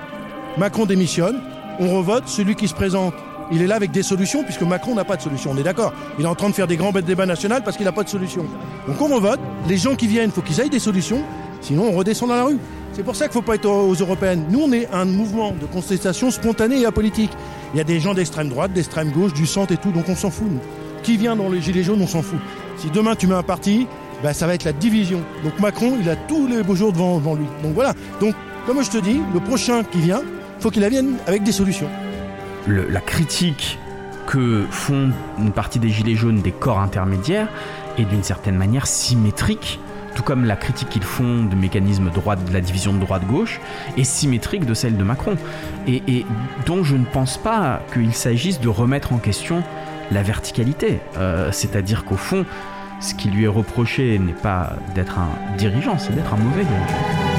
Macron 0.57 0.87
démissionne, 0.87 1.41
on 1.79 1.97
revote, 1.97 2.27
celui 2.27 2.57
qui 2.57 2.67
se 2.67 2.75
présente, 2.75 3.15
il 3.53 3.63
est 3.63 3.67
là 3.67 3.77
avec 3.77 3.91
des 3.91 4.03
solutions, 4.03 4.43
puisque 4.45 4.63
Macron 4.63 4.95
n'a 4.95 5.05
pas 5.05 5.17
de 5.17 5.23
solution, 5.23 5.53
on 5.53 5.57
est 5.57 5.63
d'accord. 5.63 5.93
Il 6.19 6.25
est 6.25 6.29
en 6.29 6.35
train 6.35 6.51
de 6.51 6.55
faire 6.55 6.67
des 6.67 6.77
grands 6.77 6.93
débats 6.93 7.27
nationaux 7.27 7.57
parce 7.65 7.77
qu'il 7.77 7.87
n'a 7.87 7.93
pas 7.93 8.05
de 8.05 8.09
solution. 8.09 8.45
Donc 8.87 9.01
on 9.01 9.15
revote, 9.15 9.41
les 9.69 9.77
gens 9.77 9.95
qui 9.95 10.07
viennent, 10.07 10.31
il 10.31 10.33
faut 10.33 10.43
qu'ils 10.43 10.61
aient 10.61 10.69
des 10.69 10.79
solutions, 10.79 11.23
sinon 11.61 11.85
on 11.85 11.93
redescend 11.93 12.29
dans 12.29 12.37
la 12.37 12.45
rue. 12.45 12.59
C'est 12.95 13.05
pour 13.05 13.15
ça 13.15 13.29
qu'il 13.29 13.39
ne 13.39 13.43
faut 13.43 13.47
pas 13.47 13.55
être 13.55 13.69
aux 13.69 13.95
européennes. 13.95 14.47
Nous, 14.51 14.61
on 14.61 14.73
est 14.73 14.89
un 14.93 15.05
mouvement 15.05 15.53
de 15.53 15.67
contestation 15.67 16.33
spontanée 16.33 16.81
et 16.81 16.87
apolitique. 16.87 17.31
Il 17.73 17.79
y 17.79 17.81
a 17.81 17.85
des 17.85 18.01
gens 18.01 18.15
d'extrême 18.15 18.49
droite, 18.49 18.73
d'extrême 18.73 19.13
gauche, 19.13 19.33
du 19.35 19.47
centre 19.47 19.73
et 19.73 19.77
tout, 19.77 19.93
donc 19.93 20.09
on 20.09 20.17
s'en 20.17 20.31
fout, 20.31 20.49
nous. 20.51 20.61
Qui 21.03 21.17
vient 21.17 21.37
dans 21.37 21.49
les 21.49 21.61
Gilets 21.61 21.83
jaunes, 21.83 22.03
on 22.03 22.07
s'en 22.07 22.23
fout. 22.23 22.39
Si 22.77 22.91
demain 22.91 23.15
tu 23.15 23.27
mets 23.27 23.35
un 23.35 23.43
parti, 23.43 23.87
ben, 24.23 24.33
ça 24.33 24.47
va 24.47 24.55
être 24.55 24.65
la 24.65 24.73
division. 24.73 25.21
Donc 25.45 25.59
Macron, 25.61 25.97
il 26.01 26.09
a 26.09 26.17
tous 26.17 26.47
les 26.47 26.63
beaux 26.63 26.75
jours 26.75 26.93
devant, 26.93 27.19
devant 27.19 27.35
lui. 27.35 27.47
Donc 27.63 27.75
voilà. 27.75 27.95
Donc, 28.21 28.35
comme 28.67 28.83
je 28.83 28.91
te 28.91 28.99
dis, 28.99 29.21
le 29.33 29.41
prochain 29.41 29.83
qui 29.85 29.99
vient, 29.99 30.23
faut 30.61 30.71
qu'il 30.71 30.87
vienne 30.89 31.17
avec 31.27 31.43
des 31.43 31.53
solutions. 31.53 31.89
la 32.67 33.01
critique 33.01 33.79
que 34.27 34.67
font 34.71 35.11
une 35.39 35.53
partie 35.53 35.79
des 35.79 35.89
Gilets 35.89 36.17
jaunes 36.17 36.43
des 36.43 36.53
corps 36.53 36.81
intermédiaires 36.81 37.49
est 37.97 38.05
d'une 38.05 38.23
certaine 38.23 38.57
manière 38.57 38.87
symétrique 38.87 39.81
tout 40.19 40.25
comme 40.25 40.47
la 40.47 40.57
critique 40.57 40.89
qu'ils 40.89 41.05
font 41.05 41.45
du 41.45 41.55
mécanisme 41.55 42.11
droite, 42.11 42.45
de 42.45 42.53
la 42.53 42.61
division 42.61 42.93
de 42.93 42.99
droite-gauche, 42.99 43.61
est 43.97 44.03
symétrique 44.03 44.67
de 44.67 44.75
celle 44.75 44.97
de 44.97 45.05
Macron. 45.05 45.37
Et 45.87 46.27
dont 46.67 46.83
je 46.83 46.97
ne 46.97 47.05
pense 47.05 47.39
pas 47.39 47.83
qu'il 47.93 48.13
s'agisse 48.13 48.59
de 48.59 48.69
remettre 48.69 49.13
en 49.13 49.19
question 49.19 49.63
la 50.11 50.23
verticalité. 50.23 51.01
Euh, 51.17 51.51
c'est-à-dire 51.53 52.05
qu'au 52.05 52.17
fond, 52.17 52.45
ce 53.01 53.15
qui 53.15 53.29
lui 53.29 53.45
est 53.45 53.49
reproché 53.49 54.19
n'est 54.19 54.33
pas 54.33 54.73
d'être 54.95 55.19
un 55.19 55.57
dirigeant, 55.57 55.99
c'est 55.99 56.15
d'être 56.15 56.35
un 56.35 56.39
mauvais 56.39 56.65
dirigeant. 56.65 57.39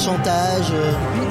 chantage. 0.00 0.72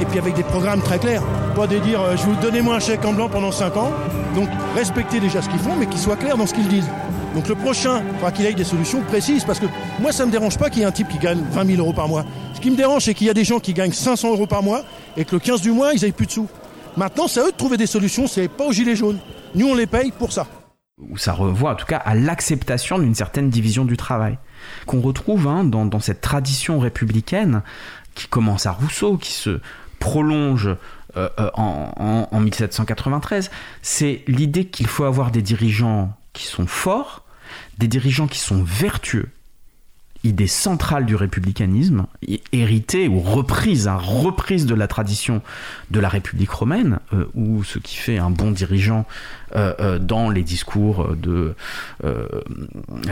Et 0.02 0.06
puis 0.06 0.20
avec 0.20 0.34
des 0.36 0.44
programmes 0.44 0.82
très 0.82 1.00
clairs. 1.00 1.24
Pas 1.56 1.68
de 1.68 1.78
dire 1.78 2.02
euh, 2.02 2.18
je 2.18 2.24
vous 2.24 2.36
donnez-moi 2.42 2.76
un 2.76 2.80
chèque 2.80 3.06
en 3.06 3.14
blanc 3.14 3.30
pendant 3.30 3.52
5 3.52 3.78
ans. 3.78 3.92
Donc 4.36 4.50
respectez 4.76 5.20
déjà 5.20 5.42
ce 5.42 5.50
qu'ils 5.50 5.60
font, 5.60 5.76
mais 5.78 5.86
qu'ils 5.86 6.00
soient 6.00 6.18
clairs 6.18 6.38
dans 6.38 6.46
ce 6.46 6.54
qu'ils 6.54 6.68
disent. 6.68 6.90
Donc 7.36 7.50
le 7.50 7.56
prochain, 7.56 8.02
il 8.08 8.14
faudra 8.14 8.32
qu'il 8.32 8.46
ait 8.46 8.54
des 8.54 8.64
solutions 8.64 9.02
précises, 9.02 9.44
parce 9.44 9.60
que 9.60 9.66
moi 10.00 10.14
ça 10.14 10.26
me 10.26 10.32
dérange 10.32 10.58
pas 10.58 10.70
qu'il 10.70 10.80
y 10.80 10.82
ait 10.84 10.88
un 10.88 10.92
type 10.92 11.10
qui 11.10 11.18
gagne 11.18 11.42
20 11.52 11.66
000 11.66 11.82
euros 11.82 11.92
par 11.92 12.08
mois. 12.08 12.24
Ce 12.54 12.62
qui 12.62 12.72
me 12.72 12.78
dérange, 12.78 13.04
c'est 13.04 13.14
qu'il 13.14 13.28
y 13.28 13.30
a 13.30 13.34
des 13.34 13.44
gens 13.44 13.60
qui 13.60 13.74
gagnent 13.74 13.92
500 13.92 14.32
euros 14.32 14.48
par 14.48 14.64
mois 14.64 14.84
et 15.18 15.26
que 15.26 15.36
le 15.36 15.40
15 15.40 15.60
du 15.60 15.72
mois, 15.72 15.94
ils 15.94 16.02
n'aient 16.02 16.14
plus 16.14 16.28
de 16.28 16.32
sous. 16.32 16.48
Maintenant, 16.96 17.28
c'est 17.28 17.42
à 17.42 17.44
eux 17.44 17.52
de 17.52 17.58
trouver 17.58 17.76
des 17.76 17.88
solutions, 17.88 18.26
c'est 18.26 18.48
pas 18.48 18.64
aux 18.64 18.72
gilets 18.72 18.96
jaunes. 18.96 19.20
Nous, 19.54 19.68
on 19.68 19.76
les 19.76 19.86
paye 19.86 20.12
pour 20.12 20.32
ça. 20.32 20.48
Ou 20.98 21.18
ça 21.18 21.34
revoit 21.34 21.74
en 21.74 21.76
tout 21.76 21.86
cas 21.86 21.98
à 21.98 22.16
l'acceptation 22.16 22.98
d'une 23.00 23.16
certaine 23.16 23.50
division 23.50 23.84
du 23.84 23.98
travail 23.98 24.40
qu'on 24.86 25.02
retrouve 25.02 25.46
hein, 25.48 25.66
dans, 25.66 26.00
cette 26.00 26.22
tradition 26.22 26.80
républicaine 26.80 27.64
qui 28.14 28.28
commence 28.28 28.66
à 28.66 28.72
Rousseau, 28.72 29.18
qui 29.18 29.34
se 29.34 29.60
prolonge 30.00 30.70
euh, 31.18 31.30
euh, 31.38 31.50
en 31.56 32.40
1793, 32.40 33.52
c'est 33.82 34.24
l'idée 34.28 34.68
qu'il 34.68 34.88
faut 34.88 35.04
avoir 35.04 35.32
des 35.32 35.42
dirigeants 35.42 36.14
qui 36.32 36.46
sont 36.46 36.68
forts, 36.68 37.25
des 37.78 37.88
dirigeants 37.88 38.28
qui 38.28 38.40
sont 38.40 38.64
vertueux, 38.64 39.30
idée 40.24 40.48
centrale 40.48 41.06
du 41.06 41.16
républicanisme, 41.16 42.08
héritée 42.52 43.08
ou 43.08 43.20
reprise, 43.20 43.88
hein, 43.88 43.98
reprise 43.98 44.66
de 44.66 44.74
la 44.74 44.88
tradition 44.88 45.42
de 45.92 46.00
la 46.00 46.10
République 46.10 46.50
romaine, 46.50 47.00
euh, 47.14 47.26
où 47.36 47.64
ce 47.64 47.78
qui 47.78 47.96
fait 47.98 48.18
un 48.18 48.30
bon 48.32 48.52
dirigeant 48.52 49.06
dans 50.02 50.30
les 50.30 50.44
discours 50.44 51.16
de 51.16 51.56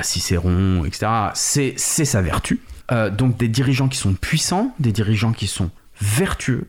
Cicéron, 0.02 0.84
etc., 0.84 1.08
c'est 1.36 1.78
sa 1.78 2.22
vertu. 2.22 2.60
Euh, 2.92 3.10
donc 3.10 3.38
des 3.38 3.48
dirigeants 3.48 3.88
qui 3.88 3.98
sont 3.98 4.14
puissants, 4.14 4.74
des 4.80 4.92
dirigeants 4.92 5.32
qui 5.32 5.48
sont 5.48 5.72
vertueux, 6.02 6.68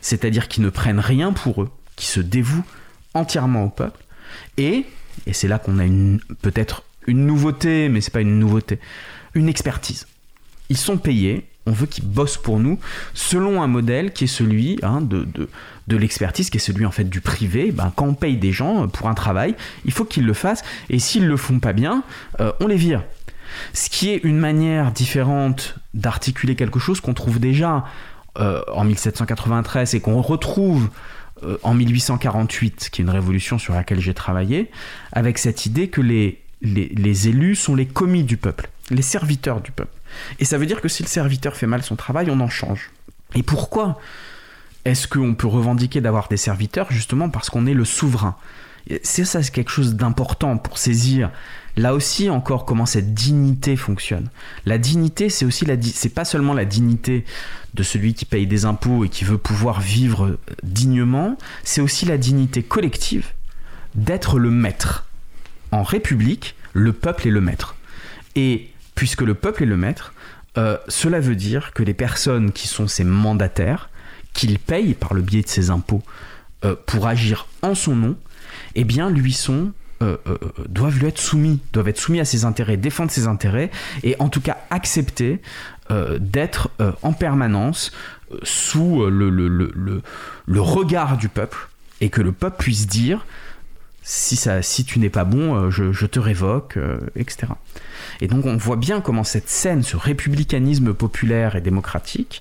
c'est-à-dire 0.00 0.48
qui 0.48 0.60
ne 0.60 0.68
prennent 0.68 1.00
rien 1.00 1.32
pour 1.32 1.62
eux, 1.62 1.70
qui 1.96 2.06
se 2.06 2.20
dévouent 2.20 2.64
entièrement 3.14 3.64
au 3.64 3.70
peuple, 3.70 4.04
et, 4.58 4.84
et 5.26 5.32
c'est 5.32 5.48
là 5.48 5.58
qu'on 5.58 5.78
a 5.78 5.86
peut-être 6.42 6.82
une 7.06 7.26
nouveauté, 7.26 7.88
mais 7.88 8.00
c'est 8.00 8.12
pas 8.12 8.20
une 8.20 8.38
nouveauté, 8.38 8.78
une 9.34 9.48
expertise. 9.48 10.06
Ils 10.68 10.76
sont 10.76 10.98
payés, 10.98 11.46
on 11.66 11.72
veut 11.72 11.86
qu'ils 11.86 12.06
bossent 12.06 12.38
pour 12.38 12.58
nous, 12.58 12.78
selon 13.14 13.62
un 13.62 13.66
modèle 13.66 14.12
qui 14.12 14.24
est 14.24 14.28
celui 14.28 14.78
hein, 14.82 15.00
de, 15.00 15.26
de, 15.88 15.96
l'expertise, 15.96 16.50
qui 16.50 16.56
est 16.56 16.60
celui 16.60 16.86
en 16.86 16.90
fait 16.90 17.04
du 17.04 17.20
privé. 17.20 17.72
Ben, 17.72 17.92
quand 17.94 18.06
on 18.06 18.14
paye 18.14 18.36
des 18.36 18.52
gens 18.52 18.88
pour 18.88 19.08
un 19.08 19.14
travail, 19.14 19.54
il 19.84 19.92
faut 19.92 20.04
qu'ils 20.04 20.24
le 20.24 20.32
fassent, 20.32 20.62
et 20.90 20.98
s'ils 20.98 21.26
le 21.26 21.36
font 21.36 21.58
pas 21.58 21.72
bien, 21.72 22.02
euh, 22.40 22.52
on 22.60 22.66
les 22.66 22.76
vire. 22.76 23.02
Ce 23.72 23.88
qui 23.88 24.10
est 24.10 24.20
une 24.22 24.38
manière 24.38 24.92
différente 24.92 25.76
d'articuler 25.94 26.56
quelque 26.56 26.78
chose 26.78 27.00
qu'on 27.00 27.14
trouve 27.14 27.40
déjà 27.40 27.84
euh, 28.38 28.60
en 28.72 28.84
1793 28.84 29.94
et 29.94 30.00
qu'on 30.00 30.20
retrouve 30.20 30.90
euh, 31.42 31.58
en 31.62 31.74
1848, 31.74 32.90
qui 32.90 33.00
est 33.00 33.04
une 33.04 33.10
révolution 33.10 33.58
sur 33.58 33.74
laquelle 33.74 34.00
j'ai 34.00 34.14
travaillé, 34.14 34.70
avec 35.12 35.38
cette 35.38 35.66
idée 35.66 35.88
que 35.88 36.00
les, 36.00 36.42
les, 36.62 37.28
élus 37.28 37.56
sont 37.56 37.74
les 37.74 37.86
commis 37.86 38.24
du 38.24 38.36
peuple, 38.36 38.68
les 38.90 39.02
serviteurs 39.02 39.60
du 39.60 39.70
peuple. 39.70 39.92
Et 40.38 40.44
ça 40.44 40.58
veut 40.58 40.66
dire 40.66 40.80
que 40.80 40.88
si 40.88 41.02
le 41.02 41.08
serviteur 41.08 41.56
fait 41.56 41.66
mal 41.66 41.82
son 41.82 41.96
travail, 41.96 42.30
on 42.30 42.40
en 42.40 42.48
change. 42.48 42.90
Et 43.34 43.42
pourquoi 43.42 43.98
est-ce 44.84 45.08
qu'on 45.08 45.34
peut 45.34 45.48
revendiquer 45.48 46.00
d'avoir 46.00 46.28
des 46.28 46.36
serviteurs? 46.36 46.90
Justement 46.90 47.28
parce 47.28 47.50
qu'on 47.50 47.66
est 47.66 47.74
le 47.74 47.84
souverain. 47.84 48.36
C'est 49.02 49.24
ça, 49.24 49.42
c'est 49.42 49.52
quelque 49.52 49.70
chose 49.70 49.96
d'important 49.96 50.56
pour 50.58 50.78
saisir 50.78 51.30
là 51.76 51.94
aussi 51.94 52.30
encore 52.30 52.64
comment 52.64 52.86
cette 52.86 53.14
dignité 53.14 53.76
fonctionne. 53.76 54.28
La 54.64 54.78
dignité, 54.78 55.28
c'est 55.28 55.44
aussi 55.44 55.64
la, 55.64 55.74
c'est 55.82 56.14
pas 56.14 56.24
seulement 56.24 56.54
la 56.54 56.64
dignité 56.64 57.24
de 57.74 57.82
celui 57.82 58.14
qui 58.14 58.24
paye 58.24 58.46
des 58.46 58.64
impôts 58.64 59.04
et 59.04 59.08
qui 59.08 59.24
veut 59.24 59.38
pouvoir 59.38 59.80
vivre 59.80 60.38
dignement, 60.62 61.36
c'est 61.64 61.80
aussi 61.80 62.06
la 62.06 62.16
dignité 62.16 62.62
collective 62.62 63.26
d'être 63.94 64.38
le 64.38 64.50
maître. 64.50 65.05
En 65.72 65.82
République, 65.82 66.54
le 66.72 66.92
peuple 66.92 67.28
est 67.28 67.30
le 67.30 67.40
maître. 67.40 67.76
Et 68.34 68.70
puisque 68.94 69.22
le 69.22 69.34
peuple 69.34 69.62
est 69.62 69.66
le 69.66 69.76
maître, 69.76 70.12
euh, 70.58 70.78
cela 70.88 71.20
veut 71.20 71.36
dire 71.36 71.72
que 71.72 71.82
les 71.82 71.94
personnes 71.94 72.52
qui 72.52 72.66
sont 72.66 72.88
ses 72.88 73.04
mandataires, 73.04 73.90
qu'il 74.32 74.58
paye 74.58 74.94
par 74.94 75.14
le 75.14 75.22
biais 75.22 75.42
de 75.42 75.48
ses 75.48 75.70
impôts 75.70 76.02
euh, 76.64 76.74
pour 76.86 77.06
agir 77.06 77.46
en 77.62 77.74
son 77.74 77.94
nom, 77.94 78.16
eh 78.74 78.84
bien, 78.84 79.10
lui 79.10 79.32
sont 79.32 79.72
euh, 80.02 80.18
doivent 80.68 80.98
lui 80.98 81.06
être 81.06 81.18
soumis, 81.18 81.58
doivent 81.72 81.88
être 81.88 81.98
soumis 81.98 82.20
à 82.20 82.26
ses 82.26 82.44
intérêts, 82.44 82.76
défendre 82.76 83.10
ses 83.10 83.26
intérêts, 83.26 83.70
et 84.02 84.14
en 84.18 84.28
tout 84.28 84.42
cas 84.42 84.58
accepter 84.68 85.40
d'être 86.18 86.70
en 87.00 87.14
permanence 87.14 87.92
sous 88.42 89.06
le, 89.06 90.02
regard 90.60 91.16
du 91.16 91.30
peuple, 91.30 91.70
et 92.02 92.10
que 92.10 92.20
le 92.20 92.32
peuple 92.32 92.56
puisse 92.58 92.86
dire 92.86 93.24
si, 94.08 94.36
ça, 94.36 94.62
si 94.62 94.84
tu 94.84 95.00
n'es 95.00 95.10
pas 95.10 95.24
bon, 95.24 95.56
euh, 95.56 95.70
je, 95.70 96.06
te 96.06 96.20
révoque, 96.20 96.76
euh, 96.76 96.98
etc. 97.16 97.48
Et 98.20 98.28
donc 98.28 98.46
on 98.46 98.56
voit 98.56 98.76
bien 98.76 99.00
comment 99.00 99.24
cette 99.24 99.48
scène, 99.48 99.82
ce 99.82 99.96
républicanisme 99.96 100.94
populaire 100.94 101.56
et 101.56 101.60
démocratique, 101.60 102.40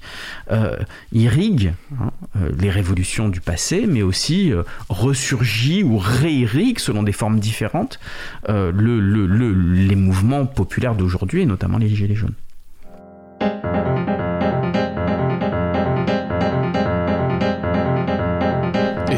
euh, 0.52 0.78
irrigue 1.12 1.74
hein, 2.00 2.12
les 2.56 2.70
révolutions 2.70 3.30
du 3.30 3.42
passé, 3.42 3.88
mais 3.88 4.04
aussi 4.04 4.54
ressurgit 4.90 5.82
ou 5.82 5.98
réirrigue, 5.98 6.78
selon 6.78 7.02
des 7.02 7.12
formes 7.12 7.40
différentes, 7.40 8.00
le, 8.48 9.00
les 9.00 9.96
mouvements 9.96 10.46
populaires 10.46 10.94
d'aujourd'hui, 10.94 11.42
et 11.42 11.46
notamment 11.48 11.80
les 11.80 11.90
Gilets 11.90 12.14
jaunes. 12.14 12.36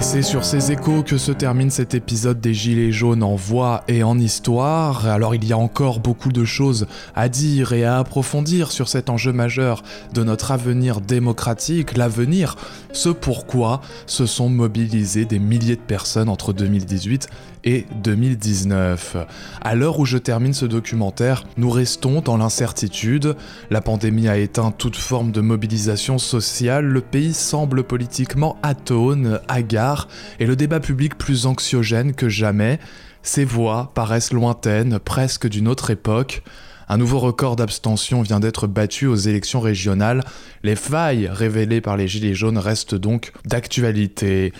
C'est 0.10 0.22
sur 0.22 0.45
ces 0.45 0.72
échos 0.72 1.03
que 1.03 1.18
se 1.18 1.34
termine 1.34 1.70
cet 1.70 1.93
épisode 1.93 2.39
des 2.39 2.53
Gilets 2.53 2.93
jaunes 2.93 3.24
en 3.24 3.36
voix 3.36 3.84
et 3.89 4.03
en 4.03 4.18
histoire. 4.18 5.05
Alors 5.05 5.36
il 5.36 5.43
y 5.43 5.51
a 5.51 5.58
encore 5.58 5.99
beaucoup 5.99 6.32
de 6.32 6.45
choses 6.45 6.88
à 7.14 7.28
dire 7.28 7.74
et 7.74 7.84
à 7.84 7.97
approfondir 7.97 8.72
sur 8.72 8.88
cet 8.88 9.10
enjeu 9.10 9.34
majeur 9.34 9.84
de 10.14 10.24
notre 10.24 10.51
avenir 10.51 11.01
démocratique, 11.01 11.97
l'avenir, 11.97 12.55
ce 12.93 13.10
pourquoi 13.10 13.82
se 14.05 14.26
sont 14.26 14.47
mobilisés 14.47 15.26
des 15.26 15.39
milliers 15.39 15.76
de 15.76 15.82
personnes 15.82 16.30
entre 16.30 16.53
2018 16.53 17.28
et 17.66 17.86
2019. 18.01 19.18
À 19.62 19.76
l'heure 19.76 19.99
où 19.99 20.05
je 20.05 20.18
termine 20.18 20.53
ce 20.53 20.66
documentaire, 20.66 21.43
nous 21.58 21.70
restons 21.70 22.22
dans 22.22 22.38
l'incertitude. 22.38 23.36
La 23.70 23.82
pandémie 23.82 24.30
a 24.30 24.38
éteint 24.38 24.72
toute 24.72 24.95
forme 24.95 25.32
de 25.32 25.41
mobilisation 25.41 26.18
sociale, 26.18 26.86
le 26.86 27.01
pays 27.01 27.34
semble 27.34 27.84
politiquement 27.84 28.58
atone, 28.64 29.41
hagard, 29.49 29.97
et 30.39 30.45
le 30.45 30.56
débat 30.56 30.80
public 30.80 31.18
plus 31.18 31.45
anxiogène 31.45 32.14
que 32.14 32.30
jamais. 32.30 32.80
Ces 33.24 33.45
voix 33.45 33.91
paraissent 33.93 34.32
lointaines, 34.32 35.00
presque 35.00 35.48
d'une 35.48 35.68
autre 35.68 35.89
époque. 35.89 36.43
Un 36.89 36.97
nouveau 36.97 37.19
record 37.19 37.57
d'abstention 37.57 38.21
vient 38.21 38.39
d'être 38.39 38.65
battu 38.65 39.07
aux 39.07 39.15
élections 39.15 39.59
régionales. 39.59 40.23
Les 40.63 40.75
failles 40.75 41.27
révélées 41.29 41.81
par 41.81 41.97
les 41.97 42.07
Gilets 42.07 42.33
jaunes 42.33 42.57
restent 42.57 42.95
donc 42.95 43.33
d'actualité. 43.45 44.53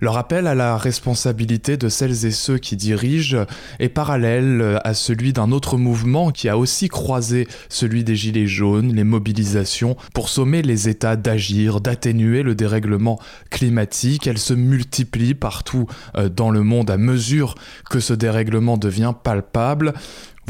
Leur 0.00 0.18
appel 0.18 0.46
à 0.46 0.54
la 0.54 0.76
responsabilité 0.76 1.76
de 1.76 1.88
celles 1.88 2.26
et 2.26 2.30
ceux 2.30 2.58
qui 2.58 2.76
dirigent 2.76 3.46
est 3.78 3.88
parallèle 3.88 4.78
à 4.84 4.94
celui 4.94 5.32
d'un 5.32 5.52
autre 5.52 5.78
mouvement 5.78 6.30
qui 6.30 6.48
a 6.48 6.58
aussi 6.58 6.88
croisé 6.88 7.48
celui 7.68 8.04
des 8.04 8.16
Gilets 8.16 8.46
jaunes, 8.46 8.94
les 8.94 9.04
mobilisations, 9.04 9.96
pour 10.14 10.28
sommer 10.28 10.62
les 10.62 10.88
États 10.88 11.16
d'agir, 11.16 11.80
d'atténuer 11.80 12.42
le 12.42 12.54
dérèglement 12.54 13.18
climatique. 13.50 14.26
Elles 14.26 14.38
se 14.38 14.54
multiplient 14.54 15.34
partout 15.34 15.86
euh, 16.16 16.28
dans 16.28 16.50
le 16.50 16.62
monde 16.62 16.90
à 16.90 16.96
mesure 16.98 17.54
que 17.88 18.00
ce 18.00 18.12
dérèglement 18.12 18.76
devient 18.76 19.14
palpable. 19.22 19.94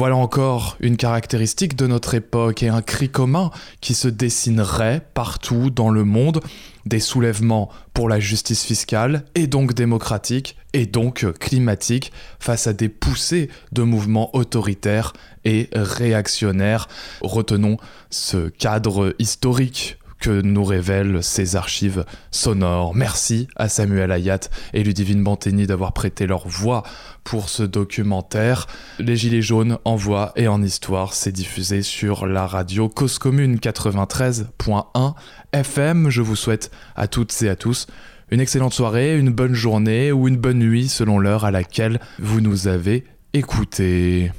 Voilà 0.00 0.16
encore 0.16 0.78
une 0.80 0.96
caractéristique 0.96 1.76
de 1.76 1.86
notre 1.86 2.14
époque 2.14 2.62
et 2.62 2.70
un 2.70 2.80
cri 2.80 3.10
commun 3.10 3.50
qui 3.82 3.92
se 3.92 4.08
dessinerait 4.08 5.02
partout 5.12 5.68
dans 5.68 5.90
le 5.90 6.04
monde, 6.04 6.40
des 6.86 7.00
soulèvements 7.00 7.68
pour 7.92 8.08
la 8.08 8.18
justice 8.18 8.64
fiscale 8.64 9.26
et 9.34 9.46
donc 9.46 9.74
démocratique 9.74 10.56
et 10.72 10.86
donc 10.86 11.30
climatique 11.38 12.12
face 12.38 12.66
à 12.66 12.72
des 12.72 12.88
poussées 12.88 13.50
de 13.72 13.82
mouvements 13.82 14.34
autoritaires 14.34 15.12
et 15.44 15.68
réactionnaires. 15.74 16.88
Retenons 17.20 17.76
ce 18.08 18.48
cadre 18.48 19.14
historique 19.18 19.98
que 20.20 20.42
nous 20.42 20.64
révèlent 20.64 21.22
ces 21.22 21.56
archives 21.56 22.04
sonores. 22.30 22.94
Merci 22.94 23.48
à 23.56 23.68
Samuel 23.68 24.12
Ayat 24.12 24.40
et 24.74 24.84
Ludivine 24.84 25.24
Banteni 25.24 25.66
d'avoir 25.66 25.92
prêté 25.92 26.26
leur 26.26 26.46
voix 26.46 26.82
pour 27.24 27.48
ce 27.48 27.62
documentaire. 27.62 28.66
Les 28.98 29.16
Gilets 29.16 29.42
jaunes 29.42 29.78
en 29.84 29.96
voix 29.96 30.32
et 30.36 30.46
en 30.46 30.62
histoire, 30.62 31.14
c'est 31.14 31.32
diffusé 31.32 31.82
sur 31.82 32.26
la 32.26 32.46
radio 32.46 32.88
Cause 32.88 33.18
Commune 33.18 33.56
93.1 33.56 35.14
FM. 35.52 36.10
Je 36.10 36.22
vous 36.22 36.36
souhaite 36.36 36.70
à 36.96 37.08
toutes 37.08 37.42
et 37.42 37.48
à 37.48 37.56
tous 37.56 37.86
une 38.30 38.40
excellente 38.40 38.74
soirée, 38.74 39.18
une 39.18 39.30
bonne 39.30 39.54
journée 39.54 40.12
ou 40.12 40.28
une 40.28 40.36
bonne 40.36 40.58
nuit 40.58 40.88
selon 40.88 41.18
l'heure 41.18 41.44
à 41.44 41.50
laquelle 41.50 41.98
vous 42.18 42.40
nous 42.40 42.68
avez 42.68 43.04
écoutés. 43.32 44.30